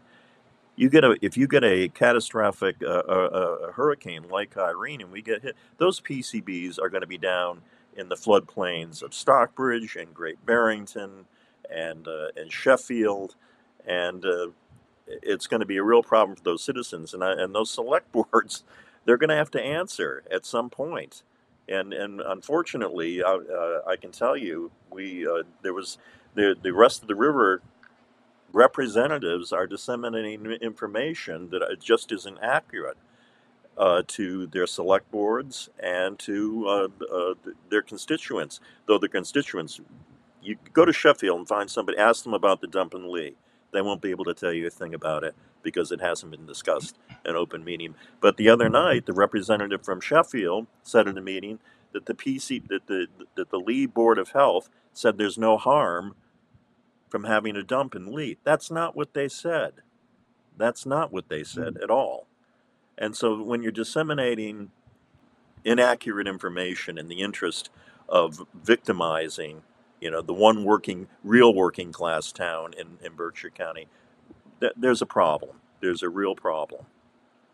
you 0.79 0.89
get 0.89 1.05
a 1.05 1.17
if 1.21 1.37
you 1.37 1.49
get 1.49 1.65
a 1.65 1.89
catastrophic 1.89 2.77
uh, 2.83 3.03
a, 3.03 3.69
a 3.69 3.73
hurricane 3.73 4.29
like 4.31 4.57
Irene 4.57 5.01
and 5.01 5.11
we 5.11 5.21
get 5.21 5.43
hit, 5.43 5.57
those 5.77 6.01
PCBs 6.01 6.79
are 6.81 6.89
going 6.89 7.01
to 7.01 7.07
be 7.07 7.19
down 7.19 7.63
in 7.97 8.09
the 8.09 8.15
floodplains 8.15 9.03
of 9.03 9.13
Stockbridge 9.13 9.97
and 9.97 10.15
Great 10.15 10.45
Barrington 10.47 11.27
and 11.69 12.07
uh, 12.07 12.29
and 12.37 12.53
Sheffield, 12.53 13.35
and 13.87 14.25
uh, 14.25 14.49
it's 15.09 15.49
going 15.49 15.61
to 15.61 15.67
be 15.67 15.79
a 15.79 15.83
real 15.83 16.03
problem 16.03 16.37
for 16.37 16.45
those 16.45 16.63
citizens 16.63 17.13
and 17.13 17.25
I, 17.25 17.33
and 17.33 17.53
those 17.53 17.73
select 17.73 18.13
boards. 18.33 18.63
They're 19.05 19.17
going 19.17 19.31
to 19.31 19.37
have 19.37 19.51
to 19.53 19.63
answer 19.63 20.23
at 20.31 20.47
some 20.47 20.71
point, 20.71 21.25
and 21.69 21.93
and 21.93 22.21
unfortunately, 22.21 23.21
I, 23.25 23.33
uh, 23.33 23.81
I 23.85 23.97
can 23.97 24.13
tell 24.13 24.37
you, 24.37 24.71
we 24.93 25.27
uh, 25.27 25.43
there 25.63 25.75
was 25.75 25.99
the 26.37 26.55
the 26.63 26.73
rest 26.73 27.03
of 27.03 27.09
the 27.09 27.17
river 27.17 27.63
representatives 28.53 29.53
are 29.53 29.67
disseminating 29.67 30.47
information 30.63 31.51
that 31.51 31.63
just 31.81 32.13
isn't 32.13 32.39
accurate. 32.43 32.97
uh, 33.79 34.05
to 34.09 34.47
their 34.49 34.69
select 34.69 35.11
boards 35.13 35.71
and 35.81 36.19
to 36.21 36.67
uh, 36.69 36.89
uh, 37.15 37.35
their 37.71 37.83
constituents. 37.83 38.61
Though 38.87 38.99
the 38.99 39.11
constituents, 39.11 39.81
you 40.43 40.57
go 40.75 40.87
to 40.87 40.95
Sheffield 40.95 41.39
and 41.39 41.49
find 41.49 41.71
somebody, 41.71 41.99
ask 41.99 42.25
them 42.25 42.35
about 42.35 42.63
the 42.63 42.69
dump 42.69 42.95
in 42.95 43.13
Lee. 43.13 43.37
They 43.73 43.83
won't 43.83 44.03
be 44.03 44.13
able 44.13 44.27
to 44.27 44.35
tell 44.35 44.55
you 44.55 44.69
a 44.69 44.71
thing 44.71 44.95
about 44.95 45.25
it 45.25 45.35
because 45.63 45.93
it 45.93 46.01
hasn't 46.03 46.33
been 46.33 46.47
discussed 46.47 46.99
in 47.27 47.37
open 47.37 47.65
meeting. 47.65 47.97
But 48.21 48.39
the 48.39 48.51
other 48.51 48.71
night, 48.71 49.07
the 49.07 49.15
representative 49.15 49.85
from 49.85 50.01
Sheffield 50.01 50.69
said 50.85 51.09
in 51.09 51.19
a 51.19 51.23
meeting 51.23 51.61
that 51.93 52.07
the 52.07 52.15
PC 52.15 52.69
that 52.69 52.87
the 52.89 53.09
that 53.37 53.51
the 53.51 53.61
Lee 53.61 53.87
Board 53.87 54.19
of 54.19 54.31
Health 54.31 54.71
said 54.95 55.19
there's 55.19 55.39
no 55.39 55.59
harm 55.59 56.15
from 57.09 57.25
having 57.25 57.57
a 57.57 57.63
dump 57.63 57.95
and 57.95 58.09
Lee. 58.09 58.39
That's 58.45 58.71
not 58.71 58.97
what 58.97 59.15
they 59.15 59.29
said. 59.29 59.75
That's 60.57 60.85
not 60.85 61.13
what 61.13 61.29
they 61.29 61.45
said 61.45 61.75
mm. 61.75 61.83
at 61.83 61.91
all. 61.91 62.27
And 62.97 63.17
so 63.17 63.43
when 63.43 63.63
you're 63.63 63.73
disseminating 63.73 64.71
inaccurate 65.65 66.27
information 66.27 66.99
in 66.99 67.09
the 67.09 67.21
interest 67.21 67.71
of 68.09 68.47
victimizing, 68.55 69.63
you 70.01 70.11
know, 70.11 70.21
the 70.23 70.35
one 70.35 70.65
working, 70.65 71.07
real 71.23 71.55
working 71.55 71.93
class 71.93 72.33
town 72.33 72.73
in, 72.79 72.99
in 73.05 73.15
Berkshire 73.15 73.51
County, 73.51 73.87
th- 74.61 74.73
there's 74.77 75.03
a 75.03 75.07
problem. 75.07 75.61
There's 75.81 76.03
a 76.03 76.09
real 76.09 76.35
problem. 76.35 76.87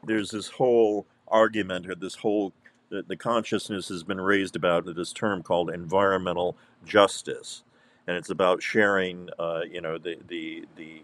There's 0.02 0.30
this 0.30 0.48
whole 0.48 1.06
argument 1.28 1.88
or 1.88 1.94
this 1.94 2.16
whole 2.16 2.52
the, 2.90 3.02
the 3.02 3.16
consciousness 3.16 3.88
has 3.88 4.04
been 4.04 4.20
raised 4.20 4.54
about 4.54 4.94
this 4.94 5.12
term 5.12 5.42
called 5.42 5.70
environmental 5.70 6.56
justice, 6.84 7.63
and 8.06 8.16
it's 8.16 8.30
about 8.30 8.62
sharing, 8.62 9.30
uh, 9.38 9.62
you 9.70 9.80
know, 9.80 9.98
the 9.98 10.18
the 10.26 10.64
the 10.76 11.02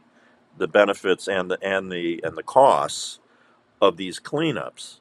the 0.59 0.69
benefits 0.69 1.29
and 1.29 1.51
the 1.51 1.59
and 1.63 1.91
the 1.91 2.21
and 2.23 2.37
the 2.37 2.43
costs 2.43 3.19
of 3.81 3.97
these 3.97 4.21
cleanups. 4.21 5.01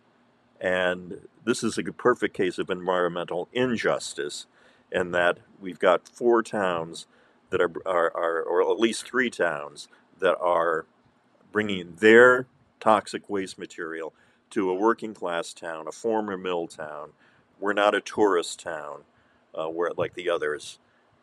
And 0.61 1.27
this 1.45 1.63
is 1.63 1.77
a 1.77 1.83
perfect 1.83 2.35
case 2.35 2.57
of 2.57 2.69
environmental 2.69 3.47
injustice 3.53 4.45
in 4.91 5.11
that 5.11 5.39
we've 5.59 5.79
got 5.79 6.07
four 6.07 6.43
towns 6.43 7.07
that 7.49 7.61
are, 7.61 7.71
are, 7.85 8.11
are, 8.15 8.41
or 8.41 8.61
at 8.61 8.79
least 8.79 9.05
three 9.07 9.29
towns 9.29 9.87
that 10.19 10.37
are 10.39 10.85
bringing 11.51 11.95
their 11.99 12.47
toxic 12.79 13.29
waste 13.29 13.57
material 13.57 14.13
to 14.49 14.69
a 14.69 14.73
working 14.75 15.13
class 15.13 15.53
town, 15.53 15.87
a 15.87 15.91
former 15.91 16.37
mill 16.37 16.67
town. 16.67 17.09
We're 17.59 17.73
not 17.73 17.95
a 17.95 18.01
tourist 18.01 18.59
town 18.59 19.01
uh, 19.53 19.67
where, 19.67 19.91
like 19.97 20.13
the 20.13 20.29
others, 20.29 20.79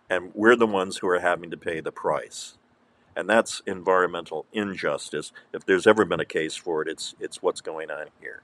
and 0.09 0.31
we're 0.35 0.57
the 0.57 0.67
ones 0.67 0.99
who 0.99 1.09
are 1.09 1.21
having 1.21 1.51
to 1.51 1.57
pay 1.57 1.81
the 1.81 1.93
price 1.93 2.57
and 3.17 3.29
that's 3.29 3.63
environmental 3.67 4.47
injustice. 4.53 5.33
If 5.53 5.65
there's 5.65 5.87
ever 5.87 6.05
been 6.05 6.21
a 6.21 6.25
case 6.25 6.55
for 6.55 6.83
it, 6.83 6.89
it's 6.89 7.15
it's 7.19 7.43
what's 7.43 7.63
going 7.63 7.91
on 7.91 8.07
here. 8.21 8.43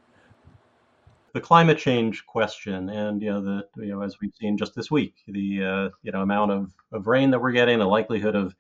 The 1.34 1.40
climate 1.40 1.78
change 1.78 2.26
question, 2.26 2.88
and 2.88 3.22
you 3.22 3.30
know, 3.30 3.42
the 3.42 3.82
you 3.82 3.90
know, 3.90 4.00
as 4.00 4.16
we've 4.20 4.34
seen 4.34 4.56
just 4.56 4.74
this 4.74 4.90
week, 4.90 5.14
the 5.28 5.62
uh, 5.62 5.88
you 6.02 6.10
know 6.10 6.22
amount 6.22 6.52
of, 6.52 6.72
of 6.90 7.06
rain 7.06 7.30
that 7.30 7.40
we're 7.40 7.52
getting, 7.52 7.78
the 7.78 7.86
likelihood 7.86 8.34
of 8.34 8.56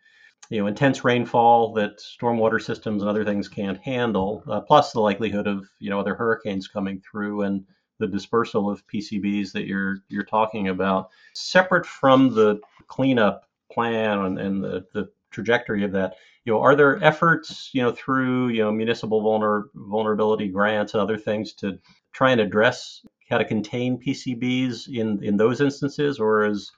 you 0.50 0.60
know 0.60 0.66
intense 0.66 1.02
rainfall 1.02 1.72
that 1.74 1.98
stormwater 1.98 2.62
systems 2.62 3.02
and 3.02 3.08
other 3.08 3.24
things 3.24 3.48
can't 3.48 3.78
handle, 3.78 4.44
uh, 4.50 4.60
plus 4.60 4.92
the 4.92 5.00
likelihood 5.00 5.46
of 5.46 5.66
you 5.78 5.88
know 5.88 5.98
other 5.98 6.14
hurricanes 6.14 6.68
coming 6.68 7.00
through 7.00 7.42
and 7.42 7.64
the 7.98 8.06
dispersal 8.06 8.68
of 8.68 8.86
PCBs 8.88 9.52
that 9.52 9.66
you're 9.66 9.98
you're 10.08 10.24
talking 10.24 10.68
about. 10.68 11.08
Separate 11.34 11.86
from 11.86 12.34
the 12.34 12.60
cleanup 12.92 13.48
plan 13.72 14.18
and, 14.18 14.38
and 14.38 14.62
the, 14.62 14.84
the 14.92 15.08
trajectory 15.30 15.82
of 15.82 15.92
that. 15.92 16.14
You 16.44 16.52
know, 16.52 16.60
are 16.60 16.76
there 16.76 17.02
efforts, 17.02 17.70
you 17.72 17.80
know, 17.80 17.92
through 17.92 18.48
you 18.48 18.62
know 18.62 18.70
municipal 18.70 19.22
vulner, 19.22 19.64
vulnerability 19.74 20.48
grants 20.48 20.92
and 20.92 21.00
other 21.00 21.16
things 21.16 21.54
to 21.54 21.78
try 22.12 22.32
and 22.32 22.40
address 22.40 23.00
how 23.30 23.38
to 23.38 23.44
contain 23.46 23.98
PCBs 23.98 24.88
in 24.88 25.24
in 25.24 25.38
those 25.38 25.62
instances, 25.62 26.18
or 26.18 26.44
is 26.44 26.70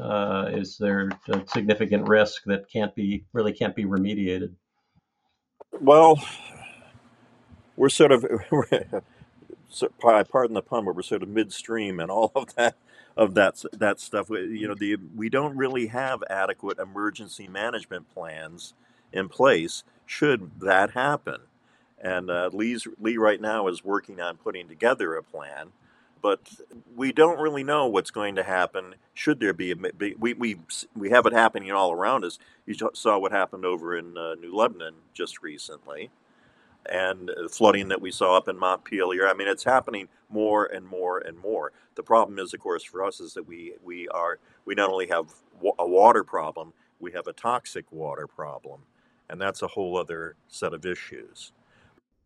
uh, 0.00 0.50
is 0.52 0.76
there 0.78 1.10
a 1.28 1.42
significant 1.48 2.08
risk 2.08 2.44
that 2.44 2.70
can't 2.70 2.94
be 2.94 3.24
really 3.32 3.52
can't 3.52 3.74
be 3.74 3.84
remediated? 3.84 4.54
Well, 5.80 6.22
we're 7.76 7.88
sort 7.88 8.12
of, 8.12 8.24
pardon 10.00 10.54
the 10.54 10.62
pun, 10.62 10.84
but 10.84 10.94
we're 10.94 11.02
sort 11.02 11.22
of 11.22 11.28
midstream 11.28 12.00
and 12.00 12.10
all 12.10 12.32
of 12.34 12.54
that 12.54 12.76
of 13.16 13.34
that 13.34 13.62
that 13.72 14.00
stuff. 14.00 14.30
You 14.30 14.68
know, 14.68 14.74
the 14.74 14.96
we 15.14 15.28
don't 15.28 15.56
really 15.56 15.88
have 15.88 16.22
adequate 16.30 16.78
emergency 16.78 17.48
management 17.48 18.12
plans 18.12 18.74
in 19.12 19.28
place 19.28 19.84
should 20.06 20.60
that 20.60 20.90
happen. 20.92 21.42
And 22.00 22.30
uh, 22.30 22.50
Lee's, 22.52 22.86
Lee 23.00 23.16
right 23.16 23.40
now 23.40 23.68
is 23.68 23.84
working 23.84 24.20
on 24.20 24.36
putting 24.36 24.68
together 24.68 25.14
a 25.16 25.22
plan, 25.22 25.68
but 26.22 26.40
we 26.94 27.10
don't 27.12 27.40
really 27.40 27.64
know 27.64 27.86
what's 27.86 28.10
going 28.10 28.36
to 28.36 28.42
happen 28.42 28.96
should 29.14 29.40
there 29.40 29.54
be 29.54 29.72
a 29.72 29.76
we 30.18 30.34
we 30.34 30.60
we 30.94 31.10
have 31.10 31.26
it 31.26 31.32
happening 31.32 31.72
all 31.72 31.92
around 31.92 32.24
us. 32.24 32.38
You 32.66 32.74
saw 32.94 33.18
what 33.18 33.32
happened 33.32 33.64
over 33.64 33.96
in 33.96 34.18
uh, 34.18 34.34
New 34.34 34.54
Lebanon 34.54 34.94
just 35.14 35.42
recently 35.42 36.10
and 36.90 37.30
flooding 37.50 37.88
that 37.88 38.00
we 38.00 38.10
saw 38.10 38.36
up 38.36 38.48
in 38.48 38.58
Montpelier. 38.58 39.28
I 39.28 39.34
mean, 39.34 39.48
it's 39.48 39.64
happening 39.64 40.08
more 40.28 40.66
and 40.66 40.86
more 40.86 41.18
and 41.18 41.38
more. 41.38 41.72
The 41.94 42.02
problem 42.02 42.38
is, 42.38 42.52
of 42.54 42.60
course, 42.60 42.84
for 42.84 43.04
us 43.04 43.20
is 43.20 43.34
that 43.34 43.46
we 43.46 43.74
we 43.84 44.08
are 44.08 44.38
we 44.64 44.74
not 44.74 44.90
only 44.90 45.06
have 45.08 45.32
a 45.78 45.86
water 45.86 46.24
problem, 46.24 46.72
we 47.00 47.12
have 47.12 47.26
a 47.26 47.32
toxic 47.32 47.90
water 47.90 48.26
problem, 48.26 48.80
and 49.30 49.40
that's 49.40 49.62
a 49.62 49.66
whole 49.66 49.96
other 49.96 50.36
set 50.48 50.74
of 50.74 50.84
issues. 50.84 51.52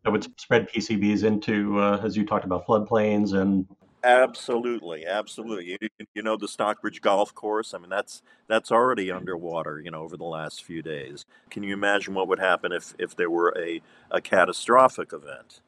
That 0.05 0.13
would 0.13 0.41
spread 0.41 0.71
PCBs 0.71 1.25
into, 1.25 1.79
uh, 1.79 2.01
as 2.03 2.17
you 2.17 2.25
talked 2.25 2.47
about, 2.47 2.67
floodplains 2.67 3.35
and 3.35 3.67
Absolutely, 4.03 5.05
absolutely. 5.07 5.77
You, 5.81 5.89
you 6.15 6.23
know 6.23 6.37
the 6.37 6.49
Stockbridge 6.49 7.03
Golf 7.03 7.35
Course. 7.35 7.75
I 7.75 7.79
mean, 7.79 7.91
that's 7.91 8.23
that's 8.49 8.73
already 8.73 9.11
underwater. 9.11 9.79
You 9.81 9.91
know, 9.91 10.01
over 10.03 10.17
the 10.17 10.25
last 10.25 10.65
few 10.65 10.81
days. 10.83 11.27
Can 11.51 11.63
you 11.63 11.75
imagine 11.75 12.15
what 12.15 12.27
would 12.29 12.39
happen 12.39 12.73
if 12.73 12.95
if 12.99 13.15
there 13.15 13.29
were 13.31 13.55
a 13.59 13.83
a 14.11 14.21
catastrophic 14.23 15.13
event? 15.13 15.61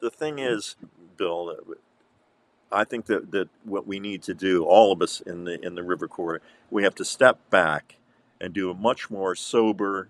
The 0.00 0.10
thing 0.10 0.38
is, 0.38 0.76
Bill, 1.16 1.56
I 2.72 2.84
think 2.84 3.06
that 3.06 3.30
that 3.32 3.48
what 3.64 3.86
we 3.86 4.00
need 4.00 4.22
to 4.24 4.34
do, 4.34 4.64
all 4.64 4.92
of 4.92 5.02
us 5.02 5.20
in 5.20 5.44
the 5.44 5.60
in 5.64 5.74
the 5.74 5.82
River 5.82 6.08
Corps, 6.08 6.40
we 6.70 6.84
have 6.84 6.94
to 6.96 7.04
step 7.04 7.38
back 7.50 7.96
and 8.40 8.54
do 8.54 8.70
a 8.70 8.74
much 8.74 9.10
more 9.10 9.34
sober, 9.34 10.08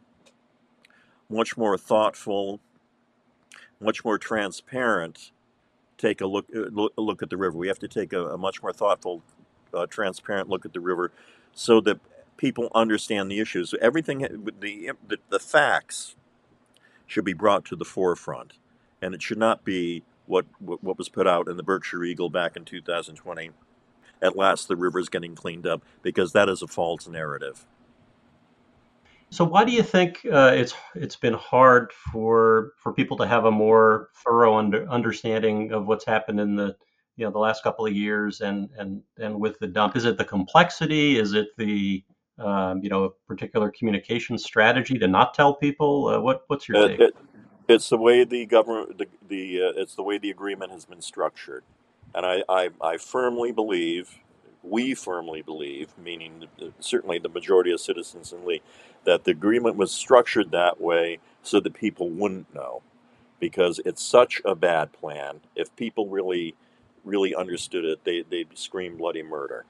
much 1.29 1.57
more 1.57 1.77
thoughtful, 1.79 2.61
much 3.81 4.05
more 4.05 4.19
transparent 4.19 5.33
take 6.03 6.21
a 6.21 6.27
look 6.27 6.47
uh, 6.55 6.89
look 7.01 7.23
at 7.23 7.31
the 7.31 7.37
river. 7.37 7.57
We 7.57 7.69
have 7.69 7.79
to 7.79 7.89
take 7.89 8.13
a, 8.13 8.27
a 8.27 8.39
much 8.39 8.63
more 8.63 8.73
thoughtful, 8.73 9.23
uh, 9.73 9.87
transparent 9.87 10.49
look 10.49 10.67
at 10.67 10.73
the 10.73 10.81
river, 10.81 11.13
so 11.55 11.81
that 11.83 12.01
people 12.37 12.69
understand 12.75 13.31
the 13.31 13.41
issues. 13.41 13.75
Everything, 13.81 14.19
the, 14.61 14.93
the 15.09 15.19
the 15.31 15.39
facts, 15.39 16.17
should 17.07 17.25
be 17.25 17.33
brought 17.33 17.65
to 17.67 17.77
the 17.77 17.85
forefront, 17.85 18.55
and 19.01 19.15
it 19.15 19.23
should 19.23 19.39
not 19.39 19.65
be 19.65 20.03
what 20.27 20.47
what 20.59 20.99
was 20.99 21.09
put 21.09 21.27
out 21.27 21.49
in 21.49 21.57
the 21.57 21.63
Berkshire 21.63 22.05
Eagle 22.05 22.31
back 22.31 22.57
in 22.57 22.65
2020. 22.65 23.51
At 24.21 24.37
last, 24.37 24.69
the 24.69 24.77
river 24.77 24.99
is 25.01 25.09
getting 25.09 25.35
cleaned 25.35 25.67
up 25.67 25.83
because 26.03 26.33
that 26.33 26.49
is 26.49 26.63
a 26.63 26.69
false 26.69 27.09
narrative. 27.09 27.65
So 29.33 29.45
why 29.45 29.65
do 29.65 29.73
you 29.73 29.83
think 29.83 30.27
uh, 30.31 30.53
it's 30.55 30.75
it's 30.95 31.17
been 31.17 31.33
hard 31.33 31.91
for 32.13 32.73
for 32.77 32.93
people 32.93 33.17
to 33.17 33.27
have 33.27 33.47
a 33.47 33.51
more 33.51 34.11
thorough 34.23 34.57
under, 34.57 34.87
understanding 34.91 35.73
of 35.73 35.87
what's 35.87 36.05
happened 36.05 36.39
in 36.39 36.55
the 36.55 36.77
you 37.17 37.25
know 37.25 37.31
the 37.31 37.39
last 37.39 37.63
couple 37.63 37.87
of 37.87 37.95
years 37.95 38.43
and 38.43 38.69
and 38.77 39.03
and 39.19 39.41
with 39.41 39.59
the 39.59 39.67
dump? 39.67 39.97
Is 39.97 40.05
it 40.05 40.19
the 40.19 40.25
complexity? 40.27 41.19
Is 41.19 41.33
it 41.33 41.49
the 41.57 42.05
um, 42.39 42.83
you 42.83 42.91
know 42.91 43.15
particular 43.27 43.71
communication 43.71 44.37
strategy 44.37 44.99
to 44.99 45.09
not 45.09 45.33
tell 45.33 45.55
people? 45.55 46.09
Uh, 46.09 46.21
what 46.21 46.43
what's 46.49 46.69
your 46.69 46.87
take? 46.87 47.01
It, 47.01 47.17
it's 47.69 47.89
the 47.89 47.97
way 47.97 48.25
the 48.25 48.45
government 48.45 48.99
the, 48.99 49.07
the 49.27 49.63
uh, 49.63 49.81
it's 49.81 49.95
the 49.95 50.03
way 50.03 50.19
the 50.19 50.29
agreement 50.29 50.73
has 50.73 50.85
been 50.85 51.01
structured, 51.01 51.65
and 52.15 52.27
I 52.27 52.43
I, 52.51 52.69
I 52.83 52.99
firmly 52.99 53.51
believe 53.51 54.19
we 54.63 54.95
firmly 54.95 55.43
believe, 55.43 55.89
meaning 55.99 56.45
certainly 56.81 57.19
the 57.19 57.29
majority 57.29 57.73
of 57.73 57.81
citizens 57.81 58.33
in 58.33 58.45
Lee, 58.45 58.63
that 59.05 59.25
the 59.25 59.33
agreement 59.33 59.77
was 59.77 59.93
structured 59.93 60.51
that 60.51 60.81
way 60.81 61.19
so 61.43 61.61
that 61.61 61.75
people 61.75 62.09
wouldn't 62.09 62.55
know. 62.55 62.83
Because 63.41 63.81
it's 63.85 64.05
such 64.05 64.41
a 64.45 64.55
bad 64.55 64.93
plan. 64.93 65.41
If 65.57 65.75
people 65.75 66.07
really, 66.07 66.55
really 67.05 67.35
understood 67.35 67.85
it, 67.85 68.05
they, 68.05 68.23
they'd 68.23 68.57
scream 68.57 68.97
bloody 68.97 69.25
murder. 69.25 69.65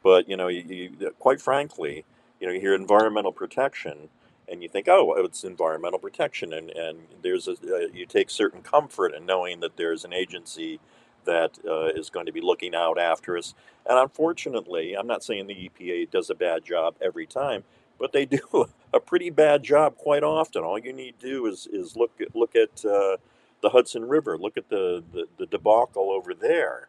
But, 0.00 0.28
you 0.28 0.36
know, 0.36 0.46
you, 0.46 0.62
you, 0.62 1.10
quite 1.18 1.40
frankly, 1.40 2.04
you 2.38 2.46
know, 2.46 2.52
you 2.52 2.60
hear 2.60 2.72
environmental 2.72 3.32
protection 3.32 4.10
and 4.48 4.62
you 4.62 4.68
think, 4.68 4.86
oh, 4.88 5.14
it's 5.14 5.42
environmental 5.42 5.98
protection. 5.98 6.52
And, 6.52 6.70
and 6.70 7.00
there's 7.20 7.48
a, 7.48 7.52
uh, 7.52 7.88
you 7.92 8.06
take 8.06 8.30
certain 8.30 8.62
comfort 8.62 9.12
in 9.12 9.26
knowing 9.26 9.58
that 9.58 9.76
there's 9.76 10.04
an 10.04 10.12
agency 10.12 10.78
that 11.24 11.58
uh, 11.68 11.86
is 11.86 12.10
going 12.10 12.26
to 12.26 12.32
be 12.32 12.40
looking 12.40 12.74
out 12.74 12.98
after 12.98 13.36
us. 13.36 13.54
And 13.88 13.98
unfortunately, 13.98 14.94
I'm 14.94 15.06
not 15.06 15.24
saying 15.24 15.46
the 15.46 15.70
EPA 15.70 16.10
does 16.10 16.30
a 16.30 16.34
bad 16.34 16.64
job 16.64 16.94
every 17.00 17.26
time, 17.26 17.64
but 17.98 18.12
they 18.12 18.24
do 18.26 18.66
a 18.92 19.00
pretty 19.00 19.30
bad 19.30 19.62
job 19.62 19.96
quite 19.96 20.22
often. 20.22 20.62
All 20.62 20.78
you 20.78 20.92
need 20.92 21.18
to 21.20 21.26
do 21.26 21.46
is, 21.46 21.66
is 21.72 21.96
look 21.96 22.12
at, 22.20 22.34
look 22.34 22.54
at 22.56 22.84
uh, 22.84 23.16
the 23.62 23.70
Hudson 23.70 24.08
River. 24.08 24.38
Look 24.38 24.56
at 24.56 24.68
the, 24.68 25.02
the, 25.12 25.26
the 25.38 25.46
debacle 25.46 26.10
over 26.10 26.34
there. 26.34 26.88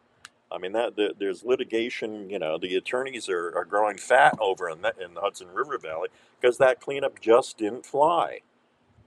I 0.51 0.57
mean, 0.57 0.73
that 0.73 0.95
the, 0.95 1.13
there's 1.17 1.43
litigation. 1.43 2.29
You 2.29 2.39
know, 2.39 2.57
the 2.57 2.75
attorneys 2.75 3.29
are, 3.29 3.55
are 3.55 3.65
growing 3.65 3.97
fat 3.97 4.37
over 4.39 4.69
in, 4.69 4.79
in 5.01 5.13
the 5.13 5.21
Hudson 5.21 5.47
River 5.53 5.77
Valley 5.77 6.09
because 6.39 6.57
that 6.57 6.81
cleanup 6.81 7.21
just 7.21 7.57
didn't 7.57 7.85
fly. 7.85 8.41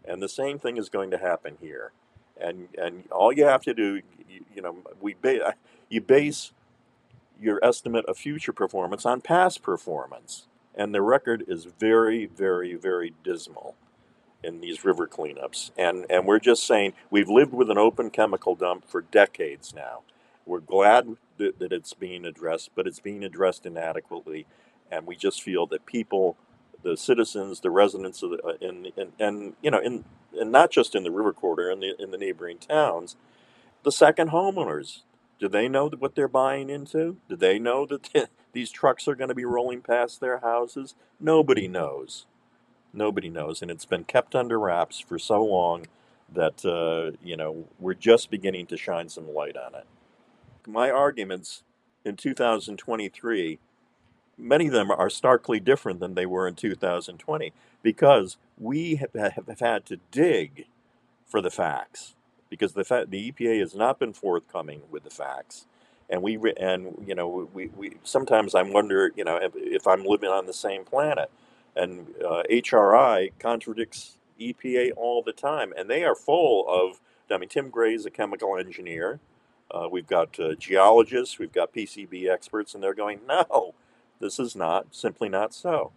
And 0.05 0.23
the 0.23 0.29
same 0.29 0.59
thing 0.59 0.77
is 0.77 0.89
going 0.89 1.11
to 1.11 1.19
happen 1.19 1.57
here. 1.61 1.93
And 2.41 2.69
and 2.77 3.05
all 3.11 3.33
you 3.33 3.45
have 3.45 3.63
to 3.63 3.75
do, 3.75 4.03
you, 4.29 4.45
you 4.55 4.63
know, 4.63 4.79
we 5.01 5.15
ba- 5.21 5.55
you 5.89 6.01
base 6.01 6.53
your 7.41 7.65
estimate 7.65 8.05
of 8.07 8.17
future 8.17 8.53
performance 8.53 9.07
on 9.07 9.21
past 9.21 9.63
performance, 9.63 10.47
and 10.75 10.95
the 10.95 11.03
record 11.03 11.45
is 11.47 11.65
very, 11.65 12.27
very, 12.27 12.75
very 12.75 13.13
dismal 13.23 13.75
in 14.43 14.61
these 14.61 14.85
river 14.85 15.07
cleanups. 15.07 15.71
And 15.77 16.07
and 16.11 16.27
we're 16.27 16.41
just 16.41 16.67
saying 16.67 16.95
we've 17.11 17.29
lived 17.29 17.53
with 17.53 17.71
an 17.71 17.79
open 17.79 18.11
chemical 18.11 18.55
dump 18.55 18.89
for 18.89 19.03
decades 19.03 19.75
now. 19.75 20.01
We're 20.47 20.61
glad 20.61 21.17
that, 21.39 21.59
that 21.59 21.73
it's 21.73 21.95
being 21.95 22.27
addressed, 22.27 22.71
but 22.75 22.87
it's 22.87 23.01
being 23.01 23.25
addressed 23.25 23.65
inadequately, 23.65 24.47
and 24.91 25.07
we 25.07 25.17
just 25.17 25.43
feel 25.43 25.67
that 25.69 25.87
people 25.87 26.37
the 26.85 26.97
citizens, 26.97 27.61
the 27.61 27.71
residents 27.71 28.23
of 28.23 28.31
the, 28.31 28.43
uh, 28.45 28.53
in, 28.61 28.93
in, 28.97 29.13
and 29.19 29.55
you 29.63 29.71
know, 29.71 29.81
in 29.81 30.05
and 30.39 30.53
not 30.53 30.71
just 30.71 30.95
in 30.95 31.03
the 31.03 31.11
river 31.11 31.33
corridor, 31.33 31.71
in 31.71 31.81
the 31.81 32.01
in 32.01 32.11
the 32.11 32.19
neighboring 32.19 32.59
towns, 32.59 33.17
the 33.83 33.93
second 33.93 34.31
homeowners. 34.31 35.01
Do 35.41 35.49
they 35.49 35.69
know 35.69 35.91
what 35.99 36.15
they're 36.15 36.29
buying 36.29 36.71
into? 36.71 37.17
Do 37.29 37.35
they 37.35 37.59
know 37.59 37.87
that 37.87 38.31
these 38.53 38.71
trucks 38.71 39.09
are 39.09 39.17
going 39.17 39.29
to 39.29 39.35
be 39.35 39.45
rolling 39.45 39.83
past 39.83 40.21
their 40.21 40.39
houses? 40.39 40.95
Nobody 41.19 41.67
knows. 41.67 42.27
Nobody 42.93 43.29
knows, 43.29 43.61
and 43.61 43.71
it's 43.71 43.85
been 43.85 44.05
kept 44.05 44.37
under 44.37 44.61
wraps 44.61 45.01
for 45.01 45.19
so 45.19 45.45
long 45.45 45.87
that 46.33 46.65
uh, 46.65 47.17
you 47.23 47.37
know 47.37 47.65
we're 47.81 47.95
just 47.95 48.31
beginning 48.31 48.67
to 48.67 48.77
shine 48.77 49.09
some 49.09 49.33
light 49.33 49.57
on 49.57 49.75
it. 49.75 49.87
My 50.67 50.91
arguments 50.91 51.65
in 52.05 52.17
2023 52.17 53.59
many 54.39 54.67
of 54.69 54.73
them 54.73 54.91
are 54.91 55.11
starkly 55.11 55.61
different 55.61 56.01
than 56.01 56.15
they 56.15 56.27
were 56.27 56.49
in 56.49 56.55
2020 56.55 57.53
because 57.83 58.37
we 58.59 58.97
have, 58.97 59.15
have 59.15 59.61
had 59.61 59.87
to 59.87 59.99
dig 60.11 60.67
for 61.27 61.41
the 61.41 61.51
facts 61.51 62.15
because 62.51 62.75
the 62.75 62.85
fa- 62.85 63.07
the 63.09 63.33
EPA 63.33 63.61
has 63.61 63.75
not 63.75 63.99
been 63.99 64.13
forthcoming 64.13 64.83
with 64.91 65.05
the 65.05 65.11
facts. 65.11 65.67
And 66.11 66.23
we 66.23 66.39
and 66.59 67.05
you 67.07 67.15
know 67.15 67.49
we, 67.55 67.69
we 67.69 67.97
sometimes 68.05 68.55
I 68.55 68.63
wonder 68.63 69.13
you 69.17 69.25
know 69.25 69.37
if, 69.37 69.53
if 69.57 69.87
I'm 69.87 70.05
living 70.05 70.31
on 70.31 70.47
the 70.47 70.53
same 70.53 70.85
planet. 70.85 71.31
And 71.77 72.09
uh, 72.25 72.45
HRI 72.51 73.33
contradicts 73.41 74.19
EPA 74.41 74.93
all 74.97 75.23
the 75.23 75.33
time. 75.33 75.73
And 75.77 75.91
they 75.91 76.05
are 76.05 76.15
full 76.15 76.67
of 76.69 77.01
I 77.33 77.39
mean 77.39 77.49
Tim 77.49 77.71
Gray 77.71 77.95
is 77.95 78.07
a 78.07 78.11
chemical 78.11 78.57
engineer. 78.59 79.21
Uh, 79.71 79.89
we've 79.91 80.07
got 80.07 80.39
uh, 80.41 80.55
geologists. 80.55 81.39
We've 81.39 81.53
got 81.53 81.75
PCB 81.75 82.31
experts. 82.31 82.75
And 82.75 82.83
they're 82.83 82.95
going 82.95 83.21
no 83.27 83.75
this 84.25 84.39
is 84.39 84.57
not 84.57 84.87
simply 84.91 85.29
not 85.29 85.53
so. 85.53 85.93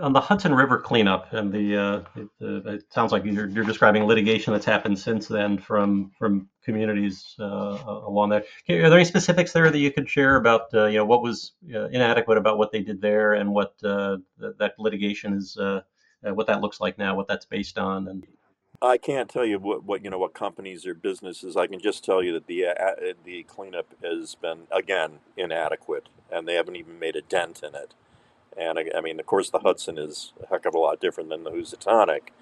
On 0.00 0.14
the 0.14 0.20
Hudson 0.22 0.54
River 0.54 0.78
cleanup 0.78 1.30
and 1.34 1.52
the, 1.52 1.76
uh, 1.76 2.02
it, 2.16 2.28
uh, 2.40 2.70
it, 2.70 2.84
sounds 2.90 3.12
like 3.12 3.26
you're, 3.26 3.46
you're, 3.46 3.64
describing 3.64 4.04
litigation 4.04 4.54
that's 4.54 4.64
happened 4.64 4.98
since 4.98 5.28
then 5.28 5.58
from 5.58 6.10
from 6.18 6.48
communities 6.64 7.36
uh, 7.38 7.76
along 8.06 8.30
there. 8.30 8.44
Are 8.70 8.88
there 8.88 8.98
any 8.98 9.04
specifics 9.04 9.52
there 9.52 9.70
that 9.70 9.78
you 9.78 9.92
could 9.92 10.08
share 10.08 10.36
about 10.36 10.72
uh, 10.72 10.86
you 10.86 10.96
know 10.96 11.04
what 11.04 11.22
was 11.22 11.52
uh, 11.74 11.88
inadequate 11.88 12.38
about 12.38 12.56
what 12.56 12.72
they 12.72 12.80
did 12.80 13.02
there 13.02 13.34
and 13.34 13.52
what 13.52 13.78
that 13.82 14.72
litigation 14.78 15.34
is 15.34 15.58
what 16.22 16.46
that 16.46 16.62
looks 16.62 16.80
like 16.80 16.96
now, 16.96 17.14
what 17.14 17.28
that's 17.28 17.44
based 17.44 17.78
on, 17.78 18.08
and 18.08 18.26
I 18.82 18.98
can't 18.98 19.30
tell 19.30 19.44
you 19.44 19.60
what, 19.60 19.84
what 19.84 20.02
you 20.02 20.10
know 20.10 20.18
what 20.18 20.34
companies 20.34 20.86
or 20.86 20.94
businesses. 20.94 21.56
I 21.56 21.68
can 21.68 21.78
just 21.78 22.04
tell 22.04 22.20
you 22.20 22.32
that 22.32 22.48
the 22.48 22.66
uh, 22.66 23.14
the 23.24 23.44
cleanup 23.44 23.86
has 24.02 24.34
been 24.34 24.62
again 24.72 25.20
inadequate, 25.36 26.08
and 26.32 26.48
they 26.48 26.54
haven't 26.54 26.74
even 26.76 26.98
made 26.98 27.14
a 27.14 27.22
dent 27.22 27.62
in 27.62 27.76
it. 27.76 27.94
And 28.58 28.80
I, 28.80 28.86
I 28.96 29.00
mean, 29.00 29.20
of 29.20 29.26
course, 29.26 29.50
the 29.50 29.60
Hudson 29.60 29.98
is 29.98 30.32
a 30.42 30.48
heck 30.48 30.66
of 30.66 30.74
a 30.74 30.78
lot 30.78 31.00
different 31.00 31.30
than 31.30 31.44
the 31.44 31.52
Housatonic. 31.52 32.32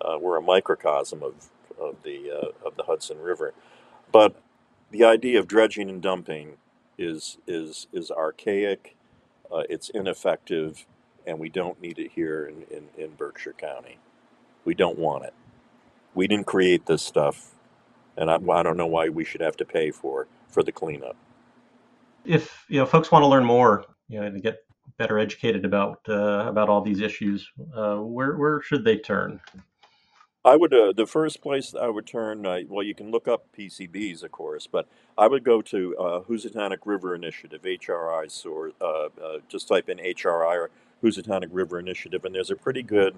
Uh, 0.00 0.18
we're 0.18 0.38
a 0.38 0.42
microcosm 0.42 1.22
of 1.22 1.50
of 1.78 2.02
the 2.04 2.30
uh, 2.30 2.66
of 2.66 2.76
the 2.76 2.84
Hudson 2.84 3.18
River, 3.18 3.52
but 4.10 4.40
the 4.90 5.04
idea 5.04 5.38
of 5.38 5.46
dredging 5.46 5.90
and 5.90 6.00
dumping 6.00 6.56
is 6.96 7.36
is 7.46 7.86
is 7.92 8.10
archaic. 8.10 8.96
Uh, 9.52 9.64
it's 9.68 9.90
ineffective, 9.90 10.86
and 11.26 11.38
we 11.38 11.50
don't 11.50 11.82
need 11.82 11.98
it 11.98 12.12
here 12.12 12.46
in, 12.46 12.62
in, 12.74 12.88
in 12.96 13.10
Berkshire 13.10 13.52
County. 13.52 13.98
We 14.64 14.74
don't 14.74 14.98
want 14.98 15.24
it 15.24 15.34
we 16.14 16.26
didn't 16.26 16.46
create 16.46 16.86
this 16.86 17.02
stuff, 17.02 17.54
and 18.16 18.30
I, 18.30 18.36
I 18.36 18.62
don't 18.62 18.76
know 18.76 18.86
why 18.86 19.08
we 19.08 19.24
should 19.24 19.40
have 19.40 19.56
to 19.58 19.64
pay 19.64 19.90
for 19.90 20.26
for 20.48 20.62
the 20.62 20.72
cleanup. 20.72 21.16
If 22.24 22.64
you 22.68 22.78
know, 22.78 22.86
folks 22.86 23.10
want 23.10 23.22
to 23.22 23.26
learn 23.26 23.44
more, 23.44 23.84
you 24.08 24.20
know, 24.20 24.30
to 24.30 24.40
get 24.40 24.64
better 24.98 25.18
educated 25.18 25.64
about 25.64 26.00
uh, 26.08 26.44
about 26.46 26.68
all 26.68 26.80
these 26.80 27.00
issues, 27.00 27.48
uh, 27.74 27.96
where 27.96 28.36
where 28.36 28.62
should 28.62 28.84
they 28.84 28.96
turn? 28.96 29.40
I 30.44 30.56
would 30.56 30.74
uh, 30.74 30.92
the 30.96 31.06
first 31.06 31.40
place 31.40 31.74
I 31.74 31.88
would 31.88 32.06
turn. 32.06 32.44
Uh, 32.44 32.60
well, 32.68 32.82
you 32.82 32.94
can 32.94 33.10
look 33.10 33.28
up 33.28 33.46
PCBs, 33.56 34.24
of 34.24 34.32
course, 34.32 34.66
but 34.66 34.88
I 35.16 35.28
would 35.28 35.44
go 35.44 35.62
to 35.62 35.96
uh, 35.96 36.20
Housatonic 36.22 36.80
River 36.84 37.14
Initiative 37.14 37.62
(HRI). 37.62 38.30
So, 38.30 38.72
uh, 38.80 38.84
uh, 38.84 39.38
just 39.48 39.68
type 39.68 39.88
in 39.88 39.98
HRI 39.98 40.56
or 40.56 40.70
Housatonic 41.00 41.50
River 41.52 41.78
Initiative, 41.78 42.24
and 42.24 42.34
there's 42.34 42.50
a 42.50 42.56
pretty 42.56 42.82
good 42.82 43.14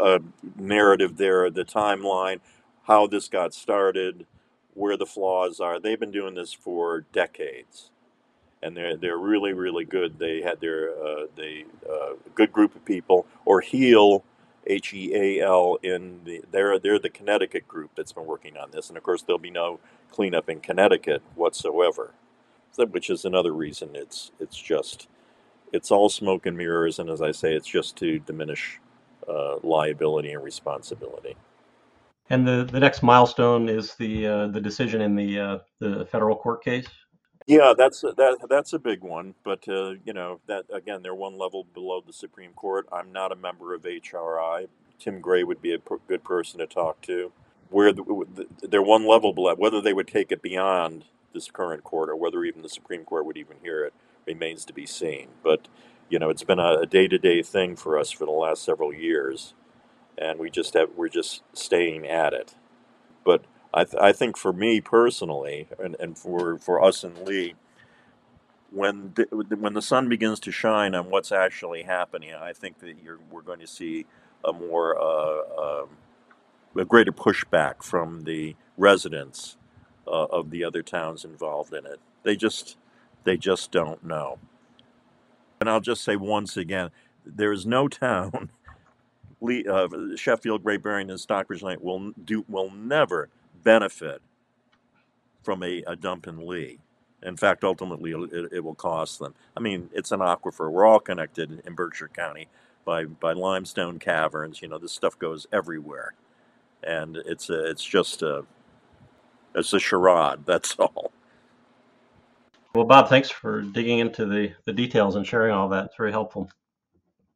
uh, 0.00 0.18
narrative 0.56 1.16
there, 1.16 1.50
the 1.50 1.64
timeline, 1.64 2.40
how 2.84 3.06
this 3.06 3.28
got 3.28 3.54
started, 3.54 4.26
where 4.74 4.96
the 4.96 5.06
flaws 5.06 5.60
are. 5.60 5.80
They've 5.80 6.00
been 6.00 6.10
doing 6.10 6.34
this 6.34 6.52
for 6.52 7.06
decades, 7.12 7.90
and 8.62 8.76
they're 8.76 8.96
they're 8.96 9.18
really 9.18 9.52
really 9.52 9.84
good. 9.84 10.18
They 10.18 10.42
had 10.42 10.60
their 10.60 10.90
uh, 10.90 11.26
they 11.36 11.64
uh, 11.88 12.14
good 12.34 12.52
group 12.52 12.74
of 12.76 12.84
people 12.84 13.26
or 13.44 13.60
Heal. 13.60 14.24
H 14.66 14.94
E 14.94 15.14
A 15.14 15.44
L 15.44 15.78
in 15.82 16.20
the 16.24 16.42
they're 16.50 16.78
they're 16.78 16.98
the 16.98 17.10
Connecticut 17.10 17.68
group 17.68 17.90
that's 17.94 18.12
been 18.12 18.24
working 18.24 18.56
on 18.56 18.70
this, 18.70 18.88
and 18.88 18.96
of 18.96 19.02
course 19.02 19.20
there'll 19.22 19.38
be 19.38 19.50
no 19.50 19.78
cleanup 20.10 20.48
in 20.48 20.60
Connecticut 20.60 21.20
whatsoever, 21.34 22.14
so, 22.72 22.86
which 22.86 23.10
is 23.10 23.26
another 23.26 23.52
reason 23.52 23.90
it's 23.92 24.32
it's 24.40 24.56
just 24.56 25.06
it's 25.70 25.90
all 25.90 26.08
smoke 26.08 26.46
and 26.46 26.56
mirrors, 26.56 26.98
and 26.98 27.10
as 27.10 27.20
I 27.20 27.32
say, 27.32 27.54
it's 27.54 27.68
just 27.68 27.96
to 27.96 28.18
diminish 28.20 28.80
uh, 29.28 29.58
liability 29.62 30.32
and 30.32 30.42
responsibility. 30.42 31.36
And 32.30 32.46
the, 32.46 32.68
the 32.70 32.80
next 32.80 33.02
milestone 33.02 33.68
is 33.68 33.94
the 33.96 34.26
uh, 34.26 34.46
the 34.48 34.60
decision 34.60 35.00
in 35.02 35.14
the 35.14 35.38
uh, 35.38 35.58
the 35.78 36.06
federal 36.06 36.36
court 36.36 36.64
case. 36.64 36.88
Yeah, 37.46 37.74
that's 37.76 38.02
a, 38.04 38.12
that 38.12 38.38
that's 38.48 38.72
a 38.72 38.78
big 38.78 39.02
one. 39.02 39.34
But 39.44 39.68
uh, 39.68 39.94
you 40.04 40.14
know 40.14 40.40
that 40.46 40.64
again, 40.72 41.02
they're 41.02 41.14
one 41.14 41.38
level 41.38 41.66
below 41.74 42.02
the 42.06 42.12
Supreme 42.12 42.52
Court. 42.52 42.86
I'm 42.90 43.12
not 43.12 43.32
a 43.32 43.36
member 43.36 43.74
of 43.74 43.82
HRI. 43.82 44.68
Tim 44.98 45.20
Gray 45.20 45.44
would 45.44 45.60
be 45.60 45.74
a 45.74 45.78
good 46.08 46.24
person 46.24 46.60
to 46.60 46.66
talk 46.66 47.00
to. 47.02 47.32
Where 47.70 47.92
the, 47.92 48.46
they're 48.62 48.82
one 48.82 49.06
level 49.06 49.32
below, 49.32 49.54
whether 49.56 49.80
they 49.80 49.92
would 49.92 50.08
take 50.08 50.32
it 50.32 50.40
beyond 50.42 51.04
this 51.34 51.50
current 51.50 51.84
court 51.84 52.08
or 52.08 52.16
whether 52.16 52.44
even 52.44 52.62
the 52.62 52.68
Supreme 52.68 53.04
Court 53.04 53.26
would 53.26 53.36
even 53.36 53.56
hear 53.62 53.84
it 53.84 53.92
remains 54.26 54.64
to 54.66 54.72
be 54.72 54.86
seen. 54.86 55.28
But 55.42 55.68
you 56.10 56.18
know, 56.18 56.30
it's 56.30 56.44
been 56.44 56.60
a 56.60 56.86
day 56.86 57.08
to 57.08 57.18
day 57.18 57.42
thing 57.42 57.76
for 57.76 57.98
us 57.98 58.10
for 58.12 58.26
the 58.26 58.32
last 58.32 58.64
several 58.64 58.92
years, 58.94 59.54
and 60.18 60.38
we 60.38 60.50
just 60.50 60.74
have 60.74 60.90
we're 60.96 61.08
just 61.08 61.42
staying 61.54 62.06
at 62.06 62.32
it. 62.34 62.54
But 63.24 63.44
I, 63.74 63.84
th- 63.84 64.02
I 64.02 64.12
think 64.12 64.36
for 64.38 64.52
me 64.52 64.80
personally, 64.80 65.68
and, 65.78 65.96
and 66.00 66.18
for 66.18 66.58
for 66.58 66.82
us 66.84 67.04
and 67.04 67.18
Lee, 67.26 67.54
when 68.70 69.12
the, 69.16 69.26
when 69.56 69.74
the 69.74 69.82
sun 69.82 70.08
begins 70.08 70.40
to 70.40 70.52
shine 70.52 70.94
on 70.94 71.10
what's 71.10 71.32
actually 71.32 71.84
happening, 71.84 72.34
I 72.34 72.52
think 72.52 72.80
that 72.80 72.96
we're 73.30 73.42
going 73.42 73.60
to 73.60 73.66
see 73.66 74.06
a 74.44 74.52
more 74.52 74.98
uh, 75.00 75.82
um, 75.84 75.90
a 76.76 76.84
greater 76.84 77.12
pushback 77.12 77.82
from 77.82 78.24
the 78.24 78.56
residents 78.78 79.56
uh, 80.06 80.26
of 80.26 80.50
the 80.50 80.64
other 80.64 80.82
towns 80.82 81.24
involved 81.24 81.74
in 81.74 81.86
it. 81.86 82.00
They 82.24 82.36
just 82.36 82.76
they 83.24 83.36
just 83.36 83.70
don't 83.72 84.04
know. 84.04 84.38
And 85.64 85.70
I'll 85.70 85.80
just 85.80 86.04
say 86.04 86.14
once 86.14 86.58
again, 86.58 86.90
there 87.24 87.50
is 87.50 87.64
no 87.64 87.88
town, 87.88 88.50
uh, 89.42 89.88
Sheffield, 90.14 90.62
Great 90.62 90.82
Barrington, 90.82 91.16
Stockbridge 91.16 91.62
Lane 91.62 91.78
will 91.80 92.10
do 92.22 92.44
will 92.50 92.70
never 92.70 93.30
benefit 93.62 94.20
from 95.42 95.62
a, 95.62 95.82
a 95.86 95.96
dump 95.96 96.26
in 96.26 96.46
Lee. 96.46 96.80
In 97.22 97.38
fact, 97.38 97.64
ultimately, 97.64 98.10
it, 98.10 98.52
it, 98.52 98.60
will 98.62 98.74
cost 98.74 99.20
them. 99.20 99.34
I 99.56 99.60
mean, 99.60 99.88
it's 99.94 100.12
an 100.12 100.20
aquifer. 100.20 100.70
We're 100.70 100.84
all 100.84 101.00
connected 101.00 101.62
in 101.64 101.74
Berkshire 101.74 102.10
County 102.14 102.48
by 102.84 103.06
by 103.06 103.32
limestone 103.32 103.98
caverns. 103.98 104.60
You 104.60 104.68
know, 104.68 104.76
this 104.76 104.92
stuff 104.92 105.18
goes 105.18 105.46
everywhere, 105.50 106.12
and 106.82 107.16
it's 107.16 107.48
a, 107.48 107.70
it's 107.70 107.82
just 107.82 108.20
a 108.20 108.44
it's 109.54 109.72
a 109.72 109.80
charade. 109.80 110.40
That's 110.44 110.74
all. 110.78 111.10
Well, 112.74 112.84
Bob, 112.84 113.08
thanks 113.08 113.30
for 113.30 113.62
digging 113.62 114.00
into 114.00 114.26
the, 114.26 114.52
the 114.64 114.72
details 114.72 115.14
and 115.14 115.24
sharing 115.24 115.52
all 115.52 115.68
that. 115.68 115.86
It's 115.86 115.96
very 115.96 116.10
helpful. 116.10 116.50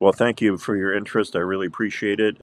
Well, 0.01 0.13
thank 0.13 0.41
you 0.41 0.59
for 0.59 0.77
your 0.77 0.93
interest. 0.97 1.37
I 1.37 1.41
really 1.41 1.67
appreciate 1.67 2.19
it. 2.19 2.41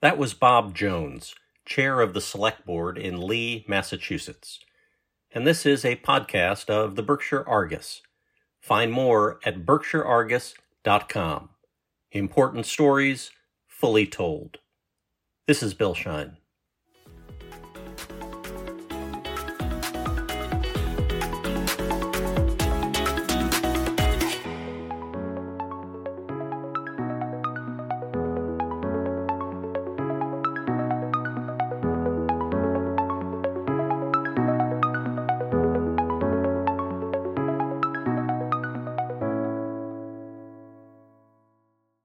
That 0.00 0.18
was 0.18 0.32
Bob 0.34 0.74
Jones, 0.74 1.34
chair 1.66 2.00
of 2.00 2.14
the 2.14 2.20
Select 2.20 2.64
Board 2.64 2.96
in 2.96 3.20
Lee, 3.20 3.64
Massachusetts. 3.68 4.60
And 5.30 5.46
this 5.46 5.66
is 5.66 5.84
a 5.84 5.96
podcast 5.96 6.70
of 6.70 6.96
the 6.96 7.02
Berkshire 7.02 7.46
Argus. 7.46 8.00
Find 8.60 8.90
more 8.90 9.38
at 9.44 9.66
berkshireargus.com. 9.66 11.50
Important 12.12 12.66
stories 12.66 13.30
fully 13.66 14.06
told. 14.06 14.58
This 15.46 15.62
is 15.62 15.74
Bill 15.74 15.94
Shein. 15.94 16.36